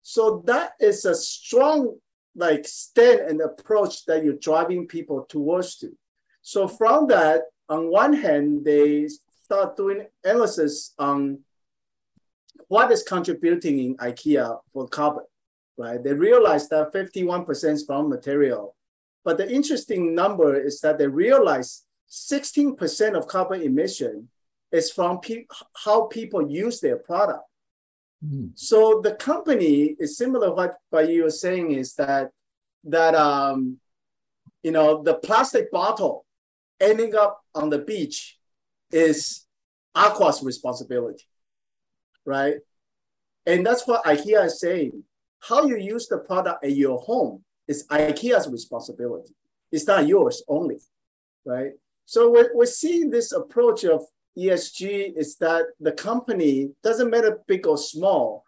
So 0.02 0.42
that 0.44 0.72
is 0.78 1.06
a 1.06 1.14
strong 1.14 1.96
like 2.36 2.66
stand 2.66 3.20
and 3.20 3.40
approach 3.40 4.04
that 4.04 4.22
you're 4.22 4.34
driving 4.34 4.86
people 4.86 5.24
towards 5.28 5.76
to. 5.78 5.96
So 6.42 6.68
from 6.68 7.06
that, 7.08 7.42
on 7.70 7.90
one 7.90 8.12
hand, 8.12 8.66
they 8.66 9.08
start 9.44 9.74
doing 9.74 10.06
analysis 10.22 10.92
on 10.98 11.38
what 12.68 12.90
is 12.90 13.02
contributing 13.02 13.78
in 13.78 13.96
IKEA 13.96 14.58
for 14.72 14.86
carbon, 14.88 15.24
right? 15.78 16.02
They 16.02 16.12
realize 16.12 16.68
that 16.68 16.92
51% 16.92 17.72
is 17.72 17.84
from 17.86 18.10
material. 18.10 18.76
But 19.24 19.38
the 19.38 19.50
interesting 19.50 20.14
number 20.14 20.54
is 20.60 20.80
that 20.80 20.98
they 20.98 21.06
realize 21.06 21.84
16% 22.10 23.16
of 23.16 23.26
carbon 23.26 23.62
emission 23.62 24.28
is 24.70 24.90
from 24.90 25.20
pe- 25.20 25.46
how 25.84 26.06
people 26.06 26.48
use 26.48 26.80
their 26.80 26.96
product. 26.96 27.44
Mm. 28.24 28.50
So 28.54 29.00
the 29.02 29.14
company 29.14 29.96
is 29.98 30.18
similar 30.18 30.54
what, 30.54 30.76
what 30.90 31.08
you 31.08 31.24
were 31.24 31.30
saying 31.30 31.72
is 31.72 31.94
that 31.94 32.30
that 32.86 33.14
um, 33.14 33.78
you 34.62 34.70
know 34.70 35.02
the 35.02 35.14
plastic 35.14 35.70
bottle 35.72 36.26
ending 36.80 37.14
up 37.14 37.40
on 37.54 37.70
the 37.70 37.78
beach 37.78 38.38
is 38.90 39.46
Aqua's 39.94 40.42
responsibility, 40.42 41.24
right? 42.26 42.56
And 43.46 43.64
that's 43.64 43.86
what 43.86 44.04
IKEA 44.04 44.46
is 44.46 44.60
saying. 44.60 45.04
How 45.40 45.66
you 45.66 45.76
use 45.76 46.08
the 46.08 46.18
product 46.18 46.64
at 46.64 46.72
your 46.72 46.98
home 46.98 47.43
is 47.68 47.86
IKEA's 47.88 48.48
responsibility. 48.48 49.34
It's 49.72 49.86
not 49.86 50.06
yours 50.06 50.42
only, 50.48 50.78
right? 51.44 51.72
So 52.04 52.30
we're, 52.30 52.54
we're 52.54 52.66
seeing 52.66 53.10
this 53.10 53.32
approach 53.32 53.84
of 53.84 54.02
ESG 54.36 55.16
is 55.16 55.36
that 55.36 55.66
the 55.80 55.92
company 55.92 56.70
doesn't 56.82 57.10
matter 57.10 57.40
big 57.46 57.66
or 57.66 57.78
small. 57.78 58.44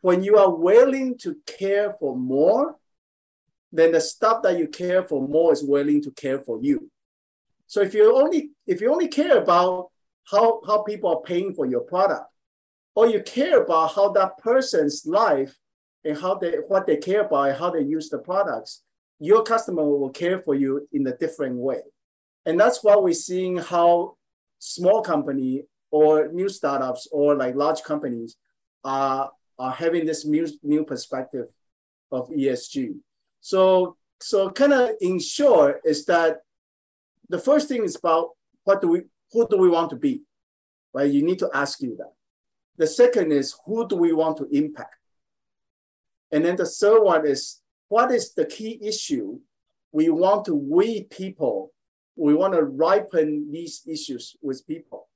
When 0.00 0.22
you 0.22 0.38
are 0.38 0.54
willing 0.54 1.18
to 1.18 1.36
care 1.46 1.94
for 2.00 2.16
more, 2.16 2.76
then 3.72 3.92
the 3.92 4.00
stuff 4.00 4.42
that 4.42 4.58
you 4.58 4.68
care 4.68 5.02
for 5.02 5.26
more 5.26 5.52
is 5.52 5.62
willing 5.62 6.02
to 6.02 6.10
care 6.12 6.38
for 6.38 6.60
you. 6.62 6.90
So 7.66 7.80
if 7.80 7.94
you 7.94 8.16
only 8.16 8.50
if 8.66 8.80
you 8.80 8.92
only 8.92 9.08
care 9.08 9.38
about 9.38 9.88
how, 10.30 10.60
how 10.66 10.82
people 10.82 11.10
are 11.10 11.22
paying 11.22 11.54
for 11.54 11.66
your 11.66 11.80
product, 11.80 12.26
or 12.94 13.08
you 13.08 13.22
care 13.22 13.62
about 13.62 13.94
how 13.94 14.10
that 14.12 14.38
person's 14.38 15.04
life 15.06 15.56
and 16.06 16.16
how 16.18 16.34
they 16.36 16.52
what 16.68 16.86
they 16.86 16.96
care 16.96 17.22
about 17.22 17.48
and 17.48 17.58
how 17.58 17.70
they 17.70 17.82
use 17.82 18.08
the 18.08 18.18
products, 18.18 18.82
your 19.18 19.42
customer 19.42 19.82
will 19.82 20.10
care 20.10 20.40
for 20.40 20.54
you 20.54 20.88
in 20.92 21.06
a 21.06 21.16
different 21.16 21.56
way. 21.56 21.80
And 22.44 22.58
that's 22.58 22.82
why 22.82 22.96
we're 22.96 23.12
seeing 23.12 23.56
how 23.56 24.16
small 24.58 25.02
company 25.02 25.64
or 25.90 26.28
new 26.28 26.48
startups 26.48 27.08
or 27.10 27.34
like 27.34 27.54
large 27.56 27.82
companies 27.82 28.36
are, 28.84 29.30
are 29.58 29.72
having 29.72 30.06
this 30.06 30.24
new, 30.24 30.46
new 30.62 30.84
perspective 30.84 31.46
of 32.12 32.28
ESG. 32.28 32.94
So, 33.40 33.96
so 34.20 34.50
kind 34.50 34.72
of 34.72 34.90
in 35.00 35.18
short 35.18 35.80
is 35.84 36.06
that 36.06 36.38
the 37.28 37.38
first 37.38 37.68
thing 37.68 37.82
is 37.82 37.96
about 37.96 38.30
what 38.64 38.80
do 38.80 38.88
we, 38.88 39.02
who 39.32 39.48
do 39.48 39.56
we 39.56 39.68
want 39.68 39.90
to 39.90 39.96
be, 39.96 40.22
right? 40.92 41.10
You 41.10 41.22
need 41.22 41.40
to 41.40 41.50
ask 41.52 41.80
you 41.80 41.96
that. 41.96 42.12
The 42.76 42.86
second 42.86 43.32
is 43.32 43.56
who 43.64 43.88
do 43.88 43.96
we 43.96 44.12
want 44.12 44.36
to 44.38 44.48
impact? 44.52 44.94
And 46.32 46.44
then 46.44 46.56
the 46.56 46.66
third 46.66 47.02
one 47.02 47.26
is 47.26 47.60
what 47.88 48.10
is 48.10 48.34
the 48.34 48.46
key 48.46 48.78
issue 48.82 49.38
we 49.92 50.10
want 50.10 50.44
to 50.46 50.54
we 50.54 51.04
people 51.04 51.72
we 52.16 52.34
want 52.34 52.54
to 52.54 52.62
ripen 52.62 53.50
these 53.50 53.82
issues 53.86 54.36
with 54.42 54.66
people. 54.66 55.08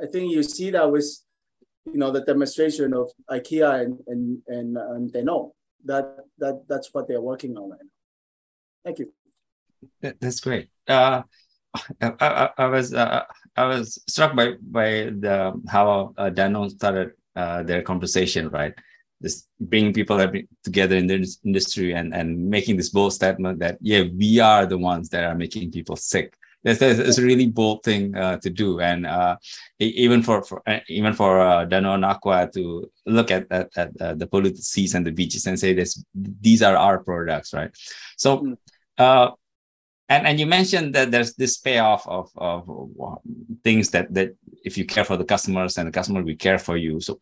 I 0.00 0.06
think 0.06 0.30
you 0.30 0.42
see 0.42 0.70
that 0.70 0.90
with 0.90 1.06
you 1.84 1.98
know 1.98 2.10
the 2.10 2.22
demonstration 2.22 2.94
of 2.94 3.10
IKEA 3.30 3.82
and 3.82 3.98
and 4.06 4.42
and, 4.46 4.76
and 4.76 5.12
they 5.12 5.22
know 5.22 5.54
that 5.84 6.16
that 6.38 6.62
that's 6.68 6.94
what 6.94 7.08
they're 7.08 7.20
working 7.20 7.56
on 7.56 7.70
right 7.70 7.80
now. 7.82 7.90
Thank 8.84 8.98
you. 9.00 9.12
That's 10.00 10.40
great. 10.40 10.68
Uh, 10.86 11.22
I, 12.00 12.12
I, 12.20 12.50
I, 12.58 12.66
was 12.66 12.94
uh, 12.94 13.24
I 13.56 13.64
was 13.64 14.02
struck 14.08 14.36
by 14.36 14.54
by 14.60 15.10
the 15.18 15.60
how 15.68 16.14
uh, 16.16 16.68
started 16.68 17.12
uh, 17.34 17.62
their 17.62 17.82
conversation, 17.82 18.48
right? 18.50 18.74
This 19.22 19.46
bringing 19.60 19.92
people 19.92 20.18
together 20.64 20.96
in 20.96 21.06
the 21.06 21.36
industry 21.44 21.94
and 21.94 22.14
and 22.14 22.50
making 22.50 22.76
this 22.76 22.90
bold 22.90 23.12
statement 23.12 23.60
that 23.60 23.78
yeah, 23.80 24.02
we 24.02 24.40
are 24.40 24.66
the 24.66 24.78
ones 24.78 25.08
that 25.10 25.24
are 25.24 25.34
making 25.34 25.70
people 25.70 25.96
sick. 25.96 26.34
That's, 26.64 26.78
that's 26.78 27.18
a 27.18 27.22
really 27.22 27.48
bold 27.48 27.82
thing 27.82 28.14
uh, 28.16 28.36
to 28.36 28.48
do, 28.48 28.80
and 28.80 29.04
uh, 29.04 29.36
even 29.80 30.22
for, 30.22 30.44
for 30.44 30.62
uh, 30.68 30.78
even 30.88 31.12
for 31.12 31.40
uh, 31.40 31.66
Danone 31.66 32.06
Aqua 32.06 32.48
to 32.54 32.88
look 33.06 33.32
at 33.32 33.46
at, 33.50 33.70
at 33.76 33.90
uh, 34.00 34.14
the 34.14 34.26
polluted 34.28 34.62
seas 34.62 34.94
and 34.94 35.04
the 35.04 35.10
beaches 35.10 35.46
and 35.46 35.58
say 35.58 35.72
this, 35.72 36.04
these 36.14 36.62
are 36.62 36.76
our 36.76 36.98
products, 37.02 37.52
right? 37.52 37.70
So. 38.16 38.38
Mm. 38.38 38.56
Uh, 38.98 39.30
and 40.08 40.26
and 40.26 40.40
you 40.40 40.46
mentioned 40.46 40.94
that 40.94 41.10
there's 41.10 41.34
this 41.34 41.56
payoff 41.56 42.06
of 42.06 42.30
of 42.36 42.68
things 43.64 43.90
that 43.90 44.12
that 44.12 44.34
if 44.62 44.76
you 44.76 44.84
care 44.84 45.04
for 45.04 45.16
the 45.16 45.24
customers 45.24 45.78
and 45.78 45.88
the 45.88 45.92
customer 45.92 46.22
will 46.22 46.36
care 46.36 46.58
for 46.58 46.76
you 46.76 47.00
so 47.00 47.18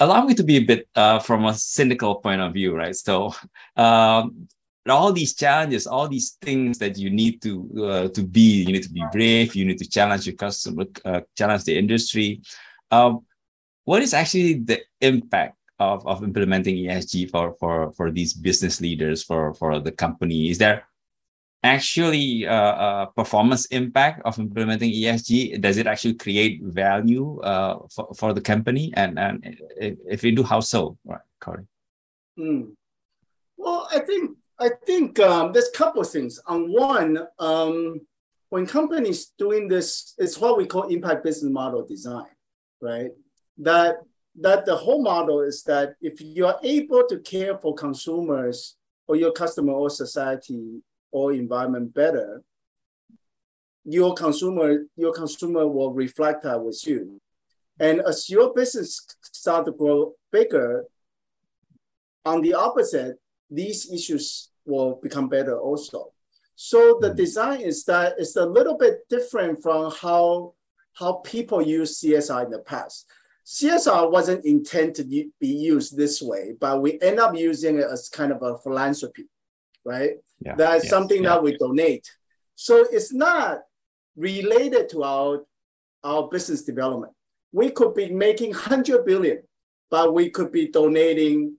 allow 0.00 0.24
me 0.24 0.34
to 0.34 0.42
be 0.42 0.56
a 0.56 0.64
bit 0.64 0.88
uh, 0.94 1.18
from 1.18 1.44
a 1.44 1.54
cynical 1.54 2.16
point 2.16 2.40
of 2.40 2.52
view 2.52 2.74
right 2.74 2.96
so 2.96 3.34
um, 3.76 4.48
all 4.88 5.12
these 5.12 5.34
challenges 5.34 5.86
all 5.86 6.08
these 6.08 6.36
things 6.42 6.78
that 6.78 6.98
you 6.98 7.10
need 7.10 7.40
to 7.40 7.52
uh, 7.84 8.08
to 8.08 8.22
be 8.22 8.62
you 8.64 8.72
need 8.72 8.82
to 8.82 8.92
be 8.92 9.02
brave 9.12 9.54
you 9.54 9.64
need 9.64 9.78
to 9.78 9.88
challenge 9.88 10.26
your 10.26 10.36
customer 10.36 10.84
uh, 11.04 11.20
challenge 11.36 11.64
the 11.64 11.76
industry 11.76 12.40
um, 12.90 13.24
what 13.84 14.02
is 14.02 14.14
actually 14.14 14.54
the 14.54 14.80
impact 15.00 15.56
of, 15.78 16.06
of 16.06 16.22
implementing 16.22 16.76
ESG 16.76 17.30
for, 17.30 17.54
for, 17.58 17.92
for 17.92 18.10
these 18.10 18.32
business 18.32 18.80
leaders 18.80 19.22
for, 19.22 19.54
for 19.54 19.80
the 19.80 19.92
company? 19.92 20.50
Is 20.50 20.58
there 20.58 20.86
actually 21.64 22.46
uh, 22.46 22.52
uh, 22.54 23.06
performance 23.06 23.66
impact 23.66 24.22
of 24.24 24.38
implementing 24.38 24.92
ESG? 24.92 25.60
Does 25.60 25.78
it 25.78 25.86
actually 25.86 26.14
create 26.14 26.62
value 26.62 27.40
uh, 27.40 27.78
for, 27.90 28.14
for 28.14 28.32
the 28.32 28.40
company? 28.40 28.92
And, 28.94 29.18
and 29.18 29.56
if 29.78 30.22
we 30.22 30.30
do, 30.30 30.44
how 30.44 30.60
so? 30.60 30.96
Right, 31.04 31.20
Corey. 31.40 31.64
Mm. 32.38 32.72
Well, 33.56 33.88
I 33.90 34.00
think 34.00 34.36
I 34.60 34.70
think 34.86 35.18
um, 35.18 35.52
there's 35.52 35.68
a 35.68 35.76
couple 35.76 36.02
of 36.02 36.10
things. 36.10 36.40
On 36.46 36.70
one, 36.70 37.26
um, 37.38 38.00
when 38.50 38.66
companies 38.66 39.32
doing 39.38 39.66
this, 39.66 40.14
it's 40.18 40.38
what 40.38 40.56
we 40.58 40.66
call 40.66 40.84
impact 40.84 41.24
business 41.24 41.50
model 41.50 41.84
design, 41.84 42.30
right? 42.80 43.10
That 43.58 43.96
that 44.40 44.66
the 44.66 44.76
whole 44.76 45.02
model 45.02 45.40
is 45.40 45.62
that 45.64 45.94
if 46.00 46.20
you 46.20 46.46
are 46.46 46.58
able 46.62 47.06
to 47.08 47.20
care 47.20 47.56
for 47.56 47.74
consumers 47.74 48.76
or 49.06 49.16
your 49.16 49.32
customer 49.32 49.72
or 49.72 49.90
society 49.90 50.82
or 51.14 51.32
environment 51.32 51.94
better, 51.94 52.42
your 53.84 54.14
consumer, 54.14 54.84
your 54.96 55.12
consumer 55.12 55.66
will 55.68 55.92
reflect 55.92 56.42
that 56.42 56.60
with 56.60 56.82
you. 56.86 57.20
And 57.78 58.00
as 58.00 58.28
your 58.28 58.52
business 58.52 59.06
start 59.22 59.66
to 59.66 59.72
grow 59.72 60.14
bigger, 60.32 60.84
on 62.24 62.40
the 62.42 62.54
opposite, 62.54 63.16
these 63.48 63.92
issues 63.92 64.50
will 64.66 64.98
become 65.00 65.28
better 65.28 65.56
also. 65.56 66.12
So 66.56 66.98
the 67.00 67.08
mm-hmm. 67.08 67.16
design 67.16 67.60
is 67.60 67.84
that 67.84 68.14
it's 68.18 68.34
a 68.34 68.44
little 68.44 68.76
bit 68.76 69.08
different 69.08 69.62
from 69.62 69.92
how, 69.92 70.54
how 70.94 71.14
people 71.24 71.62
use 71.62 72.00
CSR 72.00 72.46
in 72.46 72.50
the 72.50 72.60
past. 72.60 73.06
CSR 73.46 74.10
wasn't 74.10 74.44
intended 74.44 74.96
to 74.96 75.30
be 75.38 75.48
used 75.48 75.96
this 75.96 76.20
way, 76.20 76.54
but 76.58 76.82
we 76.82 76.98
end 77.00 77.20
up 77.20 77.36
using 77.36 77.78
it 77.78 77.84
as 77.84 78.08
kind 78.08 78.32
of 78.32 78.42
a 78.42 78.58
philanthropy 78.58 79.26
right? 79.84 80.12
Yeah. 80.40 80.54
That's 80.56 80.88
something 80.88 81.22
yeah. 81.22 81.30
that 81.30 81.42
we 81.42 81.56
donate. 81.56 82.08
So 82.54 82.86
it's 82.90 83.12
not 83.12 83.60
related 84.16 84.88
to 84.90 85.02
our, 85.02 85.44
our 86.02 86.28
business 86.28 86.62
development. 86.62 87.12
We 87.52 87.70
could 87.70 87.94
be 87.94 88.10
making 88.10 88.50
100 88.50 89.04
billion, 89.04 89.42
but 89.90 90.14
we 90.14 90.30
could 90.30 90.52
be 90.52 90.68
donating 90.68 91.56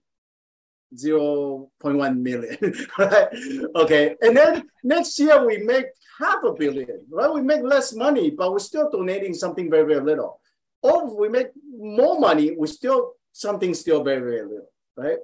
0.1 0.96 2.18
million, 2.20 2.58
right? 2.98 3.28
Okay. 3.76 4.16
And 4.22 4.36
then 4.36 4.64
next 4.84 5.20
year 5.20 5.46
we 5.46 5.58
make 5.58 5.86
half 6.20 6.44
a 6.44 6.54
billion, 6.54 7.06
right? 7.10 7.32
We 7.32 7.42
make 7.42 7.64
less 7.64 7.94
money, 7.94 8.30
but 8.30 8.52
we're 8.52 8.60
still 8.60 8.90
donating 8.90 9.34
something 9.34 9.70
very, 9.70 9.86
very 9.86 10.06
little. 10.06 10.40
Or 10.82 11.08
if 11.08 11.14
we 11.18 11.30
make 11.30 11.48
more 11.78 12.20
money, 12.20 12.56
we 12.58 12.68
still 12.68 13.14
something 13.32 13.74
still 13.74 14.04
very, 14.04 14.22
very 14.22 14.44
little, 14.44 14.72
right? 14.96 15.18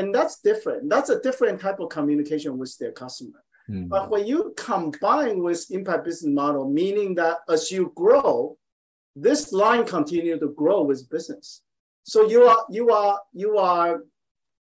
And 0.00 0.14
that's 0.14 0.40
different. 0.40 0.88
That's 0.88 1.10
a 1.10 1.20
different 1.20 1.60
type 1.60 1.78
of 1.78 1.90
communication 1.90 2.56
with 2.56 2.74
their 2.78 2.92
customer. 2.92 3.44
Mm-hmm. 3.68 3.88
But 3.88 4.08
when 4.10 4.26
you 4.26 4.54
combine 4.56 5.42
with 5.42 5.70
impact 5.70 6.06
business 6.06 6.32
model, 6.32 6.70
meaning 6.70 7.14
that 7.16 7.40
as 7.50 7.70
you 7.70 7.92
grow, 7.94 8.56
this 9.14 9.52
line 9.52 9.84
continue 9.84 10.38
to 10.38 10.48
grow 10.56 10.84
with 10.84 11.10
business. 11.10 11.60
So 12.04 12.26
you 12.26 12.44
are 12.44 12.64
you 12.70 12.90
are 12.90 13.20
you 13.34 13.58
are 13.58 14.04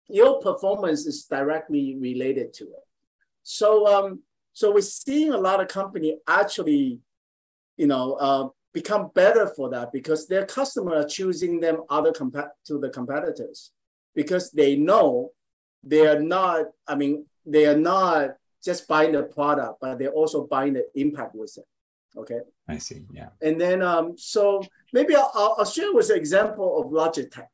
your 0.08 0.40
performance 0.40 1.04
is 1.04 1.24
directly 1.24 1.98
related 2.00 2.54
to 2.54 2.64
it. 2.64 2.86
So 3.42 3.86
um, 3.86 4.22
so 4.54 4.72
we're 4.72 4.80
seeing 4.80 5.34
a 5.34 5.38
lot 5.48 5.60
of 5.60 5.68
company 5.68 6.16
actually, 6.26 7.00
you 7.76 7.88
know, 7.88 8.14
uh, 8.14 8.48
become 8.72 9.10
better 9.14 9.46
for 9.48 9.68
that 9.68 9.92
because 9.92 10.26
their 10.26 10.46
customer 10.46 10.94
are 10.96 11.06
choosing 11.06 11.60
them 11.60 11.82
other 11.90 12.12
compa- 12.12 12.56
to 12.68 12.78
the 12.78 12.88
competitors 12.88 13.72
because 14.16 14.50
they 14.50 14.74
know 14.74 15.30
they 15.84 16.08
are 16.08 16.20
not. 16.20 16.64
I 16.88 16.96
mean, 16.96 17.26
they 17.44 17.66
are 17.66 17.76
not 17.76 18.30
just 18.64 18.88
buying 18.88 19.12
the 19.12 19.22
product, 19.22 19.78
but 19.80 19.98
they're 19.98 20.10
also 20.10 20.46
buying 20.48 20.72
the 20.72 20.86
impact 20.96 21.36
with 21.36 21.56
it. 21.56 21.64
Okay. 22.18 22.40
I 22.68 22.78
see. 22.78 23.04
Yeah. 23.12 23.28
And 23.40 23.60
then 23.60 23.82
um, 23.82 24.14
so 24.16 24.62
maybe 24.92 25.14
I'll, 25.14 25.54
I'll 25.58 25.64
share 25.64 25.92
with 25.92 26.10
an 26.10 26.16
example 26.16 26.80
of 26.80 26.86
Logitech, 26.90 27.46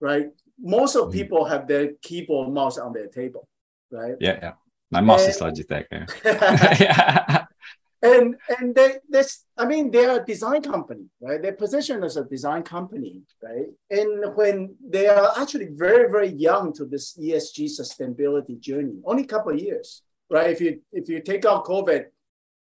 right? 0.00 0.30
Most 0.58 0.96
of 0.96 1.08
mm. 1.08 1.12
people 1.12 1.44
have 1.44 1.68
their 1.68 1.92
keyboard 2.02 2.52
mouse 2.52 2.78
on 2.78 2.92
their 2.92 3.06
table, 3.08 3.46
right? 3.92 4.16
Yeah, 4.18 4.38
yeah. 4.42 4.52
My 4.90 5.02
mouse 5.02 5.24
and, 5.24 5.30
is 5.30 5.40
Logitech. 5.40 5.84
Yeah. 5.92 7.44
and 8.02 8.36
and 8.58 8.74
they 8.74 8.96
this 9.08 9.44
I 9.56 9.66
mean 9.66 9.90
they're 9.90 10.20
a 10.20 10.24
design 10.24 10.62
company, 10.62 11.06
right? 11.20 11.40
They're 11.40 11.52
positioned 11.52 12.04
as 12.04 12.16
a 12.16 12.24
design 12.24 12.62
company, 12.62 13.22
right? 13.42 13.68
And 13.90 14.36
when 14.36 14.76
they 14.86 15.06
are 15.08 15.32
actually 15.36 15.68
very 15.72 16.10
very 16.10 16.28
young 16.28 16.72
to 16.74 16.84
this 16.84 17.16
ESG 17.16 17.66
sustainability 17.80 18.60
journey, 18.60 19.00
only 19.04 19.24
a 19.24 19.26
couple 19.26 19.52
of 19.52 19.58
years, 19.58 20.02
right? 20.30 20.50
If 20.50 20.60
you 20.60 20.80
if 20.92 21.08
you 21.08 21.20
take 21.20 21.44
out 21.44 21.64
COVID, 21.64 22.04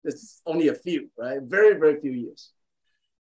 it's 0.03 0.41
only 0.45 0.69
a 0.69 0.75
few, 0.75 1.09
right? 1.17 1.41
Very 1.41 1.75
very 1.75 1.99
few 1.99 2.11
years. 2.11 2.51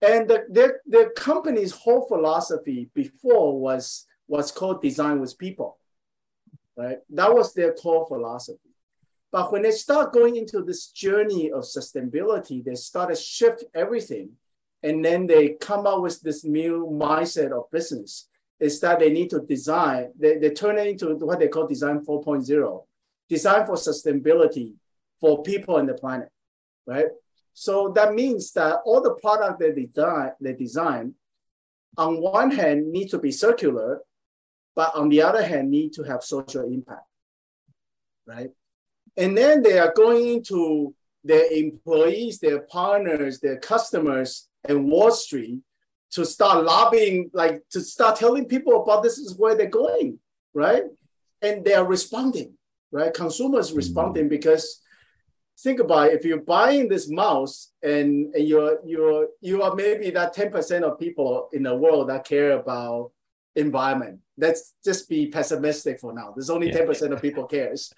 And 0.04 0.28
the, 0.28 0.46
their, 0.50 0.82
their 0.88 1.12
company's 1.12 1.72
whole 1.72 2.08
philosophy 2.08 2.90
before 2.96 3.60
was 3.60 4.08
was 4.28 4.50
called 4.50 4.82
design 4.82 5.20
with 5.20 5.38
people, 5.38 5.78
right? 6.78 7.00
That 7.10 7.34
was 7.34 7.54
their 7.54 7.74
core 7.74 8.08
philosophy. 8.08 8.71
But 9.32 9.52
when 9.52 9.62
they 9.62 9.72
start 9.72 10.12
going 10.12 10.36
into 10.36 10.62
this 10.62 10.88
journey 10.88 11.52
of 11.52 11.64
sustainability, 11.64 12.64
they 12.64 12.76
start 12.76 13.10
to 13.10 13.16
shift 13.16 13.64
everything. 13.74 14.32
And 14.84 15.06
then 15.06 15.26
they 15.26 15.50
come 15.50 15.88
up 15.88 16.02
with 16.02 16.22
this 16.22 16.44
new 16.44 16.88
mindset 16.92 17.52
of 17.52 17.72
business 17.72 18.28
is 18.60 18.80
that 18.80 19.00
they 19.00 19.10
need 19.10 19.30
to 19.32 19.40
design, 19.40 20.12
they, 20.18 20.38
they 20.38 20.52
turn 20.52 20.78
it 20.78 20.86
into 20.86 21.16
what 21.16 21.40
they 21.40 21.48
call 21.48 21.66
design 21.66 22.06
4.0, 22.06 22.86
design 23.28 23.66
for 23.66 23.74
sustainability 23.74 24.76
for 25.20 25.42
people 25.42 25.78
and 25.78 25.90
the 25.90 25.96
planet, 25.96 26.30
right? 26.86 27.08
So 27.54 27.92
that 27.96 28.14
means 28.14 28.52
that 28.54 28.82
all 28.86 29.02
the 29.02 29.16
product 29.16 29.60
they 29.60 29.72
design, 29.72 30.32
they 30.40 30.54
design, 30.54 31.16
on 31.98 32.22
one 32.22 32.52
hand 32.52 32.92
need 32.92 33.10
to 33.10 33.18
be 33.18 33.32
circular, 33.32 34.02
but 34.76 34.96
on 34.96 35.10
the 35.10 35.24
other 35.24 35.44
hand 35.44 35.72
need 35.72 35.94
to 35.94 36.04
have 36.04 36.24
social 36.24 36.64
impact, 36.64 37.06
right? 38.28 38.52
And 39.18 39.38
then 39.38 39.62
they 39.62 39.78
are 39.78 39.94
going 39.96 40.44
to 40.46 40.94
their 41.24 41.52
employees, 41.52 42.40
their 42.40 42.62
partners, 42.62 43.40
their 43.40 43.58
customers, 43.58 44.48
and 44.68 44.90
Wall 44.90 45.12
Street 45.12 45.60
to 46.12 46.26
start 46.26 46.66
lobbying, 46.66 47.30
like 47.34 47.62
to 47.72 47.82
start 47.82 48.18
telling 48.18 48.46
people 48.46 48.82
about 48.82 49.04
this 49.04 49.18
is 49.18 49.38
where 49.38 49.56
they're 49.56 49.68
going, 49.68 50.20
right? 50.54 50.84
And 51.42 51.64
they 51.64 51.74
are 51.74 51.86
responding, 51.86 52.54
right? 52.92 53.14
Consumers 53.14 53.70
mm-hmm. 53.70 53.78
responding 53.78 54.30
because 54.30 54.82
think 55.60 55.80
about 55.80 56.08
it, 56.08 56.14
if 56.14 56.26
you're 56.26 56.42
buying 56.42 56.90
this 56.90 57.10
mouse 57.10 57.72
and, 57.82 58.34
and 58.36 58.48
you're 58.48 58.80
you're 58.86 59.28
you 59.42 59.62
are 59.64 59.76
maybe 59.76 60.10
that 60.12 60.36
10% 60.36 60.84
of 60.84 61.00
people 61.00 61.50
in 61.54 61.64
the 61.64 61.76
world 61.76 62.10
that 62.10 62.26
care 62.26 62.52
about 62.52 63.12
environment. 63.56 64.20
Let's 64.38 64.74
just 64.84 65.10
be 65.10 65.28
pessimistic 65.28 66.00
for 66.00 66.14
now. 66.14 66.34
There's 66.36 66.50
only 66.50 66.70
yeah. 66.70 66.80
10% 66.80 67.12
of 67.12 67.22
people 67.22 67.46
cares. 67.46 67.94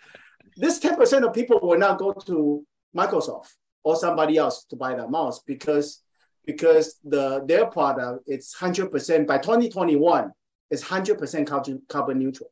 This 0.56 0.80
10% 0.80 1.28
of 1.28 1.34
people 1.34 1.60
will 1.62 1.78
not 1.78 1.98
go 1.98 2.14
to 2.14 2.66
Microsoft 2.96 3.54
or 3.84 3.96
somebody 3.96 4.38
else 4.38 4.66
to 4.66 4.76
buy 4.76 4.96
that 4.96 5.10
mouse 5.10 5.42
because 5.46 6.02
because 6.46 7.00
the 7.04 7.44
their 7.46 7.66
product 7.68 8.24
it's 8.28 8.56
100% 8.56 9.26
by 9.26 9.38
2021 9.38 10.32
it's 10.70 10.84
100% 10.84 11.48
carbon, 11.48 11.82
carbon 11.88 12.20
neutral 12.20 12.52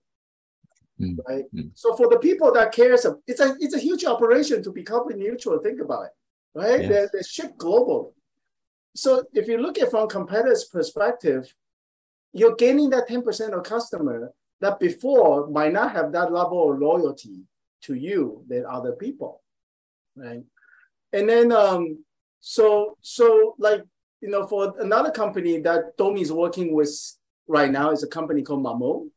mm. 0.99 1.17
right? 1.27 1.43
Mm. 1.53 1.71
So 1.73 1.95
for 1.95 2.07
the 2.07 2.19
people 2.19 2.51
that 2.53 2.71
cares, 2.71 3.05
it's 3.27 3.39
a 3.39 3.55
it's 3.59 3.75
a 3.75 3.79
huge 3.79 4.05
operation 4.05 4.63
to 4.63 4.71
be 4.71 4.83
carbon 4.83 5.19
neutral. 5.19 5.59
Think 5.59 5.81
about 5.81 6.05
it, 6.05 6.11
right? 6.53 6.81
Yes. 6.81 6.89
They're, 6.89 7.09
they're 7.11 7.23
shipped 7.23 7.57
globally. 7.57 8.11
So 8.95 9.23
if 9.33 9.47
you 9.47 9.57
look 9.57 9.79
at 9.79 9.89
from 9.89 10.07
competitors' 10.07 10.65
perspective, 10.65 11.53
you're 12.33 12.55
gaining 12.55 12.89
that 12.91 13.07
10% 13.07 13.57
of 13.57 13.63
customer 13.63 14.31
that 14.59 14.79
before 14.79 15.47
might 15.47 15.73
not 15.73 15.91
have 15.93 16.11
that 16.11 16.31
level 16.31 16.71
of 16.71 16.79
loyalty 16.79 17.43
to 17.83 17.93
you 17.93 18.43
than 18.47 18.65
other 18.65 18.93
people, 18.93 19.41
right? 20.15 20.43
And 21.13 21.29
then 21.29 21.51
um, 21.51 22.03
so 22.39 22.97
so 23.01 23.55
like 23.57 23.83
you 24.21 24.29
know 24.29 24.47
for 24.47 24.73
another 24.79 25.11
company 25.11 25.59
that 25.61 25.97
Domi 25.97 26.21
is 26.21 26.31
working 26.31 26.73
with 26.73 26.91
right 27.47 27.71
now 27.71 27.91
is 27.91 28.03
a 28.03 28.07
company 28.07 28.43
called 28.43 28.63
Mammoet 28.63 29.09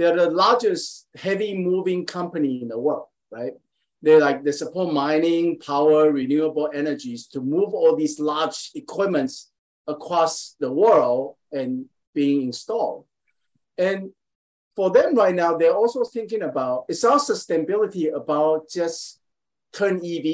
they're 0.00 0.16
the 0.16 0.30
largest 0.30 1.08
heavy 1.14 1.54
moving 1.54 2.06
company 2.06 2.62
in 2.62 2.68
the 2.68 2.78
world, 2.78 3.08
right? 3.30 3.52
They 4.00 4.18
like 4.18 4.42
they 4.42 4.52
support 4.52 4.94
mining, 4.94 5.58
power, 5.58 6.10
renewable 6.10 6.70
energies 6.72 7.26
to 7.28 7.42
move 7.42 7.74
all 7.74 7.94
these 7.96 8.18
large 8.18 8.70
equipments 8.74 9.50
across 9.86 10.56
the 10.58 10.72
world 10.72 11.36
and 11.52 11.84
being 12.14 12.40
installed. 12.44 13.04
And 13.76 14.12
for 14.80 14.88
them 14.90 15.14
right 15.14 15.34
now, 15.34 15.58
they're 15.58 15.74
also 15.74 16.04
thinking 16.04 16.40
about 16.40 16.86
it's 16.88 17.04
our 17.04 17.18
sustainability 17.18 18.10
about 18.16 18.66
just 18.70 19.20
turn 19.74 19.96
EV, 19.96 20.24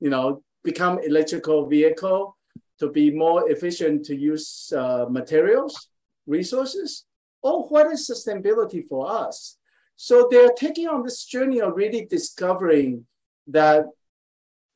you 0.00 0.10
know, 0.10 0.42
become 0.64 0.98
electrical 0.98 1.68
vehicle 1.68 2.36
to 2.80 2.90
be 2.90 3.12
more 3.12 3.48
efficient 3.48 4.04
to 4.06 4.16
use 4.16 4.72
uh, 4.76 5.06
materials, 5.08 5.86
resources, 6.26 7.04
oh, 7.44 7.62
what 7.68 7.86
is 7.92 8.10
sustainability 8.10 8.82
for 8.88 9.08
us? 9.08 9.56
So 9.94 10.26
they're 10.28 10.56
taking 10.58 10.88
on 10.88 11.04
this 11.04 11.24
journey 11.24 11.60
of 11.60 11.76
really 11.76 12.06
discovering 12.06 13.06
that, 13.46 13.84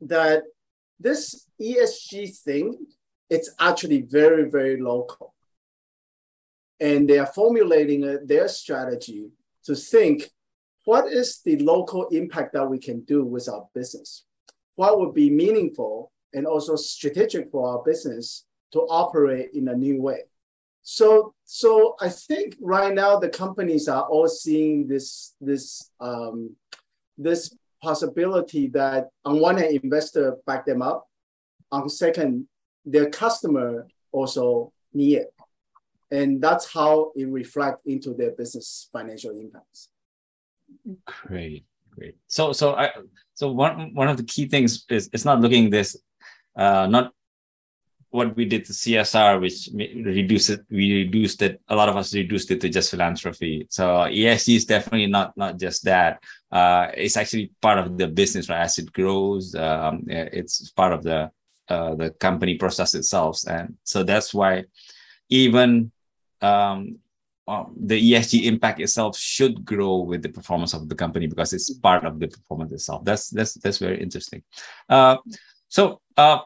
that 0.03 0.45
this 1.01 1.49
ESG 1.61 2.38
thing, 2.45 2.86
it's 3.28 3.51
actually 3.59 4.03
very, 4.03 4.49
very 4.49 4.80
local. 4.80 5.34
And 6.85 7.09
they 7.09 7.18
are 7.18 7.32
formulating 7.41 8.05
a, 8.05 8.18
their 8.18 8.47
strategy 8.47 9.30
to 9.64 9.74
think 9.74 10.30
what 10.85 11.11
is 11.11 11.41
the 11.43 11.57
local 11.61 12.09
impact 12.09 12.53
that 12.53 12.68
we 12.68 12.78
can 12.78 13.01
do 13.05 13.24
with 13.24 13.49
our 13.49 13.66
business? 13.74 14.24
What 14.74 15.01
would 15.01 15.14
be 15.14 15.30
meaningful 15.30 16.12
and 16.35 16.47
also 16.47 16.76
strategic 16.76 17.51
for 17.51 17.62
our 17.70 17.82
business 17.82 18.45
to 18.72 18.80
operate 18.80 19.51
in 19.55 19.68
a 19.68 19.74
new 19.74 20.03
way? 20.03 20.24
So, 20.82 21.32
so 21.47 21.97
I 22.03 22.11
think 22.11 22.57
right 22.61 22.93
now 22.93 23.18
the 23.18 23.30
companies 23.30 23.89
are 23.89 24.03
all 24.03 24.28
seeing 24.28 24.87
this 24.87 25.35
this 25.41 25.91
um, 26.01 26.55
this 27.16 27.57
possibility 27.82 28.68
that 28.68 29.09
on 29.24 29.41
one 29.41 29.57
hand 29.57 29.80
investor 29.82 30.37
back 30.47 30.66
them 30.66 30.82
up, 30.82 31.09
on 31.72 31.89
second 31.89 32.47
their 32.85 33.09
customer 33.09 33.87
also 34.12 34.72
need 34.93 35.14
it, 35.16 35.34
and 36.15 36.41
that's 36.41 36.73
how 36.73 37.12
it 37.17 37.29
reflect 37.29 37.87
into 37.87 38.15
their 38.15 38.33
business 38.33 38.89
financial 38.93 39.33
impacts. 39.33 39.89
Great, 41.05 41.65
great. 41.91 42.17
So, 42.27 42.53
so 42.53 42.75
I 42.75 42.91
so 43.35 43.51
one 43.51 43.95
one 43.95 44.09
of 44.09 44.17
the 44.17 44.25
key 44.25 44.47
things 44.47 44.85
is 44.89 45.11
it's 45.12 45.25
not 45.25 45.41
looking 45.41 45.71
this 45.71 45.97
uh, 46.57 46.87
not 46.87 47.12
what 48.11 48.37
we 48.37 48.45
did 48.45 48.65
to 48.65 48.73
CSR, 48.73 49.41
which 49.41 49.69
reduced 49.75 50.49
it, 50.49 50.61
we 50.71 51.03
reduced 51.03 51.43
it. 51.43 51.61
A 51.67 51.75
lot 51.75 51.89
of 51.89 51.97
us 51.97 52.15
reduced 52.15 52.49
it 52.53 52.61
to 52.61 52.69
just 52.69 52.93
philanthropy. 52.93 53.67
So 53.71 53.85
ESG 54.07 54.55
is 54.55 54.65
definitely 54.67 55.09
not 55.09 55.37
not 55.37 55.59
just 55.59 55.83
that. 55.85 56.23
Uh, 56.53 56.93
it's 56.95 57.17
actually 57.17 57.51
part 57.61 57.79
of 57.79 57.99
the 57.99 58.07
business, 58.07 58.49
right? 58.49 58.61
As 58.61 58.79
it 58.79 58.93
grows, 58.93 59.57
um, 59.57 60.05
it's 60.07 60.71
part 60.71 60.93
of 60.93 61.03
the 61.03 61.33
uh, 61.69 61.97
the 61.97 62.11
company 62.11 62.55
process 62.57 62.95
itself, 62.95 63.41
and 63.49 63.75
so 63.83 64.05
that's 64.05 64.33
why 64.33 64.65
even 65.29 65.91
um, 66.45 66.99
um, 67.47 67.74
the 67.76 67.99
ESG 68.01 68.45
impact 68.45 68.80
itself 68.80 69.18
should 69.18 69.64
grow 69.64 69.99
with 69.99 70.22
the 70.22 70.28
performance 70.28 70.72
of 70.72 70.88
the 70.88 70.95
company 70.95 71.26
because 71.26 71.53
it's 71.53 71.70
part 71.74 72.05
of 72.05 72.18
the 72.18 72.28
performance 72.28 72.72
itself. 72.72 73.05
That's 73.05 73.28
that's 73.28 73.55
that's 73.55 73.78
very 73.78 74.01
interesting. 74.01 74.42
Uh, 74.88 75.18
so 75.68 76.01
uh, 76.16 76.38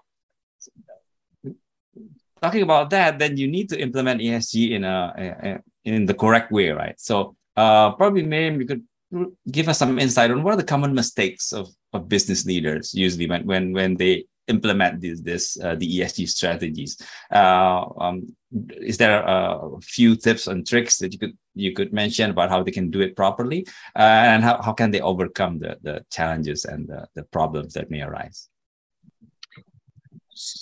talking 2.43 2.63
about 2.63 2.91
that, 2.91 3.19
then 3.19 3.37
you 3.37 3.47
need 3.47 3.69
to 3.71 3.81
implement 3.81 4.21
ESG 4.21 4.73
in 4.73 4.85
a, 4.85 4.99
a 5.17 5.61
in 5.85 6.07
the 6.07 6.15
correct 6.15 6.51
way, 6.51 6.71
right? 6.71 6.99
So 6.99 7.37
uh, 7.57 7.93
probably 7.93 8.25
maybe 8.25 8.59
you 8.59 8.67
could 8.67 8.85
give 9.51 9.69
us 9.69 9.79
some 9.79 9.99
insight 9.99 10.31
on 10.31 10.43
what 10.43 10.55
are 10.55 10.63
the 10.63 10.65
common 10.65 10.95
mistakes 10.95 11.53
of, 11.53 11.69
of 11.93 12.09
business 12.09 12.45
leaders 12.45 12.93
usually 12.93 13.27
when 13.27 13.47
when 13.47 13.73
when 13.73 13.97
they 13.97 14.27
implement 14.49 15.01
this, 15.01 15.21
this 15.21 15.59
uh, 15.63 15.75
the 15.77 16.01
ESG 16.01 16.29
strategies. 16.29 17.01
Uh, 17.33 17.85
um, 17.99 18.35
is 18.81 18.97
there 18.97 19.23
a 19.27 19.81
few 19.83 20.17
tips 20.17 20.47
and 20.47 20.67
tricks 20.67 20.99
that 20.99 21.13
you 21.13 21.19
could 21.19 21.37
you 21.55 21.73
could 21.73 21.93
mention 21.93 22.31
about 22.31 22.51
how 22.51 22.63
they 22.63 22.71
can 22.71 22.91
do 22.91 23.01
it 23.01 23.17
properly, 23.17 23.67
uh, 23.97 24.23
and 24.33 24.43
how, 24.43 24.61
how 24.63 24.73
can 24.73 24.91
they 24.91 25.01
overcome 25.01 25.59
the, 25.59 25.77
the 25.83 26.05
challenges 26.11 26.65
and 26.65 26.89
the, 26.89 27.07
the 27.15 27.25
problems 27.25 27.75
that 27.75 27.91
may 27.91 28.01
arise? 28.01 28.49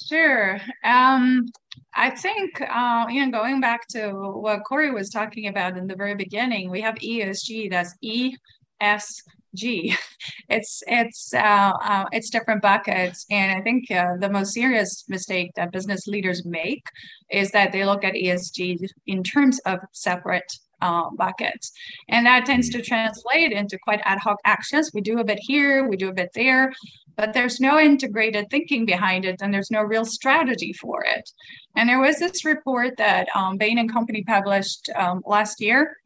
Sure. 0.09 0.59
Um, 0.85 1.47
I 1.95 2.11
think, 2.11 2.61
uh, 2.63 3.07
you 3.11 3.27
know, 3.27 3.31
going 3.31 3.61
back 3.61 3.87
to 3.89 4.13
what 4.13 4.65
Corey 4.65 4.91
was 4.91 5.11
talking 5.11 5.49
about 5.49 5.77
in 5.77 5.87
the 5.87 5.95
very 5.95 6.15
beginning, 6.15 6.71
we 6.71 6.81
have 6.81 6.95
ESG, 6.95 7.71
that's 7.71 7.95
E 8.01 8.35
S 8.81 9.23
G. 9.55 9.95
It's 10.49 10.83
it's 10.87 11.35
uh, 11.35 11.73
uh, 11.83 12.05
it's 12.13 12.31
different 12.31 12.63
buckets, 12.63 13.27
and 13.31 13.51
I 13.59 13.63
think 13.63 13.91
uh, 13.91 14.17
the 14.19 14.31
most 14.31 14.55
serious 14.55 15.05
mistake 15.09 15.51
that 15.57 15.73
business 15.73 16.07
leaders 16.07 16.45
make 16.45 16.85
is 17.31 17.51
that 17.51 17.73
they 17.73 17.85
look 17.85 18.05
at 18.05 18.15
ESG 18.15 18.89
in 19.07 19.23
terms 19.23 19.59
of 19.67 19.81
separate 19.93 20.51
uh, 20.81 21.11
buckets. 21.17 21.73
And 22.09 22.27
that 22.27 22.47
tends 22.47 22.69
to 22.71 22.83
translate 22.83 23.53
into 23.53 23.79
quite 23.79 24.01
ad 24.05 24.19
hoc 24.19 24.39
actions. 24.45 24.91
We 24.95 25.01
do 25.01 25.19
a 25.19 25.25
bit 25.25 25.39
here, 25.41 25.89
we 25.89 25.97
do 25.97 26.09
a 26.09 26.15
bit 26.15 26.31
there, 26.35 26.73
but 27.17 27.33
there's 27.33 27.61
no 27.61 27.79
integrated 27.79 28.51
thinking 28.51 28.85
behind 28.85 29.25
it 29.25 29.41
and 29.41 29.53
there's 29.53 29.71
no 29.71 29.83
real 29.83 30.05
strategy 30.05 30.73
for 30.75 31.05
it. 31.05 31.31
And 31.77 31.89
there 31.89 32.01
was 32.01 32.19
this 32.19 32.45
report 32.45 32.97
that 32.99 33.29
um, 33.35 33.57
Bain 33.57 33.79
and 33.79 33.91
Company 33.91 34.23
published 34.25 34.91
um, 34.95 35.23
last 35.27 35.61
year 35.61 35.97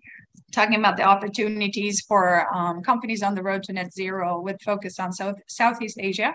talking 0.52 0.78
about 0.78 0.96
the 0.96 1.02
opportunities 1.02 2.00
for 2.06 2.46
um, 2.54 2.82
companies 2.82 3.22
on 3.22 3.34
the 3.34 3.42
road 3.42 3.62
to 3.64 3.72
net 3.72 3.92
zero 3.92 4.40
with 4.40 4.60
focus 4.62 4.98
on 4.98 5.12
South, 5.12 5.36
Southeast 5.48 5.98
Asia. 6.00 6.34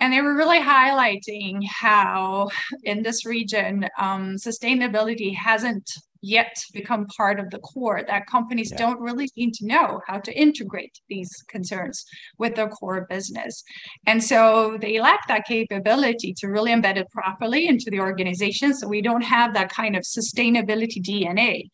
And 0.00 0.12
they 0.12 0.20
were 0.20 0.34
really 0.34 0.58
highlighting 0.58 1.60
how 1.68 2.48
in 2.82 3.02
this 3.02 3.24
region, 3.24 3.88
um, 3.98 4.34
sustainability 4.34 5.34
hasn't 5.34 5.88
yet 6.22 6.56
become 6.72 7.06
part 7.06 7.40
of 7.40 7.50
the 7.50 7.58
core 7.58 8.02
that 8.06 8.26
companies 8.26 8.70
yeah. 8.70 8.78
don't 8.78 9.00
really 9.00 9.26
seem 9.26 9.50
to 9.50 9.66
know 9.66 10.00
how 10.06 10.18
to 10.18 10.32
integrate 10.32 10.96
these 11.08 11.30
concerns 11.48 12.04
with 12.38 12.54
their 12.54 12.68
core 12.68 13.06
business 13.10 13.64
and 14.06 14.22
so 14.22 14.78
they 14.80 15.00
lack 15.00 15.26
that 15.26 15.44
capability 15.44 16.32
to 16.32 16.46
really 16.46 16.70
embed 16.70 16.96
it 16.96 17.10
properly 17.10 17.66
into 17.66 17.90
the 17.90 17.98
organization 17.98 18.72
so 18.72 18.86
we 18.86 19.02
don't 19.02 19.22
have 19.22 19.52
that 19.52 19.68
kind 19.68 19.96
of 19.96 20.04
sustainability 20.04 21.02
dna 21.04 21.68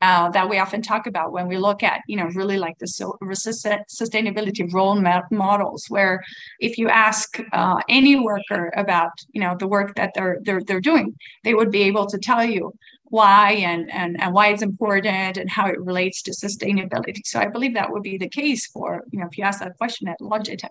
uh, 0.00 0.30
that 0.30 0.48
we 0.48 0.58
often 0.58 0.82
talk 0.82 1.06
about 1.06 1.32
when 1.32 1.46
we 1.46 1.58
look 1.58 1.82
at, 1.82 2.00
you 2.06 2.16
know, 2.16 2.26
really 2.34 2.58
like 2.58 2.78
the 2.78 2.86
sustainability 2.86 4.72
role 4.72 5.00
models, 5.30 5.86
where 5.88 6.22
if 6.58 6.78
you 6.78 6.88
ask 6.88 7.38
uh, 7.52 7.80
any 7.88 8.16
worker 8.16 8.72
about, 8.76 9.12
you 9.32 9.40
know, 9.40 9.56
the 9.58 9.68
work 9.68 9.94
that 9.96 10.12
they're 10.14 10.38
they're 10.42 10.62
they're 10.66 10.80
doing, 10.80 11.14
they 11.44 11.54
would 11.54 11.70
be 11.70 11.82
able 11.82 12.06
to 12.06 12.18
tell 12.18 12.44
you 12.44 12.72
why 13.04 13.52
and, 13.52 13.90
and, 13.92 14.20
and 14.20 14.32
why 14.32 14.48
it's 14.48 14.62
important 14.62 15.36
and 15.36 15.50
how 15.50 15.66
it 15.66 15.80
relates 15.80 16.22
to 16.22 16.30
sustainability. 16.30 17.20
So 17.24 17.40
I 17.40 17.48
believe 17.48 17.74
that 17.74 17.90
would 17.90 18.04
be 18.04 18.18
the 18.18 18.28
case 18.28 18.66
for, 18.66 19.02
you 19.10 19.18
know, 19.18 19.26
if 19.26 19.36
you 19.36 19.42
ask 19.42 19.58
that 19.60 19.76
question 19.78 20.06
at 20.06 20.20
Logitech. 20.20 20.68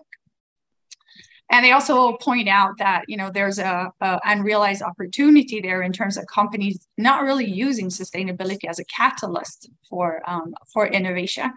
And 1.50 1.64
they 1.64 1.72
also 1.72 2.16
point 2.18 2.48
out 2.48 2.78
that, 2.78 3.04
you 3.08 3.16
know, 3.16 3.30
there's 3.30 3.58
a, 3.58 3.90
a 4.00 4.20
unrealized 4.24 4.82
opportunity 4.82 5.60
there 5.60 5.82
in 5.82 5.92
terms 5.92 6.16
of 6.16 6.24
companies 6.26 6.86
not 6.96 7.24
really 7.24 7.44
using 7.44 7.88
sustainability 7.88 8.68
as 8.68 8.78
a 8.78 8.84
catalyst 8.84 9.68
for, 9.88 10.22
um, 10.30 10.54
for 10.72 10.86
innovation. 10.86 11.50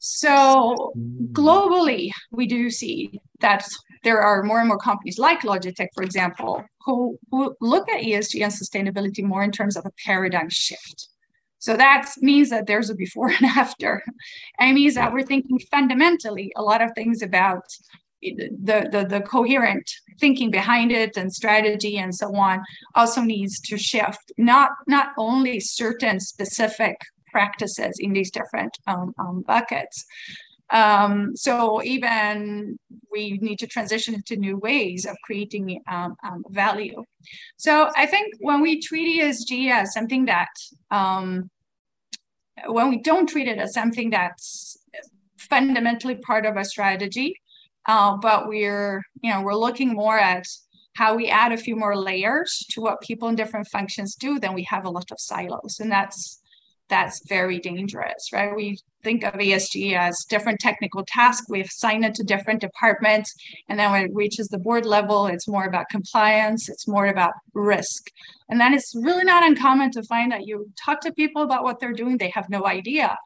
So 0.00 0.92
globally, 1.30 2.10
we 2.32 2.46
do 2.46 2.70
see 2.70 3.20
that 3.38 3.64
there 4.02 4.20
are 4.20 4.42
more 4.42 4.58
and 4.58 4.66
more 4.66 4.78
companies 4.78 5.16
like 5.16 5.42
Logitech, 5.42 5.88
for 5.94 6.02
example, 6.02 6.64
who, 6.84 7.16
who 7.30 7.54
look 7.60 7.88
at 7.88 8.02
ESG 8.02 8.42
and 8.42 8.52
sustainability 8.52 9.22
more 9.22 9.44
in 9.44 9.52
terms 9.52 9.76
of 9.76 9.86
a 9.86 9.92
paradigm 10.04 10.48
shift. 10.50 11.08
So 11.60 11.76
that 11.76 12.10
means 12.20 12.50
that 12.50 12.66
there's 12.66 12.90
a 12.90 12.96
before 12.96 13.28
and 13.28 13.44
after. 13.56 14.02
And 14.58 14.70
it 14.70 14.74
means 14.74 14.96
that 14.96 15.12
we're 15.12 15.22
thinking 15.22 15.60
fundamentally 15.70 16.50
a 16.56 16.62
lot 16.62 16.82
of 16.82 16.90
things 16.96 17.22
about 17.22 17.62
the, 18.22 18.88
the, 18.90 19.06
the 19.08 19.20
coherent 19.20 19.90
thinking 20.20 20.50
behind 20.50 20.92
it 20.92 21.16
and 21.16 21.32
strategy 21.32 21.98
and 21.98 22.14
so 22.14 22.34
on 22.34 22.62
also 22.94 23.20
needs 23.20 23.60
to 23.60 23.76
shift 23.76 24.32
not 24.38 24.70
not 24.86 25.08
only 25.18 25.58
certain 25.58 26.20
specific 26.20 26.96
practices 27.30 27.96
in 27.98 28.12
these 28.12 28.30
different 28.30 28.76
um, 28.86 29.12
um, 29.18 29.42
buckets 29.46 30.04
um, 30.72 31.36
so 31.36 31.82
even 31.82 32.78
we 33.10 33.38
need 33.42 33.58
to 33.58 33.66
transition 33.66 34.14
into 34.14 34.36
new 34.36 34.56
ways 34.56 35.04
of 35.04 35.16
creating 35.22 35.82
um, 35.86 36.16
um, 36.24 36.42
value. 36.48 37.04
So 37.58 37.90
I 37.94 38.06
think 38.06 38.34
when 38.40 38.62
we 38.62 38.80
treat 38.80 39.20
ESG 39.20 39.70
as 39.70 39.92
something 39.92 40.24
that, 40.26 40.48
um, 40.90 41.50
when 42.66 42.88
we 42.88 43.02
don't 43.02 43.28
treat 43.28 43.48
it 43.48 43.58
as 43.58 43.74
something 43.74 44.08
that's 44.10 44.78
fundamentally 45.36 46.14
part 46.14 46.46
of 46.46 46.56
a 46.56 46.64
strategy, 46.64 47.34
uh, 47.86 48.16
but 48.16 48.48
we're, 48.48 49.02
you 49.22 49.30
know, 49.30 49.42
we're 49.42 49.54
looking 49.54 49.92
more 49.92 50.18
at 50.18 50.46
how 50.94 51.14
we 51.16 51.28
add 51.28 51.52
a 51.52 51.56
few 51.56 51.74
more 51.74 51.96
layers 51.96 52.64
to 52.70 52.80
what 52.80 53.00
people 53.00 53.28
in 53.28 53.34
different 53.34 53.66
functions 53.68 54.14
do, 54.14 54.38
then 54.38 54.52
we 54.52 54.62
have 54.64 54.84
a 54.84 54.90
lot 54.90 55.10
of 55.10 55.20
silos. 55.20 55.80
And 55.80 55.90
that's 55.90 56.42
that's 56.88 57.26
very 57.26 57.58
dangerous, 57.58 58.28
right? 58.34 58.54
We 58.54 58.78
think 59.02 59.24
of 59.24 59.32
ESG 59.32 59.96
as 59.96 60.26
different 60.28 60.60
technical 60.60 61.02
tasks. 61.06 61.48
We 61.48 61.62
assign 61.62 62.04
it 62.04 62.14
to 62.16 62.22
different 62.22 62.60
departments. 62.60 63.34
And 63.70 63.78
then 63.78 63.90
when 63.90 64.04
it 64.04 64.14
reaches 64.14 64.48
the 64.48 64.58
board 64.58 64.84
level, 64.84 65.26
it's 65.26 65.48
more 65.48 65.64
about 65.64 65.88
compliance, 65.88 66.68
it's 66.68 66.86
more 66.86 67.06
about 67.06 67.32
risk. 67.54 68.10
And 68.50 68.60
then 68.60 68.74
it's 68.74 68.94
really 68.94 69.24
not 69.24 69.42
uncommon 69.42 69.90
to 69.92 70.02
find 70.02 70.30
that 70.32 70.46
you 70.46 70.70
talk 70.84 71.00
to 71.00 71.12
people 71.14 71.42
about 71.42 71.64
what 71.64 71.80
they're 71.80 71.94
doing, 71.94 72.18
they 72.18 72.32
have 72.34 72.50
no 72.50 72.66
idea. 72.66 73.16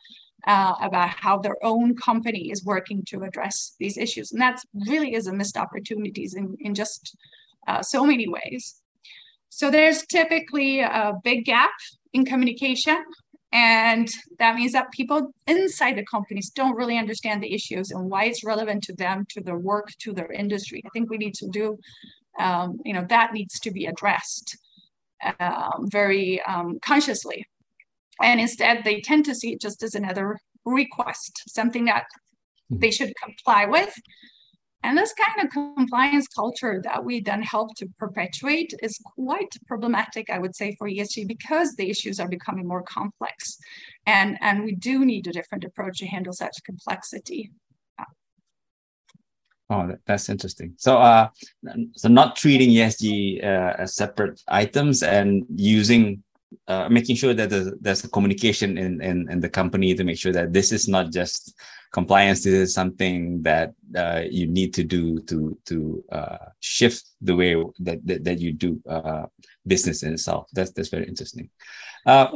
Uh, 0.46 0.74
about 0.80 1.08
how 1.08 1.36
their 1.36 1.56
own 1.64 1.92
company 1.96 2.52
is 2.52 2.64
working 2.64 3.02
to 3.04 3.24
address 3.24 3.74
these 3.80 3.98
issues. 3.98 4.30
And 4.30 4.40
that 4.40 4.60
really 4.86 5.12
is 5.14 5.26
a 5.26 5.32
missed 5.32 5.56
opportunities 5.56 6.34
in, 6.34 6.56
in 6.60 6.72
just 6.72 7.16
uh, 7.66 7.82
so 7.82 8.04
many 8.06 8.28
ways. 8.28 8.80
So 9.48 9.72
there's 9.72 10.06
typically 10.06 10.78
a 10.78 11.14
big 11.24 11.46
gap 11.46 11.72
in 12.12 12.24
communication 12.24 13.04
and 13.52 14.08
that 14.38 14.56
means 14.56 14.72
that 14.72 14.90
people 14.92 15.32
inside 15.46 15.96
the 15.96 16.04
companies 16.04 16.50
don't 16.50 16.76
really 16.76 16.98
understand 16.98 17.42
the 17.42 17.54
issues 17.54 17.90
and 17.90 18.10
why 18.10 18.24
it's 18.24 18.44
relevant 18.44 18.82
to 18.84 18.92
them, 18.94 19.24
to 19.30 19.40
their 19.40 19.56
work, 19.56 19.88
to 20.00 20.12
their 20.12 20.30
industry. 20.32 20.82
I 20.84 20.90
think 20.90 21.08
we 21.08 21.16
need 21.16 21.34
to 21.34 21.48
do, 21.48 21.78
um, 22.38 22.78
you 22.84 22.92
know, 22.92 23.06
that 23.08 23.32
needs 23.32 23.58
to 23.60 23.70
be 23.70 23.86
addressed 23.86 24.58
um, 25.40 25.88
very 25.90 26.42
um, 26.42 26.78
consciously. 26.82 27.46
And 28.22 28.40
instead, 28.40 28.84
they 28.84 29.00
tend 29.00 29.24
to 29.26 29.34
see 29.34 29.52
it 29.52 29.60
just 29.60 29.82
as 29.82 29.94
another 29.94 30.38
request, 30.64 31.42
something 31.48 31.84
that 31.86 32.04
hmm. 32.70 32.78
they 32.78 32.90
should 32.90 33.12
comply 33.22 33.66
with 33.66 33.94
and 34.86 34.96
this 34.96 35.12
kind 35.14 35.44
of 35.44 35.52
compliance 35.52 36.28
culture 36.28 36.80
that 36.84 37.04
we 37.04 37.20
then 37.20 37.42
help 37.42 37.74
to 37.78 37.88
perpetuate 37.98 38.72
is 38.84 39.00
quite 39.16 39.52
problematic, 39.66 40.30
I 40.30 40.38
would 40.38 40.54
say, 40.54 40.76
for 40.78 40.88
ESG 40.88 41.26
because 41.26 41.74
the 41.74 41.90
issues 41.90 42.20
are 42.20 42.28
becoming 42.28 42.68
more 42.68 42.84
complex. 42.84 43.58
And, 44.06 44.38
and 44.40 44.62
we 44.62 44.76
do 44.76 45.04
need 45.04 45.26
a 45.26 45.32
different 45.32 45.64
approach 45.64 45.98
to 45.98 46.06
handle 46.06 46.32
such 46.32 46.62
complexity. 46.64 47.50
Oh, 49.68 49.92
that's 50.06 50.28
interesting. 50.28 50.74
So, 50.76 50.98
uh, 50.98 51.30
so 51.96 52.08
not 52.08 52.36
treating 52.36 52.70
ESG 52.70 53.42
uh, 53.42 53.74
as 53.78 53.96
separate 53.96 54.40
items 54.46 55.02
and 55.02 55.44
using, 55.52 56.22
uh, 56.68 56.88
making 56.88 57.16
sure 57.16 57.34
that 57.34 57.50
there's, 57.50 57.70
there's 57.80 58.04
a 58.04 58.08
communication 58.08 58.78
in, 58.78 59.00
in 59.02 59.30
in 59.30 59.40
the 59.40 59.48
company 59.48 59.94
to 59.94 60.04
make 60.04 60.18
sure 60.18 60.32
that 60.32 60.52
this 60.52 60.72
is 60.72 60.88
not 60.88 61.12
just 61.12 61.54
compliance 61.92 62.44
this 62.44 62.54
is 62.54 62.74
something 62.74 63.42
that 63.42 63.72
uh, 63.96 64.22
you 64.30 64.46
need 64.46 64.74
to 64.74 64.84
do 64.84 65.20
to 65.22 65.56
to 65.64 66.04
uh, 66.12 66.46
shift 66.60 67.04
the 67.20 67.34
way 67.34 67.54
that 67.78 68.04
that, 68.06 68.24
that 68.24 68.38
you 68.38 68.52
do 68.52 68.80
uh, 68.88 69.26
business 69.66 70.02
in 70.02 70.12
itself. 70.14 70.48
That's 70.52 70.70
that's 70.72 70.88
very 70.88 71.06
interesting. 71.06 71.50
Uh, 72.04 72.28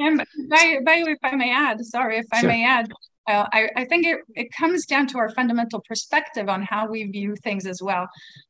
by, 0.49 0.79
by 0.85 1.05
if 1.07 1.19
I 1.23 1.37
may 1.37 1.53
add, 1.53 1.85
sorry, 1.85 2.19
if 2.19 2.27
I 2.33 2.41
sure. 2.41 2.49
may 2.49 2.67
add, 2.67 2.91
uh, 3.27 3.47
I, 3.53 3.69
I 3.77 3.85
think 3.85 4.07
it, 4.07 4.19
it 4.35 4.49
comes 4.53 4.87
down 4.87 5.07
to 5.09 5.19
our 5.19 5.29
fundamental 5.31 5.83
perspective 5.87 6.49
on 6.49 6.63
how 6.63 6.89
we 6.89 7.05
view 7.05 7.35
things 7.43 7.67
as 7.67 7.83
well. 7.83 8.09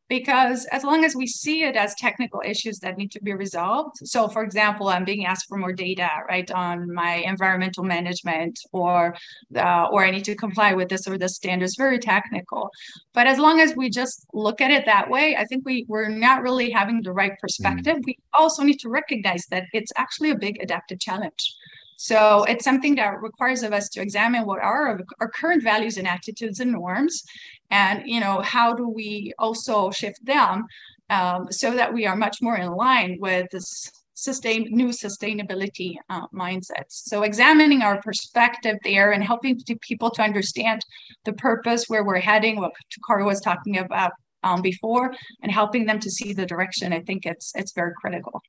Because 0.09 0.67
as 0.73 0.83
long 0.83 1.05
as 1.05 1.15
we 1.15 1.29
see 1.29 1.63
it 1.63 1.77
as 1.77 1.95
technical 1.95 2.43
issues 2.45 2.81
that 2.81 2.99
need 2.99 3.13
to 3.13 3.23
be 3.23 3.33
resolved, 3.33 3.97
so 4.03 4.27
for 4.27 4.43
example, 4.43 4.89
I'm 4.89 5.05
being 5.05 5.25
asked 5.25 5.47
for 5.49 5.57
more 5.57 5.73
data, 5.73 6.09
right, 6.29 6.51
on 6.51 6.93
my 6.93 7.23
environmental 7.27 7.85
management, 7.85 8.59
or 8.73 9.15
uh, 9.55 9.87
or 9.93 10.05
I 10.05 10.11
need 10.11 10.25
to 10.25 10.35
comply 10.35 10.73
with 10.75 10.89
this 10.89 11.07
or 11.07 11.17
this 11.17 11.37
standards, 11.37 11.77
very 11.77 12.01
technical. 12.01 12.71
But 13.15 13.29
as 13.29 13.39
long 13.39 13.61
as 13.61 13.77
we 13.77 13.89
just 13.89 14.27
look 14.33 14.61
at 14.61 14.73
it 14.73 14.85
that 14.87 15.09
way, 15.09 15.37
I 15.37 15.45
think 15.45 15.65
we 15.65 15.87
we're 15.87 16.09
not 16.09 16.43
really 16.43 16.71
having 16.71 17.03
the 17.03 17.13
right 17.13 17.39
perspective. 17.41 17.99
Mm. 17.99 18.05
We 18.05 18.19
also 18.33 18.65
need 18.65 18.81
to 18.81 18.89
recognize 18.89 19.47
that 19.53 19.67
it's 19.73 19.93
actually 19.97 20.31
a 20.31 20.37
big 20.37 20.61
adaptive 20.61 20.99
challenge 20.99 21.55
So 22.03 22.45
it's 22.45 22.65
something 22.65 22.95
that 22.95 23.21
requires 23.21 23.63
of 23.63 23.75
us 23.75 23.91
to 23.91 24.01
examine 24.01 24.47
what 24.47 24.59
are 24.59 24.99
our 25.21 25.29
current 25.29 25.63
values 25.63 25.99
and 25.99 26.09
attitudes 26.09 26.59
and 26.59 26.73
norms, 26.73 27.23
and 27.71 28.05
you 28.07 28.21
know 28.21 28.41
how 28.41 28.73
do 28.73 28.89
we 28.89 29.35
also 29.39 29.91
shift 29.91 30.25
them 30.25 30.65
um, 31.11 31.53
so 31.53 31.75
that 31.75 31.93
we 31.93 32.07
are 32.07 32.17
much 32.17 32.39
more 32.41 32.57
in 32.57 32.73
line 32.73 33.19
with 33.21 33.51
this 33.51 33.93
sustain 34.15 34.69
new 34.71 34.89
sustainability 34.89 35.97
uh, 36.09 36.27
mindsets. 36.29 37.05
So 37.11 37.23
examining 37.23 37.83
our 37.83 38.01
perspective 38.01 38.79
there 38.83 39.13
and 39.13 39.23
helping 39.23 39.59
to 39.59 39.77
people 39.83 40.11
to 40.13 40.23
understand 40.23 40.81
the 41.27 41.35
purpose 41.35 41.85
where 41.89 42.03
we're 42.03 42.19
heading, 42.19 42.57
what 42.57 42.73
Takara 42.95 43.27
was 43.27 43.43
talking 43.43 43.77
about 43.77 44.13
um, 44.43 44.63
before, 44.63 45.13
and 45.43 45.53
helping 45.53 45.85
them 45.85 46.01
to 46.01 46.11
see 46.11 46.33
the 46.33 46.47
direction. 46.47 46.95
I 46.95 47.01
think 47.01 47.27
it's 47.27 47.53
it's 47.55 47.73
very 47.73 47.93
critical. 48.01 48.41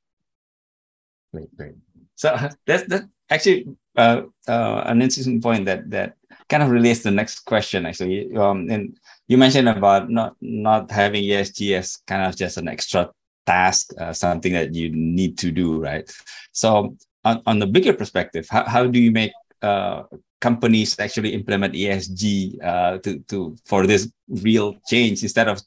Great, 1.34 1.54
great. 1.54 1.74
So 2.14 2.34
that's 2.66 2.88
that 2.88 3.04
actually 3.32 3.66
uh, 3.96 4.22
uh, 4.48 4.82
an 4.86 5.02
interesting 5.02 5.40
point 5.40 5.64
that 5.66 5.90
that 5.90 6.16
kind 6.48 6.62
of 6.62 6.70
relates 6.70 7.00
to 7.00 7.04
the 7.04 7.14
next 7.14 7.40
question 7.40 7.86
actually. 7.86 8.34
Um, 8.36 8.68
and 8.70 8.96
you 9.28 9.38
mentioned 9.38 9.68
about 9.68 10.10
not 10.10 10.36
not 10.40 10.90
having 10.90 11.24
ESG 11.24 11.76
as 11.78 11.96
kind 12.06 12.22
of 12.26 12.36
just 12.36 12.56
an 12.56 12.68
extra 12.68 13.10
task, 13.46 13.92
uh, 13.98 14.12
something 14.12 14.52
that 14.52 14.74
you 14.74 14.90
need 14.90 15.38
to 15.38 15.50
do, 15.50 15.80
right? 15.80 16.10
So 16.52 16.96
on, 17.24 17.42
on 17.46 17.58
the 17.58 17.66
bigger 17.66 17.92
perspective, 17.92 18.46
how, 18.50 18.64
how 18.64 18.86
do 18.86 19.00
you 19.00 19.10
make 19.10 19.32
uh, 19.62 20.04
companies 20.42 20.98
actually 20.98 21.32
implement 21.32 21.72
ESG 21.72 22.58
uh, 22.62 22.98
to, 22.98 23.20
to 23.30 23.56
for 23.64 23.86
this 23.86 24.10
real 24.28 24.74
change 24.90 25.22
instead 25.22 25.48
of 25.48 25.62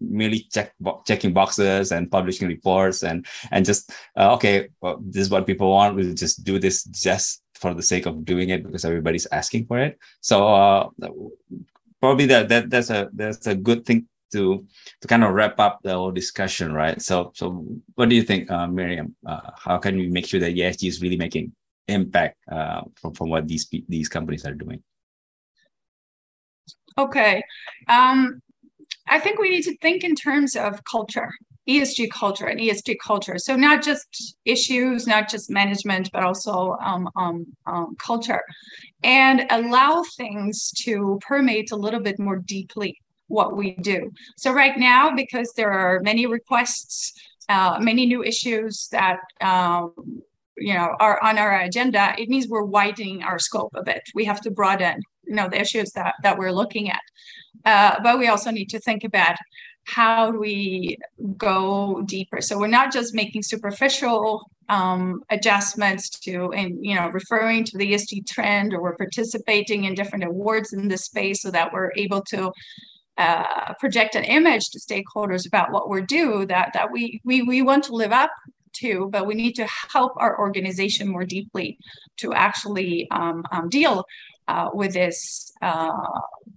merely 0.00 0.40
check 0.50 0.72
checking 1.06 1.32
boxes 1.32 1.92
and 1.92 2.10
publishing 2.10 2.48
reports 2.48 3.04
and 3.04 3.26
and 3.52 3.66
just 3.66 3.92
uh, 4.16 4.32
okay 4.34 4.68
well, 4.80 4.98
this 5.04 5.22
is 5.26 5.30
what 5.30 5.46
people 5.46 5.68
want 5.70 5.94
we'll 5.94 6.14
just 6.14 6.42
do 6.42 6.58
this 6.58 6.84
just 6.84 7.42
for 7.60 7.74
the 7.74 7.82
sake 7.82 8.06
of 8.06 8.24
doing 8.24 8.48
it 8.48 8.64
because 8.64 8.84
everybody's 8.84 9.26
asking 9.32 9.66
for 9.66 9.78
it. 9.78 9.98
So 10.20 10.48
uh, 10.48 10.88
probably 12.00 12.26
that 12.26 12.48
that 12.48 12.70
that's 12.70 12.90
a 12.90 13.10
that's 13.12 13.46
a 13.46 13.54
good 13.54 13.84
thing 13.84 14.06
to 14.32 14.64
to 15.00 15.08
kind 15.08 15.24
of 15.24 15.34
wrap 15.34 15.58
up 15.60 15.80
the 15.82 15.92
whole 15.92 16.12
discussion 16.12 16.72
right? 16.72 17.00
So 17.02 17.32
so 17.34 17.66
what 17.94 18.08
do 18.08 18.16
you 18.16 18.22
think 18.22 18.50
uh, 18.50 18.66
miriam? 18.66 19.14
Uh, 19.26 19.50
how 19.54 19.76
can 19.78 19.96
we 19.96 20.08
make 20.08 20.26
sure 20.26 20.40
that 20.40 20.54
esg 20.54 20.88
is 20.88 21.02
really 21.02 21.18
making 21.18 21.52
impact 21.88 22.36
uh, 22.50 22.82
from, 22.96 23.14
from 23.14 23.30
what 23.30 23.48
these 23.48 23.68
these 23.88 24.08
companies 24.08 24.44
are 24.46 24.54
doing. 24.54 24.82
Okay. 26.96 27.42
Um, 27.88 28.40
i 29.10 29.18
think 29.18 29.38
we 29.38 29.48
need 29.48 29.62
to 29.62 29.76
think 29.78 30.04
in 30.04 30.14
terms 30.14 30.54
of 30.54 30.82
culture 30.84 31.30
esg 31.68 32.10
culture 32.10 32.46
and 32.46 32.60
esg 32.60 32.96
culture. 33.04 33.38
So 33.38 33.56
not 33.56 33.82
just 33.82 34.36
issues 34.44 35.06
not 35.06 35.28
just 35.28 35.50
management 35.50 36.10
but 36.12 36.22
also 36.24 36.76
um, 36.82 37.08
um, 37.16 37.46
um, 37.66 37.96
culture. 37.98 38.42
And 39.02 39.46
allow 39.50 40.02
things 40.16 40.72
to 40.84 41.18
permeate 41.26 41.70
a 41.72 41.76
little 41.76 42.00
bit 42.00 42.18
more 42.18 42.36
deeply 42.36 42.98
what 43.28 43.56
we 43.56 43.76
do. 43.76 44.10
So 44.36 44.52
right 44.52 44.76
now 44.78 45.14
because 45.14 45.52
there 45.52 45.70
are 45.70 46.00
many 46.00 46.26
requests 46.26 47.12
uh, 47.48 47.78
many 47.80 48.04
new 48.04 48.22
issues 48.22 48.88
that 48.92 49.20
um, 49.40 49.92
you 50.60 50.74
know 50.74 50.94
are 51.00 51.22
on 51.22 51.38
our 51.38 51.60
agenda 51.60 52.14
it 52.18 52.28
means 52.28 52.48
we're 52.48 52.62
widening 52.62 53.22
our 53.22 53.38
scope 53.38 53.72
a 53.74 53.82
bit. 53.82 54.02
We 54.14 54.24
have 54.24 54.40
to 54.42 54.50
broaden 54.50 55.00
you 55.24 55.34
know 55.34 55.48
the 55.48 55.60
issues 55.60 55.90
that 55.92 56.14
that 56.22 56.38
we're 56.38 56.52
looking 56.52 56.90
at. 56.90 57.02
Uh, 57.64 58.00
but 58.02 58.18
we 58.18 58.28
also 58.28 58.50
need 58.50 58.70
to 58.70 58.80
think 58.80 59.04
about 59.04 59.36
how 59.84 60.30
do 60.30 60.38
we 60.38 60.98
go 61.36 62.02
deeper. 62.02 62.40
So 62.40 62.58
we're 62.58 62.66
not 62.66 62.92
just 62.92 63.14
making 63.14 63.42
superficial 63.42 64.50
um, 64.68 65.22
adjustments 65.30 66.10
to 66.20 66.52
and 66.52 66.84
you 66.84 66.94
know 66.94 67.08
referring 67.08 67.64
to 67.64 67.78
the 67.78 67.92
ESG 67.92 68.26
trend 68.26 68.74
or 68.74 68.82
we're 68.82 68.96
participating 68.96 69.84
in 69.84 69.94
different 69.94 70.24
awards 70.24 70.72
in 70.72 70.88
this 70.88 71.04
space 71.04 71.42
so 71.42 71.50
that 71.50 71.72
we're 71.72 71.90
able 71.96 72.20
to 72.22 72.52
uh, 73.16 73.72
project 73.80 74.14
an 74.14 74.24
image 74.24 74.68
to 74.70 74.78
stakeholders 74.78 75.46
about 75.46 75.72
what 75.72 75.88
we're 75.88 76.02
do 76.02 76.44
that 76.46 76.70
that 76.74 76.92
we 76.92 77.20
we 77.24 77.42
we 77.42 77.62
want 77.62 77.82
to 77.84 77.92
live 77.92 78.12
up 78.12 78.30
too, 78.80 79.08
but 79.12 79.26
we 79.26 79.34
need 79.34 79.54
to 79.54 79.66
help 79.94 80.12
our 80.16 80.38
organization 80.38 81.08
more 81.08 81.24
deeply 81.24 81.78
to 82.20 82.32
actually 82.34 83.08
um, 83.10 83.44
um, 83.52 83.68
deal 83.68 84.04
uh, 84.48 84.68
with 84.72 84.92
this 84.92 85.18
uh, 85.62 85.90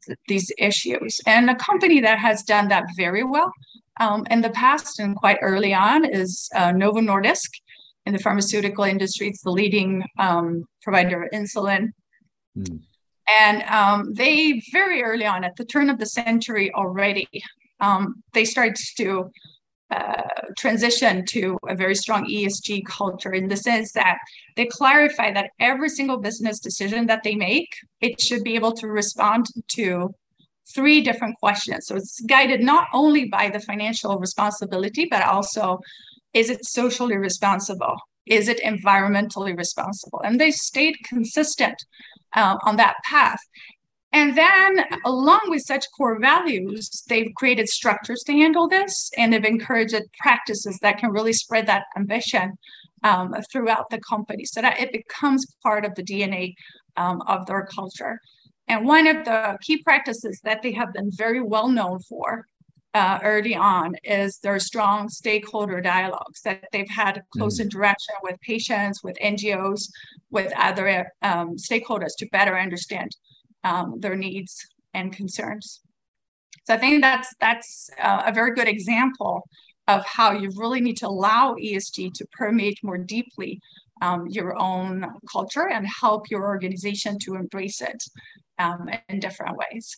th- 0.06 0.20
these 0.28 0.52
issues. 0.58 1.20
And 1.26 1.50
a 1.50 1.56
company 1.56 2.00
that 2.02 2.20
has 2.20 2.44
done 2.44 2.68
that 2.70 2.86
very 2.96 3.24
well 3.24 3.52
um, 4.00 4.26
in 4.30 4.42
the 4.42 4.50
past 4.52 5.00
and 5.00 5.16
quite 5.16 5.40
early 5.42 5.74
on 5.74 6.06
is 6.06 6.50
uh, 6.56 6.72
Novo 6.72 7.02
Nordisk 7.02 7.52
in 8.06 8.14
the 8.14 8.20
pharmaceutical 8.20 8.84
industry. 8.84 9.28
It's 9.28 9.44
the 9.44 9.52
leading 9.52 10.04
um, 10.18 10.66
provider 10.82 11.24
of 11.24 11.32
insulin. 11.32 11.90
Mm. 12.58 12.80
And 13.40 13.64
um, 13.64 14.14
they 14.14 14.62
very 14.72 15.04
early 15.04 15.26
on, 15.26 15.44
at 15.44 15.56
the 15.56 15.66
turn 15.66 15.90
of 15.90 16.00
the 16.00 16.06
century 16.06 16.74
already, 16.74 17.28
um, 17.80 18.24
they 18.34 18.46
started 18.46 18.76
to 18.98 19.32
uh, 19.92 20.22
transition 20.58 21.26
to 21.26 21.58
a 21.68 21.76
very 21.76 21.96
strong 21.96 22.26
ESG 22.26 22.86
culture 22.86 23.34
in 23.34 23.48
the 23.48 23.58
sense 23.58 23.92
that 23.92 24.18
they 24.56 24.66
clarify 24.66 25.32
that 25.34 25.52
every 25.60 25.90
single 25.90 26.18
business 26.18 26.60
decision 26.60 27.08
that 27.08 27.24
they 27.24 27.36
make, 27.36 27.76
it 28.00 28.20
should 28.20 28.44
be 28.44 28.56
able 28.56 28.72
to 28.72 28.88
respond 28.88 29.48
to 29.68 30.14
three 30.74 31.02
different 31.02 31.38
questions. 31.40 31.88
So 31.88 31.96
it's 31.96 32.22
guided 32.22 32.62
not 32.62 32.88
only 32.94 33.26
by 33.26 33.50
the 33.50 33.60
financial 33.60 34.18
responsibility, 34.18 35.08
but 35.10 35.24
also 35.24 35.80
is 36.34 36.50
it 36.50 36.66
socially 36.66 37.18
responsible? 37.18 37.98
Is 38.26 38.48
it 38.48 38.62
environmentally 38.62 39.58
responsible? 39.58 40.22
And 40.22 40.40
they 40.40 40.52
stayed 40.52 40.96
consistent 41.04 41.84
uh, 42.34 42.58
on 42.64 42.78
that 42.78 42.96
path. 43.04 43.40
And 44.14 44.38
then, 44.38 44.84
along 45.06 45.40
with 45.48 45.62
such 45.62 45.86
core 45.96 46.20
values, 46.20 46.90
they've 47.08 47.34
created 47.36 47.70
structures 47.70 48.24
to 48.26 48.34
handle 48.34 48.68
this 48.68 49.10
and 49.18 49.32
they've 49.32 49.44
encouraged 49.44 50.02
practices 50.20 50.78
that 50.82 50.98
can 50.98 51.12
really 51.12 51.32
spread 51.32 51.66
that 51.68 51.86
ambition 51.96 52.58
um, 53.04 53.34
throughout 53.52 53.90
the 53.90 54.00
company 54.02 54.44
so 54.46 54.62
that 54.62 54.80
it 54.80 54.92
becomes 54.92 55.46
part 55.64 55.86
of 55.86 55.96
the 55.96 56.04
DNA 56.04 56.54
um, 56.98 57.22
of 57.28 57.46
their 57.46 57.66
culture. 57.66 58.20
And 58.68 58.86
one 58.86 59.08
of 59.08 59.24
the 59.26 59.58
key 59.62 59.82
practices 59.82 60.42
that 60.44 60.62
they 60.62 60.74
have 60.74 60.94
been 60.94 61.10
very 61.16 61.42
well 61.42 61.70
known 61.70 62.00
for 62.02 62.46
uh, 62.94 63.20
early 63.24 63.56
on 63.56 63.96
is 64.04 64.40
their 64.40 64.60
strong 64.60 65.08
stakeholder 65.08 65.80
dialogues 65.80 66.42
that 66.42 66.66
they've 66.74 66.90
had 66.90 67.22
close 67.32 67.60
mm. 67.60 67.64
interaction 67.64 68.16
with 68.24 68.40
patients, 68.42 69.02
with 69.04 69.18
NGOs, 69.20 69.90
with 70.30 70.52
other 70.58 71.10
um, 71.22 71.56
stakeholders 71.56 72.12
to 72.18 72.26
better 72.28 72.58
understand 72.58 73.16
um, 73.64 74.00
their 74.00 74.16
needs 74.16 74.66
and 74.94 75.14
concerns. 75.14 75.82
So 76.66 76.74
I 76.74 76.78
think 76.78 77.02
that's 77.02 77.34
that's 77.40 77.90
uh, 78.02 78.24
a 78.26 78.34
very 78.34 78.54
good 78.54 78.68
example 78.68 79.48
of 79.88 80.06
how 80.06 80.32
you 80.32 80.52
really 80.56 80.80
need 80.80 80.98
to 80.98 81.08
allow 81.08 81.56
ESG 81.56 82.14
to 82.14 82.26
permeate 82.34 82.80
more 82.84 82.98
deeply 82.98 83.60
um, 84.02 84.28
your 84.28 84.60
own 84.60 85.06
culture 85.32 85.70
and 85.70 85.88
help 85.88 86.30
your 86.30 86.44
organization 86.46 87.18
to 87.20 87.36
embrace 87.36 87.82
it 87.82 88.04
um, 88.60 88.90
in 89.10 89.20
different 89.20 89.58
ways. 89.58 89.98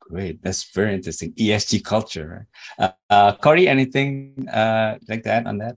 Great, 0.00 0.42
that's 0.42 0.64
very 0.72 0.94
interesting. 0.94 1.32
ESG 1.34 1.84
culture. 1.84 2.48
Uh, 2.78 2.90
uh, 3.08 3.36
Corey, 3.36 3.68
anything 3.68 4.48
uh, 4.48 4.98
like 5.08 5.22
that 5.22 5.46
on 5.46 5.58
that? 5.58 5.76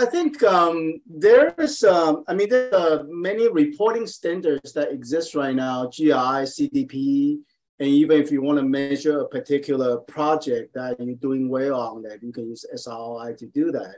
I 0.00 0.06
think 0.06 0.42
um, 0.42 1.02
there's, 1.06 1.84
um, 1.84 2.24
I 2.26 2.32
mean, 2.32 2.48
there 2.48 2.74
are 2.74 3.04
many 3.06 3.48
reporting 3.48 4.06
standards 4.06 4.72
that 4.72 4.92
exist 4.92 5.34
right 5.34 5.54
now, 5.54 5.90
GRI, 5.94 6.46
CDP, 6.54 7.38
and 7.78 7.88
even 7.88 8.18
if 8.18 8.32
you 8.32 8.40
want 8.40 8.58
to 8.58 8.64
measure 8.64 9.20
a 9.20 9.28
particular 9.28 9.98
project 9.98 10.72
that 10.72 10.98
you're 10.98 11.16
doing 11.16 11.50
well 11.50 11.78
on 11.78 12.02
that, 12.04 12.22
you 12.22 12.32
can 12.32 12.48
use 12.48 12.64
SRI 12.72 13.34
to 13.36 13.46
do 13.48 13.70
that. 13.72 13.96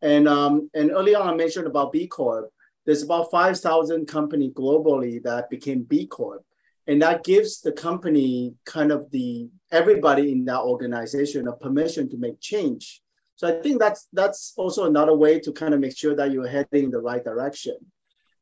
And, 0.00 0.26
um, 0.26 0.70
and 0.72 0.90
early 0.90 1.14
on, 1.14 1.28
I 1.28 1.34
mentioned 1.34 1.66
about 1.66 1.92
B 1.92 2.06
Corp. 2.06 2.50
There's 2.86 3.02
about 3.02 3.30
5,000 3.30 4.06
company 4.06 4.52
globally 4.52 5.22
that 5.24 5.50
became 5.50 5.82
B 5.82 6.06
Corp. 6.06 6.46
And 6.86 7.02
that 7.02 7.24
gives 7.24 7.60
the 7.60 7.72
company 7.72 8.54
kind 8.64 8.90
of 8.90 9.10
the, 9.10 9.50
everybody 9.70 10.32
in 10.32 10.46
that 10.46 10.60
organization 10.60 11.46
a 11.46 11.52
permission 11.52 12.08
to 12.08 12.16
make 12.16 12.40
change 12.40 13.02
so 13.36 13.46
I 13.46 13.60
think 13.60 13.78
that's 13.78 14.08
that's 14.14 14.54
also 14.56 14.86
another 14.86 15.14
way 15.14 15.38
to 15.40 15.52
kind 15.52 15.74
of 15.74 15.80
make 15.80 15.96
sure 15.96 16.16
that 16.16 16.32
you're 16.32 16.48
heading 16.48 16.84
in 16.84 16.90
the 16.90 17.00
right 17.00 17.22
direction. 17.22 17.76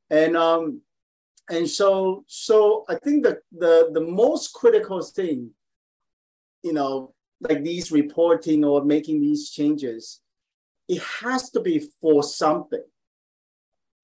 And 0.09 0.37
um, 0.37 0.83
and 1.51 1.69
so 1.69 2.25
so 2.29 2.85
I 2.89 2.95
think 2.95 3.25
that 3.25 3.39
the 3.51 3.91
the 3.93 4.01
most 4.01 4.53
critical 4.53 5.03
thing, 5.03 5.51
you 6.63 6.73
know, 6.73 7.13
like 7.41 7.65
these 7.65 7.91
reporting 7.91 8.65
or 8.65 8.85
making 8.85 9.21
these 9.21 9.51
changes, 9.51 10.21
it 10.89 11.03
has 11.03 11.51
to 11.51 11.61
be 11.61 11.89
for 12.01 12.23
something. 12.23 12.85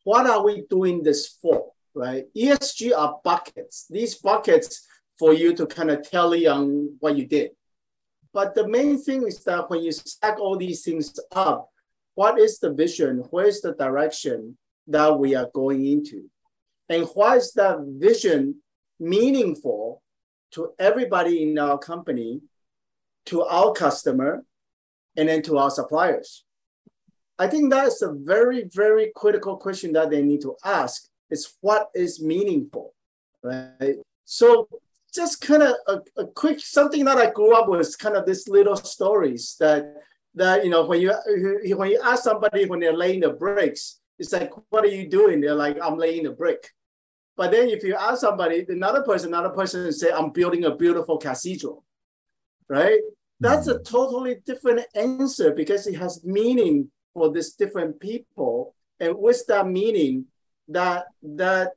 What 0.03 0.27
are 0.27 0.45
we 0.45 0.65
doing 0.69 1.05
this 1.05 1.39
for? 1.41 1.71
Right? 1.95 2.25
ESG 2.37 2.97
are 2.97 3.21
buckets. 3.23 3.87
These 3.89 4.17
buckets 4.17 4.87
for 5.19 5.35
you 5.35 5.55
to 5.55 5.67
kind 5.67 5.91
of 5.91 6.03
tally 6.03 6.49
on 6.49 6.97
what 6.99 7.17
you 7.17 7.27
did. 7.27 7.51
But 8.33 8.55
the 8.55 8.69
main 8.69 8.99
thing 8.99 9.27
is 9.27 9.43
that 9.45 9.69
when 9.69 9.83
you 9.83 9.93
stack 9.93 10.39
all 10.39 10.57
these 10.57 10.83
things 10.83 11.19
up, 11.33 11.69
what 12.15 12.39
is 12.39 12.59
the 12.59 12.73
vision? 12.73 13.25
Where's 13.31 13.61
the 13.61 13.73
direction? 13.73 14.57
that 14.91 15.19
we 15.19 15.35
are 15.35 15.49
going 15.55 15.87
into? 15.87 16.29
And 16.89 17.09
why 17.15 17.37
is 17.37 17.53
that 17.53 17.79
vision 17.81 18.57
meaningful 18.99 20.03
to 20.53 20.73
everybody 20.79 21.45
in 21.45 21.59
our 21.59 21.79
company, 21.79 22.41
to 23.27 23.43
our 23.43 23.73
customer, 23.73 24.45
and 25.17 25.29
then 25.29 25.43
to 25.43 25.59
our 25.59 25.71
suppliers? 25.71 26.45
I 27.39 27.47
think 27.47 27.71
that's 27.71 28.03
a 28.03 28.13
very, 28.13 28.65
very 28.75 29.13
critical 29.15 29.57
question 29.57 29.93
that 29.95 30.11
they 30.11 30.23
need 30.23 30.43
to 30.43 30.57
ask 30.65 31.09
is 31.31 31.55
what 31.61 31.89
is 31.95 32.21
meaningful, 32.21 32.93
right? 33.43 33.97
So 34.25 34.69
just 35.15 35.41
kind 35.41 35.63
of 35.63 35.75
a, 35.87 36.01
a 36.23 36.27
quick 36.27 36.61
something 36.61 37.05
that 37.05 37.19
I 37.19 37.31
grew 37.31 37.55
up 37.55 37.69
with, 37.69 37.99
kind 37.99 38.17
of 38.17 38.27
this 38.27 38.49
little 38.49 38.77
stories 38.77 39.57
that 39.61 39.95
that 40.35 40.65
you 40.65 40.71
know 40.71 40.87
when 40.87 41.01
you 41.01 41.13
when 41.77 41.91
you 41.91 42.01
ask 42.05 42.25
somebody 42.25 42.67
when 42.67 42.81
they're 42.81 42.97
laying 42.97 43.21
the 43.21 43.31
bricks, 43.31 44.01
it's 44.19 44.33
like, 44.33 44.53
what 44.69 44.85
are 44.85 44.89
you 44.89 45.09
doing? 45.09 45.41
They're 45.41 45.55
like, 45.55 45.79
I'm 45.83 45.97
laying 45.97 46.25
the 46.25 46.31
brick. 46.31 46.69
But 47.37 47.53
then 47.53 47.71
if 47.71 47.83
you 47.83 47.95
ask 47.95 48.21
somebody, 48.21 48.67
another 48.69 49.03
person, 49.03 49.33
another 49.33 49.55
person 49.55 49.91
say, 49.93 50.13
I'm 50.13 50.31
building 50.31 50.65
a 50.65 50.77
beautiful 50.77 51.17
cathedral, 51.17 51.85
right? 52.69 53.01
That's 53.41 53.67
a 53.67 53.77
mm-hmm. 53.77 53.83
totally 53.85 54.37
different 54.45 54.83
answer 54.95 55.55
because 55.55 55.87
it 55.87 55.95
has 55.95 56.23
meaning 56.23 56.91
for 57.15 57.33
these 57.33 57.55
different 57.55 57.99
people. 57.99 58.75
And 59.01 59.17
with 59.17 59.47
that 59.49 59.67
meaning, 59.67 60.27
that 60.69 61.07
that 61.23 61.71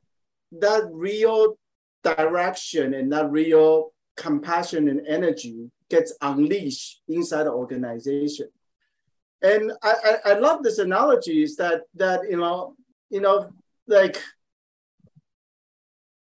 that 0.52 0.82
real 0.92 1.56
direction 2.04 2.94
and 2.94 3.12
that 3.12 3.30
real 3.30 3.92
compassion 4.16 4.88
and 4.88 5.06
energy 5.06 5.70
gets 5.90 6.14
unleashed 6.20 7.02
inside 7.08 7.44
the 7.44 7.50
organization. 7.50 8.48
And 9.42 9.72
I, 9.82 9.94
I, 10.04 10.30
I 10.30 10.38
love 10.38 10.62
this 10.62 10.78
analogy 10.78 11.42
is 11.42 11.56
that 11.56 11.82
that 11.96 12.20
you 12.30 12.36
know, 12.36 12.76
you 13.10 13.20
know, 13.20 13.50
like 13.86 14.22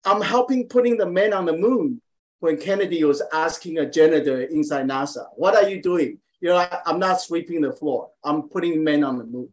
I'm 0.06 0.22
helping 0.22 0.68
putting 0.68 0.98
the 0.98 1.06
man 1.06 1.34
on 1.34 1.46
the 1.46 1.58
moon 1.58 2.02
when 2.40 2.58
Kennedy 2.58 3.04
was 3.04 3.22
asking 3.32 3.78
a 3.78 3.90
janitor 3.90 4.42
inside 4.42 4.88
NASA, 4.88 5.26
what 5.36 5.56
are 5.56 5.70
you 5.70 5.82
doing? 5.82 6.18
You 6.40 6.50
know, 6.50 6.56
like, 6.56 6.74
I'm 6.88 6.98
not 6.98 7.22
sweeping 7.22 7.62
the 7.62 7.72
floor. 7.72 8.10
I'm 8.24 8.50
putting 8.50 8.84
men 8.84 9.04
on 9.04 9.20
the 9.20 9.26
moon. 9.26 9.50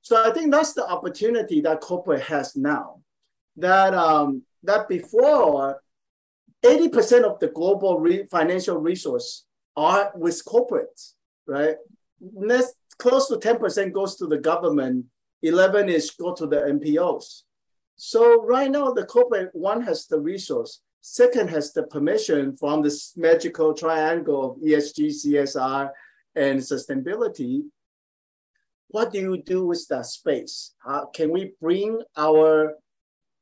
So 0.00 0.24
I 0.24 0.32
think 0.32 0.50
that's 0.50 0.72
the 0.72 0.88
opportunity 0.88 1.60
that 1.60 1.80
corporate 1.80 2.22
has 2.22 2.56
now. 2.56 3.02
That 3.56 3.92
um, 3.92 4.42
that 4.62 4.88
before 4.88 5.82
80% 6.64 7.24
of 7.24 7.38
the 7.40 7.48
global 7.48 7.98
re- 7.98 8.26
financial 8.30 8.78
resource 8.78 9.44
are 9.76 10.12
with 10.14 10.44
corporates, 10.44 11.14
right? 11.46 11.76
Next, 12.20 12.74
close 12.98 13.28
to 13.28 13.36
10% 13.36 13.92
goes 13.92 14.16
to 14.16 14.26
the 14.26 14.38
government, 14.38 15.06
11 15.42 15.88
is 15.88 16.10
go 16.10 16.34
to 16.34 16.46
the 16.46 16.56
NPOs. 16.56 17.42
So 17.96 18.42
right 18.44 18.70
now, 18.70 18.92
the 18.92 19.04
corporate 19.04 19.50
one 19.52 19.82
has 19.82 20.06
the 20.06 20.20
resource, 20.20 20.80
second 21.00 21.50
has 21.50 21.72
the 21.72 21.82
permission 21.84 22.56
from 22.56 22.82
this 22.82 23.16
magical 23.16 23.74
triangle 23.74 24.52
of 24.52 24.56
ESG, 24.58 25.08
CSR, 25.08 25.90
and 26.36 26.60
sustainability. 26.60 27.62
What 28.88 29.12
do 29.12 29.18
you 29.18 29.42
do 29.42 29.66
with 29.66 29.86
that 29.88 30.06
space? 30.06 30.74
Can 31.14 31.30
we 31.30 31.52
bring 31.60 32.02
our 32.16 32.74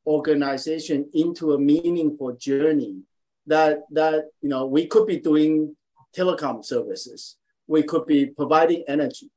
organization 0.07 1.09
into 1.15 1.53
a 1.53 1.59
meaningful 1.59 2.33
journey 2.37 3.03
that 3.47 3.81
that 3.91 4.27
you 4.43 4.49
know 4.49 4.67
we 4.67 4.87
could 4.87 5.07
be 5.07 5.19
doing 5.19 5.77
telecom 6.17 6.65
services, 6.65 7.37
we 7.67 7.83
could 7.83 8.07
be 8.07 8.27
providing 8.27 8.85
energy, 8.89 9.31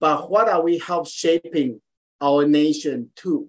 but 0.00 0.30
what 0.30 0.48
are 0.48 0.62
we 0.62 0.78
help 0.78 1.06
shaping 1.08 1.80
our 2.20 2.46
nation 2.46 3.10
to? 3.16 3.48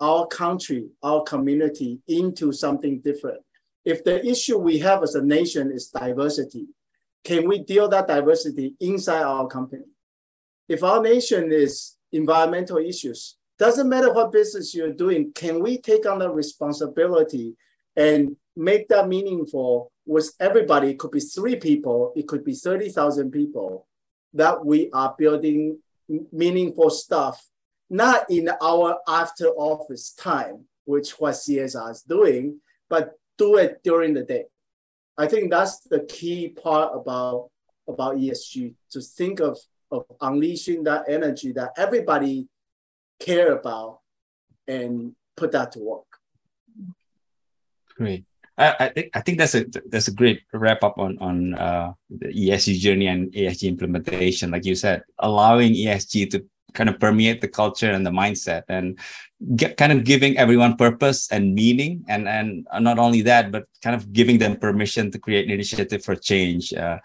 our 0.00 0.26
country, 0.26 0.88
our 1.02 1.22
community 1.22 2.00
into 2.08 2.52
something 2.52 3.00
different. 3.00 3.40
If 3.84 4.04
the 4.04 4.24
issue 4.24 4.58
we 4.58 4.78
have 4.80 5.02
as 5.02 5.14
a 5.14 5.22
nation 5.22 5.70
is 5.72 5.88
diversity, 5.88 6.66
can 7.24 7.48
we 7.48 7.60
deal 7.60 7.88
that 7.88 8.08
diversity 8.08 8.74
inside 8.80 9.22
our 9.22 9.46
company? 9.46 9.84
If 10.68 10.82
our 10.82 11.00
nation 11.00 11.52
is 11.52 11.96
environmental 12.12 12.78
issues, 12.78 13.36
doesn't 13.58 13.88
matter 13.88 14.12
what 14.12 14.32
business 14.32 14.74
you're 14.74 14.92
doing, 14.92 15.32
can 15.32 15.62
we 15.62 15.78
take 15.78 16.06
on 16.06 16.18
the 16.18 16.30
responsibility 16.30 17.54
and 17.96 18.36
make 18.56 18.88
that 18.88 19.08
meaningful 19.08 19.92
with 20.04 20.32
everybody? 20.40 20.90
It 20.90 20.98
could 20.98 21.10
be 21.10 21.20
three 21.20 21.56
people, 21.56 22.12
it 22.16 22.28
could 22.28 22.44
be 22.44 22.54
30,000 22.54 23.30
people 23.30 23.86
that 24.34 24.64
we 24.64 24.90
are 24.92 25.14
building 25.18 25.78
meaningful 26.32 26.90
stuff 26.90 27.42
not 27.88 28.28
in 28.30 28.50
our 28.60 28.98
after 29.08 29.48
office 29.48 30.12
time, 30.12 30.64
which 30.84 31.12
what 31.12 31.34
CSR 31.34 31.92
is 31.92 32.02
doing, 32.02 32.60
but 32.88 33.12
do 33.38 33.56
it 33.56 33.80
during 33.84 34.14
the 34.14 34.22
day. 34.22 34.44
I 35.16 35.26
think 35.26 35.50
that's 35.50 35.80
the 35.80 36.00
key 36.00 36.48
part 36.48 36.92
about, 36.94 37.50
about 37.88 38.16
ESG, 38.16 38.74
to 38.90 39.00
think 39.00 39.40
of, 39.40 39.58
of 39.90 40.04
unleashing 40.20 40.84
that 40.84 41.04
energy 41.08 41.52
that 41.52 41.70
everybody 41.76 42.48
care 43.20 43.52
about 43.52 44.00
and 44.66 45.14
put 45.36 45.52
that 45.52 45.72
to 45.72 45.78
work. 45.80 46.04
Great. 47.96 48.24
I, 48.58 48.74
I 48.80 48.88
think 48.88 49.10
I 49.14 49.20
think 49.20 49.38
that's 49.38 49.54
a 49.54 49.66
that's 49.88 50.08
a 50.08 50.14
great 50.14 50.40
wrap 50.52 50.82
up 50.82 50.98
on 50.98 51.18
on 51.18 51.54
uh, 51.54 51.92
the 52.08 52.28
ESG 52.28 52.78
journey 52.78 53.06
and 53.06 53.30
ESG 53.32 53.68
implementation. 53.68 54.50
Like 54.50 54.64
you 54.64 54.74
said, 54.74 55.02
allowing 55.18 55.74
ESG 55.74 56.30
to 56.30 56.44
kind 56.72 56.88
of 56.88 57.00
permeate 57.00 57.40
the 57.40 57.48
culture 57.48 57.90
and 57.90 58.04
the 58.04 58.10
mindset 58.10 58.62
and 58.68 58.98
get 59.56 59.76
kind 59.76 59.92
of 59.92 60.04
giving 60.04 60.36
everyone 60.36 60.76
purpose 60.76 61.28
and 61.32 61.54
meaning 61.54 62.04
and 62.08 62.28
and 62.28 62.66
not 62.80 62.98
only 62.98 63.22
that 63.22 63.50
but 63.50 63.64
kind 63.82 63.96
of 63.96 64.12
giving 64.12 64.38
them 64.38 64.56
permission 64.56 65.10
to 65.10 65.18
create 65.18 65.46
an 65.46 65.52
initiative 65.52 66.04
for 66.04 66.14
change 66.14 66.74
uh, 66.74 66.98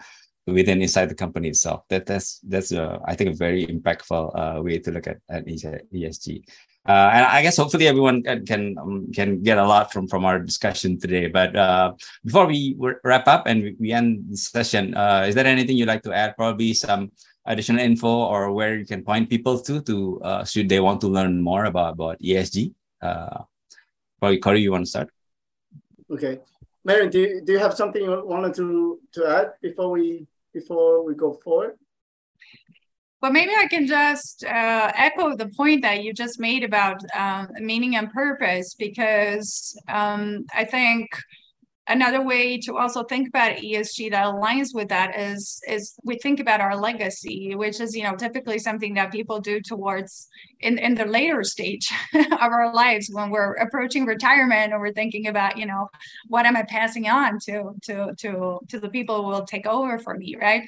within 0.46 0.82
inside 0.82 1.08
the 1.08 1.14
company 1.14 1.48
itself 1.48 1.82
that 1.88 2.04
that's 2.04 2.40
that's 2.40 2.72
a, 2.72 3.00
I 3.06 3.14
think 3.14 3.30
a 3.30 3.36
very 3.36 3.66
impactful 3.66 4.22
uh, 4.34 4.62
way 4.62 4.78
to 4.78 4.90
look 4.90 5.06
at, 5.06 5.18
at 5.28 5.46
ESG 5.46 6.42
uh, 6.88 7.10
and 7.14 7.26
I 7.26 7.42
guess 7.42 7.58
hopefully 7.58 7.86
everyone 7.86 8.22
can 8.22 8.44
can, 8.44 8.76
um, 8.78 9.06
can 9.12 9.42
get 9.42 9.56
a 9.56 9.64
lot 9.64 9.92
from 9.92 10.08
from 10.08 10.24
our 10.24 10.40
discussion 10.40 10.98
today. 10.98 11.28
But 11.28 11.54
uh, 11.54 11.94
before 12.24 12.46
we 12.46 12.74
wrap 13.04 13.28
up 13.28 13.46
and 13.46 13.76
we 13.78 13.92
end 13.92 14.26
the 14.30 14.36
session, 14.36 14.94
uh, 14.96 15.24
is 15.28 15.36
there 15.36 15.46
anything 15.46 15.76
you'd 15.76 15.86
like 15.86 16.02
to 16.02 16.12
add? 16.12 16.36
Probably 16.36 16.74
some 16.74 17.12
additional 17.46 17.80
info 17.80 18.08
or 18.08 18.52
where 18.52 18.76
you 18.76 18.84
can 18.84 19.04
point 19.04 19.30
people 19.30 19.60
to 19.60 19.80
to 19.82 20.20
uh, 20.22 20.44
should 20.44 20.68
they 20.68 20.80
want 20.80 21.00
to 21.02 21.06
learn 21.06 21.40
more 21.40 21.66
about 21.66 21.92
about 21.92 22.18
ESG? 22.18 22.74
Uh, 23.00 23.46
probably 24.18 24.38
Corey, 24.38 24.60
you 24.60 24.72
want 24.72 24.84
to 24.84 24.90
start? 24.90 25.08
Okay, 26.10 26.40
Miriam, 26.84 27.10
do 27.10 27.20
you, 27.20 27.42
do 27.44 27.52
you 27.52 27.58
have 27.60 27.74
something 27.74 28.02
you 28.02 28.26
wanted 28.26 28.54
to 28.54 28.98
to 29.14 29.26
add 29.30 29.54
before 29.62 29.90
we 29.90 30.26
before 30.52 31.04
we 31.04 31.14
go 31.14 31.32
forward? 31.44 31.76
Well, 33.20 33.30
maybe 33.30 33.52
I 33.56 33.68
can 33.68 33.86
just 33.86 34.44
uh, 34.44 34.92
echo 34.96 35.36
the 35.36 35.48
point 35.56 35.82
that 35.82 36.02
you 36.02 36.12
just 36.12 36.40
made 36.40 36.64
about 36.64 37.00
um, 37.14 37.48
meaning 37.60 37.94
and 37.94 38.10
purpose, 38.10 38.74
because 38.74 39.76
um, 39.88 40.44
I 40.52 40.64
think 40.64 41.08
another 41.88 42.22
way 42.24 42.58
to 42.58 42.76
also 42.76 43.04
think 43.04 43.28
about 43.28 43.58
ESG 43.58 44.10
that 44.10 44.26
aligns 44.26 44.68
with 44.74 44.88
that 44.88 45.18
is 45.18 45.60
is 45.68 45.94
we 46.04 46.16
think 46.18 46.40
about 46.40 46.60
our 46.60 46.76
legacy, 46.76 47.54
which 47.54 47.80
is 47.80 47.94
you 47.94 48.02
know 48.02 48.16
typically 48.16 48.58
something 48.58 48.94
that 48.94 49.12
people 49.12 49.40
do 49.40 49.60
towards 49.60 50.28
in 50.62 50.78
in 50.78 50.94
the 50.94 51.04
later 51.04 51.42
stage 51.44 51.90
of 52.14 52.50
our 52.56 52.72
lives 52.72 53.10
when 53.12 53.30
we're 53.30 53.54
approaching 53.54 54.04
retirement 54.04 54.72
or 54.72 54.80
we're 54.80 54.92
thinking 54.92 55.26
about 55.26 55.56
you 55.58 55.66
know 55.66 55.88
what 56.28 56.46
am 56.46 56.56
I 56.56 56.62
passing 56.62 57.08
on 57.08 57.38
to 57.46 57.74
to 57.82 58.14
to 58.18 58.60
to 58.68 58.80
the 58.80 58.88
people 58.88 59.22
who 59.22 59.28
will 59.28 59.44
take 59.44 59.66
over 59.66 59.98
for 59.98 60.14
me, 60.14 60.36
right? 60.40 60.62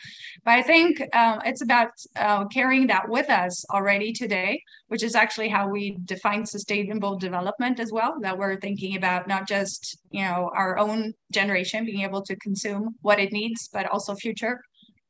But 0.45 0.53
I 0.53 0.63
think 0.63 1.01
um, 1.15 1.41
it's 1.45 1.63
about 1.63 1.91
uh, 2.17 2.47
carrying 2.47 2.87
that 2.89 3.09
with 3.09 3.31
us 3.31 3.65
already 3.71 4.13
today, 4.13 4.63
which 4.89 5.03
is 5.03 5.15
actually 5.15 5.49
how 5.49 5.69
we 5.69 5.97
define 6.05 6.45
sustainable 6.45 7.17
development 7.19 7.81
as 7.81 7.93
well. 7.93 8.17
That 8.21 8.37
we're 8.37 8.61
thinking 8.61 8.97
about 8.97 9.29
not 9.29 9.49
just 9.49 9.99
you 10.11 10.23
know 10.23 10.51
our 10.55 10.79
own 10.79 11.15
generation 11.33 11.85
being 11.85 12.03
able 12.03 12.23
to 12.23 12.37
consume 12.37 12.95
what 13.03 13.19
it 13.19 13.33
needs, 13.33 13.69
but 13.73 13.87
also 13.91 14.15
future 14.15 14.61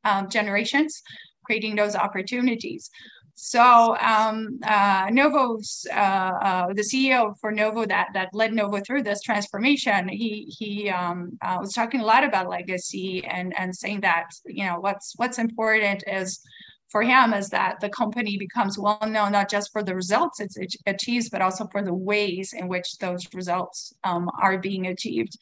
um, 0.05 0.29
generations, 0.29 1.01
creating 1.45 1.75
those 1.75 1.95
opportunities. 1.95 2.89
So 3.35 3.97
um, 3.99 4.59
uh, 4.63 5.09
Novo's 5.11 5.85
uh, 5.91 5.93
uh, 5.93 6.73
the 6.73 6.81
CEO 6.81 7.37
for 7.39 7.51
Novo 7.51 7.85
that 7.85 8.07
that 8.13 8.29
led 8.33 8.53
Novo 8.53 8.79
through 8.79 9.03
this 9.03 9.21
transformation. 9.21 10.07
He 10.07 10.45
he 10.57 10.89
um, 10.89 11.37
uh, 11.41 11.57
was 11.59 11.73
talking 11.73 11.99
a 11.99 12.05
lot 12.05 12.23
about 12.23 12.49
legacy 12.49 13.25
and 13.25 13.53
and 13.57 13.75
saying 13.75 14.01
that 14.01 14.27
you 14.45 14.65
know 14.65 14.79
what's 14.79 15.13
what's 15.17 15.37
important 15.37 16.05
is 16.07 16.39
for 16.87 17.03
him 17.03 17.33
is 17.33 17.49
that 17.49 17.77
the 17.81 17.89
company 17.89 18.37
becomes 18.37 18.79
well 18.79 18.99
known 19.05 19.33
not 19.33 19.49
just 19.49 19.69
for 19.73 19.83
the 19.83 19.93
results 19.93 20.39
it 20.39 20.53
achieves, 20.85 21.29
but 21.29 21.41
also 21.41 21.67
for 21.73 21.81
the 21.81 21.93
ways 21.93 22.53
in 22.53 22.69
which 22.69 22.97
those 22.99 23.27
results 23.33 23.93
um, 24.05 24.29
are 24.41 24.57
being 24.57 24.87
achieved. 24.87 25.37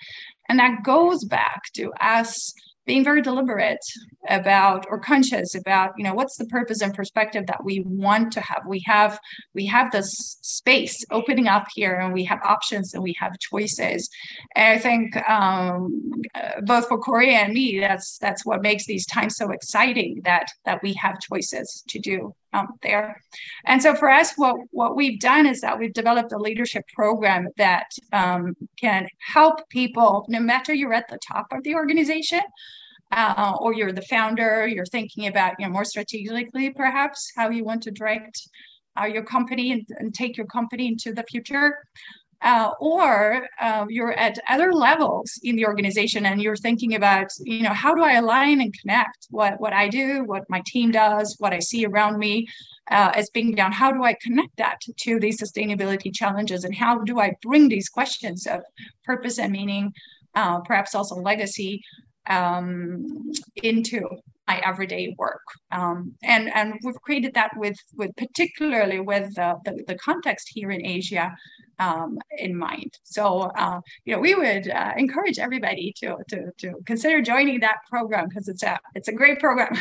And 0.49 0.57
that 0.57 0.83
goes 0.83 1.23
back 1.25 1.61
to 1.75 1.91
us 2.01 2.53
being 2.85 3.03
very 3.03 3.21
deliberate 3.21 3.83
about 4.29 4.85
or 4.89 4.99
conscious 4.99 5.55
about 5.55 5.91
you 5.97 6.03
know 6.03 6.13
what's 6.13 6.37
the 6.37 6.45
purpose 6.45 6.81
and 6.81 6.93
perspective 6.93 7.45
that 7.47 7.63
we 7.63 7.81
want 7.85 8.31
to 8.33 8.41
have. 8.41 8.63
We 8.67 8.83
have 8.85 9.19
we 9.53 9.65
have 9.67 9.91
this 9.91 10.37
space 10.41 11.03
opening 11.11 11.47
up 11.47 11.65
here 11.73 11.95
and 11.95 12.13
we 12.13 12.23
have 12.25 12.39
options 12.43 12.93
and 12.93 13.03
we 13.03 13.15
have 13.19 13.37
choices. 13.39 14.09
And 14.55 14.77
i 14.77 14.81
think 14.81 15.17
um, 15.29 16.21
uh, 16.35 16.61
both 16.61 16.87
for 16.87 16.97
Corey 16.97 17.33
and 17.33 17.53
me 17.53 17.79
that's 17.79 18.17
that's 18.19 18.45
what 18.45 18.61
makes 18.61 18.85
these 18.85 19.05
times 19.05 19.35
so 19.35 19.51
exciting 19.51 20.21
that 20.23 20.47
that 20.65 20.81
we 20.83 20.93
have 20.93 21.19
choices 21.19 21.83
to 21.89 21.99
do 21.99 22.33
um, 22.53 22.67
there. 22.81 23.21
And 23.65 23.81
so 23.81 23.95
for 23.95 24.09
us, 24.09 24.33
what, 24.35 24.55
what 24.71 24.95
we've 24.95 25.19
done 25.19 25.45
is 25.45 25.61
that 25.61 25.77
we've 25.77 25.93
developed 25.93 26.31
a 26.31 26.37
leadership 26.37 26.83
program 26.95 27.47
that 27.57 27.87
um, 28.11 28.55
can 28.79 29.07
help 29.19 29.67
people, 29.69 30.25
no 30.29 30.39
matter 30.39 30.73
you're 30.73 30.93
at 30.93 31.07
the 31.09 31.19
top 31.27 31.47
of 31.51 31.63
the 31.63 31.75
organization, 31.75 32.41
uh, 33.11 33.53
or 33.59 33.73
you're 33.73 33.91
the 33.91 34.01
founder, 34.03 34.67
you're 34.67 34.85
thinking 34.85 35.27
about, 35.27 35.53
you 35.59 35.65
know, 35.65 35.71
more 35.71 35.85
strategically, 35.85 36.71
perhaps, 36.71 37.31
how 37.35 37.49
you 37.49 37.63
want 37.63 37.83
to 37.83 37.91
direct 37.91 38.47
uh, 38.99 39.05
your 39.05 39.23
company 39.23 39.71
and, 39.71 39.85
and 39.99 40.13
take 40.13 40.37
your 40.37 40.47
company 40.47 40.87
into 40.87 41.13
the 41.13 41.23
future 41.23 41.77
uh, 42.43 42.71
or 42.79 43.47
uh, 43.61 43.85
you're 43.89 44.13
at 44.13 44.37
other 44.49 44.73
levels 44.73 45.39
in 45.43 45.55
the 45.55 45.65
organization 45.65 46.25
and 46.25 46.41
you're 46.41 46.55
thinking 46.55 46.95
about 46.95 47.27
you 47.39 47.63
know 47.63 47.73
how 47.73 47.95
do 47.95 48.03
i 48.03 48.13
align 48.13 48.61
and 48.61 48.77
connect 48.79 49.27
what 49.29 49.59
what 49.59 49.73
i 49.73 49.87
do 49.87 50.23
what 50.25 50.43
my 50.49 50.61
team 50.65 50.91
does 50.91 51.35
what 51.39 51.53
i 51.53 51.59
see 51.59 51.85
around 51.85 52.17
me 52.17 52.47
uh, 52.91 53.11
as 53.15 53.29
being 53.29 53.55
down? 53.55 53.71
How 53.71 53.91
do 53.91 54.03
i 54.03 54.13
connect 54.21 54.55
that 54.57 54.79
to 54.97 55.19
these 55.19 55.41
sustainability 55.41 56.13
challenges? 56.13 56.63
And 56.63 56.75
how 56.75 56.99
do 56.99 57.19
i 57.19 57.33
bring 57.41 57.69
these 57.69 57.89
questions 57.89 58.45
of 58.47 58.61
purpose 59.03 59.39
and 59.39 59.51
meaning 59.51 59.93
uh, 60.35 60.59
perhaps 60.61 60.95
also 60.95 61.15
legacy 61.15 61.83
um, 62.27 63.31
into 63.55 64.01
my 64.47 64.61
everyday 64.65 65.15
work. 65.17 65.41
Um, 65.71 66.13
and, 66.23 66.53
and 66.53 66.73
we've 66.83 66.99
created 67.01 67.33
that 67.35 67.51
with, 67.55 67.77
with 67.95 68.15
particularly 68.15 68.99
with 68.99 69.33
the, 69.35 69.55
the, 69.65 69.83
the 69.87 69.95
context 69.95 70.49
here 70.53 70.71
in 70.71 70.85
Asia 70.85 71.33
um, 71.79 72.19
in 72.37 72.57
mind. 72.57 72.97
So, 73.03 73.51
uh, 73.57 73.79
you 74.05 74.15
know, 74.15 74.21
we 74.21 74.35
would 74.35 74.69
uh, 74.69 74.91
encourage 74.97 75.39
everybody 75.39 75.93
to, 75.97 76.17
to, 76.29 76.51
to 76.59 76.73
consider 76.85 77.21
joining 77.21 77.59
that 77.61 77.77
program 77.89 78.27
because 78.27 78.47
it's 78.47 78.63
a, 78.63 78.77
it's 78.95 79.07
a 79.07 79.13
great 79.13 79.39
program. 79.39 79.73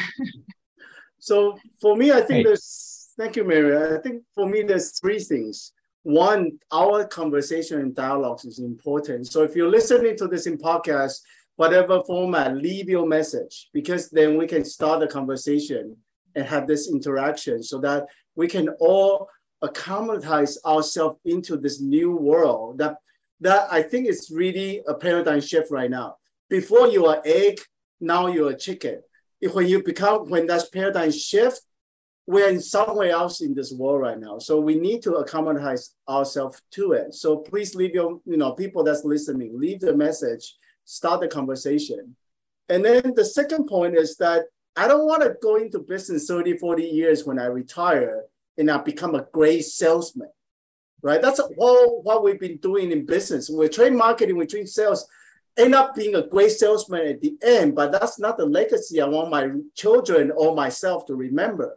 so 1.19 1.59
for 1.81 1.97
me, 1.97 2.13
I 2.13 2.21
think 2.21 2.31
hey. 2.31 2.43
there's, 2.45 3.11
thank 3.19 3.37
you, 3.37 3.45
Mary. 3.45 3.97
I 3.97 4.01
think 4.01 4.23
for 4.35 4.49
me, 4.49 4.63
there's 4.63 4.99
three 4.99 5.19
things. 5.19 5.73
One, 6.05 6.59
our 6.73 7.05
conversation 7.05 7.81
and 7.81 7.95
dialogues 7.95 8.45
is 8.45 8.59
important. 8.59 9.29
So 9.29 9.45
if 9.45 9.55
you're 9.55 9.71
listening 9.71 10.17
to 10.17 10.27
this 10.27 10.47
in 10.47 10.59
podcast, 10.59 11.21
whatever 11.57 12.03
format, 12.07 12.57
leave 12.57 12.89
your 12.89 13.07
message 13.07 13.69
because 13.73 14.11
then 14.11 14.37
we 14.37 14.47
can 14.47 14.65
start 14.65 15.01
the 15.01 15.07
conversation 15.07 15.97
and 16.35 16.47
have 16.47 16.67
this 16.67 16.91
interaction 16.91 17.63
so 17.63 17.79
that 17.79 18.07
we 18.35 18.49
can 18.49 18.69
all 18.81 19.29
acclimatize 19.63 20.59
ourselves 20.65 21.19
into 21.25 21.57
this 21.57 21.81
new 21.81 22.17
world 22.17 22.79
that 22.79 22.97
that 23.41 23.67
I 23.73 23.83
think 23.83 24.07
is 24.07 24.31
really 24.33 24.83
a 24.87 24.95
paradigm 24.95 25.41
shift 25.41 25.71
right 25.71 25.91
now. 25.91 26.17
Before 26.49 26.87
you 26.87 27.07
are 27.07 27.21
egg, 27.25 27.61
now 28.01 28.29
you're 28.29 28.51
a 28.51 28.57
chicken. 28.57 29.03
If 29.41 29.55
when 29.55 29.67
you 29.67 29.83
become 29.83 30.31
when 30.31 30.47
that 30.47 30.65
paradigm 30.73 31.11
shift, 31.11 31.61
we're 32.27 32.49
in 32.49 32.61
somewhere 32.61 33.11
else 33.11 33.41
in 33.41 33.53
this 33.53 33.73
world 33.73 34.01
right 34.01 34.19
now. 34.19 34.39
So 34.39 34.61
we 34.61 34.77
need 34.77 35.03
to 35.03 35.15
acclimatize 35.17 35.95
ourselves 36.09 36.63
to 36.73 36.93
it. 36.93 37.15
So 37.15 37.39
please 37.39 37.75
leave 37.75 37.95
your, 37.95 38.21
you 38.25 38.37
know, 38.37 38.53
people 38.53 38.85
that's 38.85 39.05
listening, 39.05 39.59
leave 39.59 39.81
the 39.81 39.97
message 39.97 40.55
start 40.85 41.21
the 41.21 41.29
conversation. 41.29 42.17
And 42.69 42.85
then 42.85 43.13
the 43.15 43.25
second 43.25 43.67
point 43.67 43.97
is 43.97 44.17
that 44.17 44.45
I 44.77 44.89
don't 44.89 45.07
want 45.07 45.23
to 45.23 45.37
go 45.43 45.57
into 45.57 45.79
business 45.81 46.27
30, 46.27 46.57
40 46.57 46.83
years 46.83 47.25
when 47.25 47.39
I 47.39 47.45
retire 47.47 48.25
and 48.57 48.71
I 48.71 48.79
become 48.79 49.15
a 49.15 49.27
great 49.33 49.65
salesman, 49.65 50.31
right? 51.03 51.21
That's 51.21 51.41
all 51.59 52.03
what 52.03 52.25
we've 52.25 52.41
been 52.41 52.57
doing 52.59 52.91
in 52.91 53.05
business. 53.05 53.51
We're 53.51 53.69
trade 53.69 53.93
marketing, 53.93 54.37
we 54.39 54.47
train 54.47 54.67
sales, 54.67 55.07
end 55.59 55.75
up 55.75 55.95
being 55.95 56.15
a 56.15 56.27
great 56.27 56.53
salesman 56.53 57.07
at 57.07 57.21
the 57.21 57.37
end, 57.43 57.75
but 57.75 57.93
that's 57.93 58.19
not 58.19 58.39
the 58.39 58.47
legacy 58.47 59.01
I 59.01 59.07
want 59.07 59.31
my 59.31 59.51
children 59.75 60.33
or 60.35 60.55
myself 60.55 61.05
to 61.07 61.15
remember. 61.15 61.77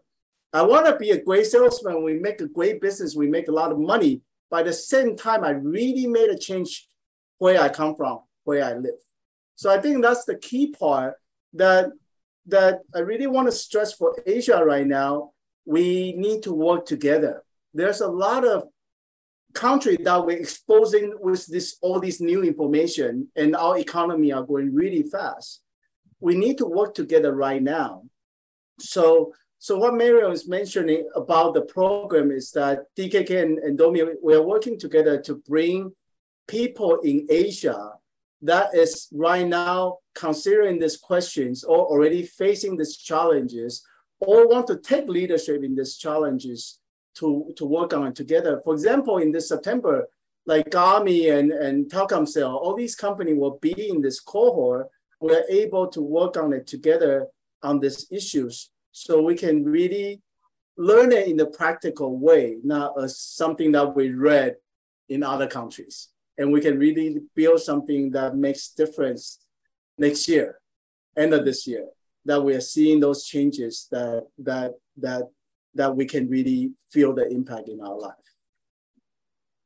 I 0.53 0.61
want 0.61 0.85
to 0.85 0.95
be 0.95 1.11
a 1.11 1.21
great 1.21 1.47
salesman. 1.47 2.01
We 2.01 2.13
make 2.13 2.39
a 2.39 2.47
great 2.47 2.79
business. 2.79 3.13
We 3.13 3.27
make 3.27 3.49
a 3.49 3.51
lot 3.51 3.73
of 3.73 3.79
money. 3.79 4.21
By 4.49 4.63
the 4.63 4.71
same 4.71 5.17
time, 5.17 5.43
I 5.43 5.49
really 5.49 6.07
made 6.07 6.29
a 6.29 6.37
change 6.37 6.87
where 7.39 7.59
I 7.59 7.67
come 7.67 7.95
from 7.97 8.21
where 8.45 8.63
I 8.63 8.73
live. 8.73 8.99
So 9.55 9.69
I 9.69 9.79
think 9.79 10.01
that's 10.01 10.25
the 10.25 10.37
key 10.37 10.71
part 10.71 11.15
that 11.53 11.91
that 12.47 12.81
I 12.93 12.99
really 12.99 13.27
want 13.27 13.47
to 13.47 13.51
stress 13.51 13.93
for 13.93 14.15
Asia 14.25 14.63
right 14.63 14.85
now. 14.85 15.31
We 15.65 16.13
need 16.13 16.43
to 16.43 16.53
work 16.53 16.85
together. 16.85 17.43
There's 17.73 18.01
a 18.01 18.07
lot 18.07 18.45
of 18.45 18.67
country 19.53 19.97
that 20.03 20.25
we're 20.25 20.37
exposing 20.37 21.15
with 21.19 21.47
this 21.47 21.77
all 21.81 21.99
this 21.99 22.21
new 22.21 22.43
information, 22.43 23.29
and 23.35 23.55
our 23.55 23.77
economy 23.77 24.31
are 24.31 24.43
going 24.43 24.73
really 24.73 25.03
fast. 25.03 25.61
We 26.19 26.35
need 26.35 26.57
to 26.59 26.65
work 26.65 26.93
together 26.93 27.33
right 27.33 27.61
now. 27.61 28.03
So 28.79 29.33
so 29.59 29.77
what 29.77 29.95
Miriam 29.95 30.31
is 30.31 30.47
mentioning 30.47 31.09
about 31.15 31.55
the 31.55 31.61
program 31.61 32.29
is 32.29 32.51
that 32.51 32.83
DKK 32.95 33.41
and, 33.41 33.57
and 33.57 33.77
Domi, 33.77 34.03
we 34.21 34.35
are 34.35 34.43
working 34.43 34.77
together 34.77 35.19
to 35.21 35.41
bring 35.47 35.91
people 36.47 36.99
in 36.99 37.25
Asia 37.29 37.93
that 38.41 38.75
is 38.75 39.07
right 39.11 39.47
now 39.47 39.97
considering 40.13 40.79
these 40.79 40.97
questions 40.97 41.63
or 41.63 41.85
already 41.85 42.23
facing 42.23 42.77
these 42.77 42.97
challenges 42.97 43.83
or 44.19 44.47
want 44.47 44.67
to 44.67 44.77
take 44.77 45.07
leadership 45.07 45.63
in 45.63 45.75
these 45.75 45.97
challenges 45.97 46.79
to, 47.15 47.53
to 47.57 47.65
work 47.65 47.93
on 47.93 48.13
together. 48.13 48.61
For 48.63 48.73
example, 48.73 49.17
in 49.17 49.31
this 49.31 49.49
September, 49.49 50.07
like 50.45 50.69
Garmin 50.69 51.39
and, 51.39 51.51
and 51.51 51.89
Telkomsel, 51.89 52.53
all 52.53 52.75
these 52.75 52.95
companies 52.95 53.37
will 53.37 53.57
be 53.61 53.89
in 53.89 54.01
this 54.01 54.19
cohort. 54.19 54.87
We're 55.19 55.45
able 55.49 55.87
to 55.87 56.01
work 56.01 56.37
on 56.37 56.53
it 56.53 56.67
together 56.67 57.27
on 57.63 57.79
these 57.79 58.05
issues. 58.11 58.69
So 58.91 59.21
we 59.21 59.35
can 59.35 59.63
really 59.63 60.21
learn 60.77 61.11
it 61.11 61.27
in 61.27 61.37
the 61.37 61.47
practical 61.47 62.17
way, 62.19 62.57
not 62.63 63.01
as 63.01 63.19
something 63.19 63.71
that 63.71 63.95
we 63.95 64.09
read 64.09 64.55
in 65.09 65.23
other 65.23 65.47
countries 65.47 66.09
and 66.37 66.51
we 66.51 66.61
can 66.61 66.77
really 66.77 67.21
build 67.35 67.61
something 67.61 68.11
that 68.11 68.35
makes 68.35 68.69
difference 68.69 69.39
next 69.97 70.27
year, 70.27 70.59
end 71.17 71.33
of 71.33 71.45
this 71.45 71.65
year, 71.65 71.87
that 72.25 72.41
we 72.41 72.53
are 72.53 72.61
seeing 72.61 72.99
those 72.99 73.25
changes 73.25 73.87
that 73.91 74.27
that 74.39 74.73
that 74.97 75.23
that 75.73 75.95
we 75.95 76.05
can 76.05 76.29
really 76.29 76.71
feel 76.91 77.13
the 77.13 77.27
impact 77.27 77.69
in 77.69 77.81
our 77.81 77.97
life. 77.97 78.15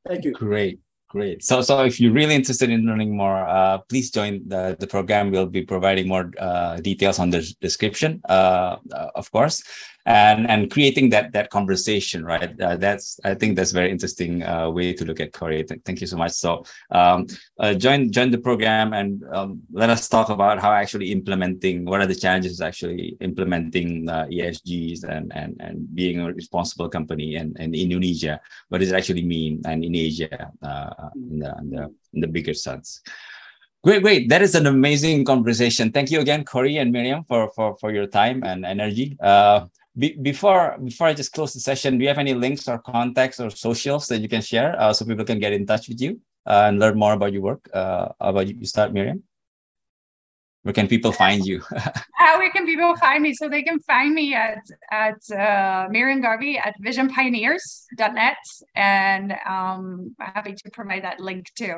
Thank 0.08 0.26
you. 0.26 0.32
Great. 0.32 0.80
Great. 1.10 1.44
So, 1.44 1.64
so 1.64 1.84
if 1.86 2.00
you're 2.00 2.14
really 2.14 2.36
interested 2.36 2.70
in 2.70 2.86
learning 2.86 3.18
more, 3.18 3.40
uh, 3.40 3.80
please 3.90 4.12
join 4.12 4.48
the, 4.48 4.78
the 4.80 4.86
program. 4.86 5.32
We'll 5.32 5.48
be 5.48 5.64
providing 5.64 6.08
more 6.08 6.32
uh, 6.38 6.78
details 6.78 7.18
on 7.18 7.32
the 7.32 7.42
description, 7.62 8.22
uh, 8.30 8.78
uh 8.94 9.10
of 9.16 9.32
course 9.32 9.64
and 10.06 10.50
and 10.50 10.72
creating 10.72 11.10
that 11.10 11.32
that 11.34 11.50
conversation 11.50 12.24
right 12.24 12.60
uh, 12.62 12.78
that's 12.78 13.20
i 13.26 13.34
think 13.34 13.56
that's 13.56 13.72
very 13.72 13.92
interesting 13.92 14.44
uh, 14.44 14.70
way 14.70 14.94
to 14.94 15.06
look 15.06 15.20
at 15.20 15.34
korea 15.34 15.64
Th- 15.64 15.82
thank 15.86 16.02
you 16.02 16.08
so 16.08 16.18
much 16.18 16.32
so 16.32 16.64
um, 16.92 17.28
uh, 17.60 17.74
join 17.74 18.12
join 18.12 18.32
the 18.32 18.38
program 18.38 18.94
and 18.94 19.24
um, 19.32 19.62
let 19.72 19.90
us 19.90 20.08
talk 20.08 20.30
about 20.30 20.60
how 20.60 20.72
actually 20.72 21.12
implementing 21.12 21.86
what 21.86 22.02
are 22.02 22.08
the 22.08 22.16
challenges 22.16 22.62
actually 22.62 23.18
implementing 23.20 24.08
uh, 24.10 24.26
esgs 24.32 25.04
and 25.04 25.32
and 25.36 25.58
and 25.60 25.94
being 25.94 26.20
a 26.22 26.32
responsible 26.34 26.90
company 26.90 27.36
in, 27.36 27.54
in 27.60 27.74
indonesia 27.76 28.40
what 28.70 28.80
does 28.80 28.92
it 28.92 28.96
actually 28.96 29.24
mean 29.24 29.62
and 29.66 29.84
in 29.84 29.96
asia 29.96 30.52
uh, 30.64 31.10
in 31.16 31.40
the, 31.40 31.56
in, 31.60 31.70
the, 31.70 31.84
in 32.14 32.22
the 32.22 32.28
bigger 32.28 32.54
sense 32.54 33.02
Great, 33.82 34.02
great. 34.02 34.28
That 34.28 34.42
is 34.42 34.56
an 34.56 34.68
amazing 34.68 35.24
conversation. 35.24 35.90
Thank 35.90 36.12
you 36.12 36.20
again, 36.20 36.44
Corey 36.44 36.76
and 36.78 36.92
Miriam, 36.92 37.24
for 37.24 37.50
for 37.56 37.78
for 37.80 37.94
your 37.94 38.08
time 38.08 38.44
and 38.44 38.66
energy. 38.66 39.16
Uh, 39.24 39.68
be, 40.00 40.14
before 40.14 40.78
before 40.84 41.08
I 41.08 41.14
just 41.14 41.34
close 41.34 41.54
the 41.54 41.60
session, 41.60 41.98
do 41.98 42.04
you 42.04 42.08
have 42.08 42.18
any 42.18 42.34
links 42.34 42.68
or 42.68 42.80
contacts 42.80 43.40
or 43.40 43.50
socials 43.50 44.08
that 44.08 44.20
you 44.22 44.30
can 44.30 44.42
share 44.42 44.80
uh, 44.80 44.94
so 44.94 45.06
people 45.06 45.26
can 45.26 45.40
get 45.40 45.54
in 45.54 45.66
touch 45.66 45.90
with 45.90 46.02
you 46.02 46.20
uh, 46.48 46.66
and 46.68 46.80
learn 46.80 46.98
more 46.98 47.14
about 47.14 47.34
your 47.34 47.42
work? 47.42 47.70
Uh, 47.74 48.10
about 48.20 48.48
you 48.48 48.66
start, 48.66 48.94
Miriam. 48.94 49.24
Where 50.64 50.74
can 50.74 50.88
people 50.88 51.12
find 51.12 51.46
you? 51.46 51.62
How 52.16 52.38
where 52.38 52.52
can 52.52 52.66
people 52.66 52.96
find 52.98 53.24
me? 53.24 53.34
So 53.34 53.48
they 53.50 53.64
can 53.64 53.80
find 53.82 54.14
me 54.14 54.34
at 54.34 54.64
at 54.92 55.22
uh, 55.32 55.88
Miriam 55.90 56.22
Garvi 56.22 56.58
at 56.58 56.76
visionpioneers.net, 56.82 58.44
and 58.76 59.32
um, 59.46 60.16
I'm 60.20 60.34
happy 60.34 60.54
to 60.54 60.70
provide 60.72 61.04
that 61.04 61.20
link 61.20 61.46
too. 61.56 61.76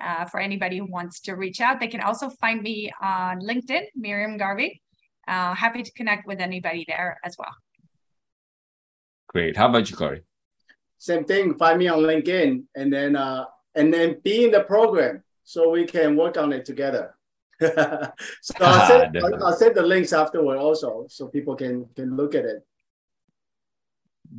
Uh, 0.00 0.24
for 0.26 0.40
anybody 0.40 0.78
who 0.78 0.86
wants 0.86 1.20
to 1.20 1.34
reach 1.34 1.60
out, 1.60 1.80
they 1.80 1.86
can 1.86 2.00
also 2.00 2.28
find 2.28 2.62
me 2.62 2.90
on 3.00 3.40
LinkedIn, 3.40 3.84
Miriam 3.94 4.38
Garvi, 4.38 4.80
uh, 5.28 5.54
happy 5.54 5.82
to 5.82 5.92
connect 5.92 6.26
with 6.26 6.40
anybody 6.40 6.84
there 6.86 7.18
as 7.24 7.36
well. 7.38 7.54
Great. 9.28 9.56
How 9.56 9.68
about 9.68 9.90
you, 9.90 9.96
Corey? 9.96 10.22
Same 10.98 11.24
thing. 11.24 11.56
Find 11.56 11.78
me 11.78 11.88
on 11.88 12.00
LinkedIn, 12.00 12.64
and 12.76 12.92
then 12.92 13.16
uh, 13.16 13.44
and 13.74 13.92
then 13.92 14.20
be 14.22 14.44
in 14.44 14.50
the 14.50 14.60
program 14.60 15.22
so 15.42 15.70
we 15.70 15.84
can 15.84 16.16
work 16.16 16.36
on 16.36 16.52
it 16.52 16.64
together. 16.64 17.14
so 17.60 18.54
I'll 18.60 18.88
send, 18.88 19.18
I'll, 19.18 19.44
I'll 19.44 19.56
send 19.56 19.74
the 19.74 19.82
links 19.82 20.12
afterward 20.12 20.58
also 20.58 21.06
so 21.08 21.28
people 21.28 21.56
can 21.56 21.86
can 21.94 22.16
look 22.16 22.34
at 22.34 22.44
it. 22.44 22.64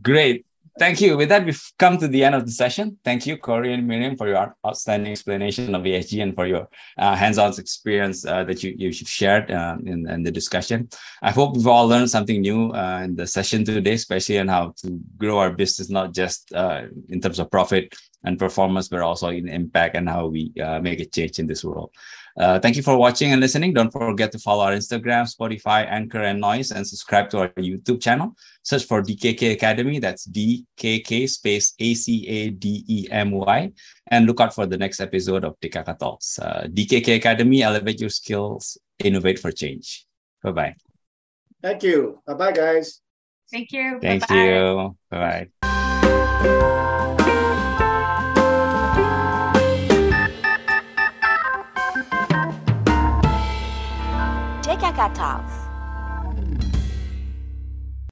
Great. 0.01 0.45
Thank 0.77 0.99
you. 0.99 1.15
With 1.15 1.29
that, 1.29 1.45
we've 1.45 1.61
come 1.79 1.97
to 1.99 2.07
the 2.07 2.25
end 2.25 2.35
of 2.35 2.45
the 2.45 2.51
session. 2.51 2.97
Thank 3.05 3.25
you, 3.25 3.37
Corey 3.37 3.73
and 3.73 3.87
Miriam, 3.87 4.17
for 4.17 4.27
your 4.27 4.57
outstanding 4.67 5.13
explanation 5.13 5.73
of 5.73 5.83
ESG 5.83 6.21
and 6.21 6.35
for 6.35 6.45
your 6.47 6.67
uh, 6.97 7.15
hands-on 7.15 7.53
experience 7.57 8.25
uh, 8.25 8.43
that 8.43 8.61
you, 8.61 8.75
you 8.77 8.91
shared 8.91 9.49
uh, 9.51 9.77
in, 9.85 10.09
in, 10.09 10.23
the 10.23 10.31
discussion. 10.31 10.89
I 11.21 11.31
hope 11.31 11.55
we've 11.55 11.65
all 11.65 11.87
learned 11.87 12.09
something 12.09 12.41
new 12.41 12.71
uh, 12.71 13.01
in 13.05 13.15
the 13.15 13.25
session 13.25 13.63
today, 13.63 13.93
especially 13.93 14.37
on 14.37 14.49
how 14.49 14.73
to 14.81 14.99
grow 15.17 15.37
our 15.37 15.51
business, 15.51 15.89
not 15.89 16.13
just 16.13 16.53
uh, 16.53 16.81
in 17.07 17.21
terms 17.21 17.39
of 17.39 17.49
profit 17.49 17.95
and 18.25 18.37
performance, 18.37 18.89
but 18.89 18.99
also 18.99 19.29
in 19.29 19.47
impact 19.47 19.95
and 19.95 20.09
how 20.09 20.27
we 20.27 20.51
uh, 20.61 20.79
make 20.81 20.99
a 20.99 21.05
change 21.05 21.39
in 21.39 21.47
this 21.47 21.63
world. 21.63 21.91
Uh, 22.37 22.59
thank 22.59 22.75
you 22.75 22.83
for 22.83 22.97
watching 22.97 23.31
and 23.31 23.39
listening. 23.39 23.73
Don't 23.73 23.91
forget 23.91 24.31
to 24.33 24.39
follow 24.39 24.65
our 24.65 24.73
Instagram, 24.73 25.23
Spotify, 25.33 25.87
Anchor, 25.89 26.21
and 26.21 26.41
Noice, 26.41 26.71
and 26.71 26.85
subscribe 26.85 27.29
to 27.29 27.39
our 27.39 27.49
YouTube 27.49 28.01
channel. 28.01 28.35
Search 28.61 28.83
for 28.85 29.01
DKK 29.01 29.53
Academy. 29.53 29.99
That's 29.99 30.27
DKK 30.27 31.29
space 31.29 31.73
A 31.79 31.93
C 31.93 32.27
A 32.27 32.49
D 32.49 32.83
E 32.87 33.07
M 33.09 33.31
Y. 33.31 33.71
And 34.07 34.25
look 34.25 34.41
out 34.41 34.53
for 34.53 34.65
the 34.65 34.77
next 34.77 34.99
episode 34.99 35.45
of 35.45 35.59
DKK 35.61 35.97
Talks. 35.97 36.37
Uh, 36.39 36.67
DKK 36.69 37.17
Academy, 37.17 37.63
elevate 37.63 38.01
your 38.01 38.09
skills, 38.09 38.77
innovate 38.99 39.39
for 39.39 39.51
change. 39.51 40.05
Bye 40.43 40.51
bye. 40.51 40.75
Thank 41.61 41.83
you. 41.83 42.21
Bye 42.27 42.33
bye, 42.33 42.51
guys. 42.51 43.01
Thank 43.51 43.71
you. 43.71 43.99
Thank 44.01 44.27
Bye-bye. 44.27 44.43
you. 44.43 44.97
Bye 45.09 45.47
bye. 46.41 47.01
Talks. 54.95 55.64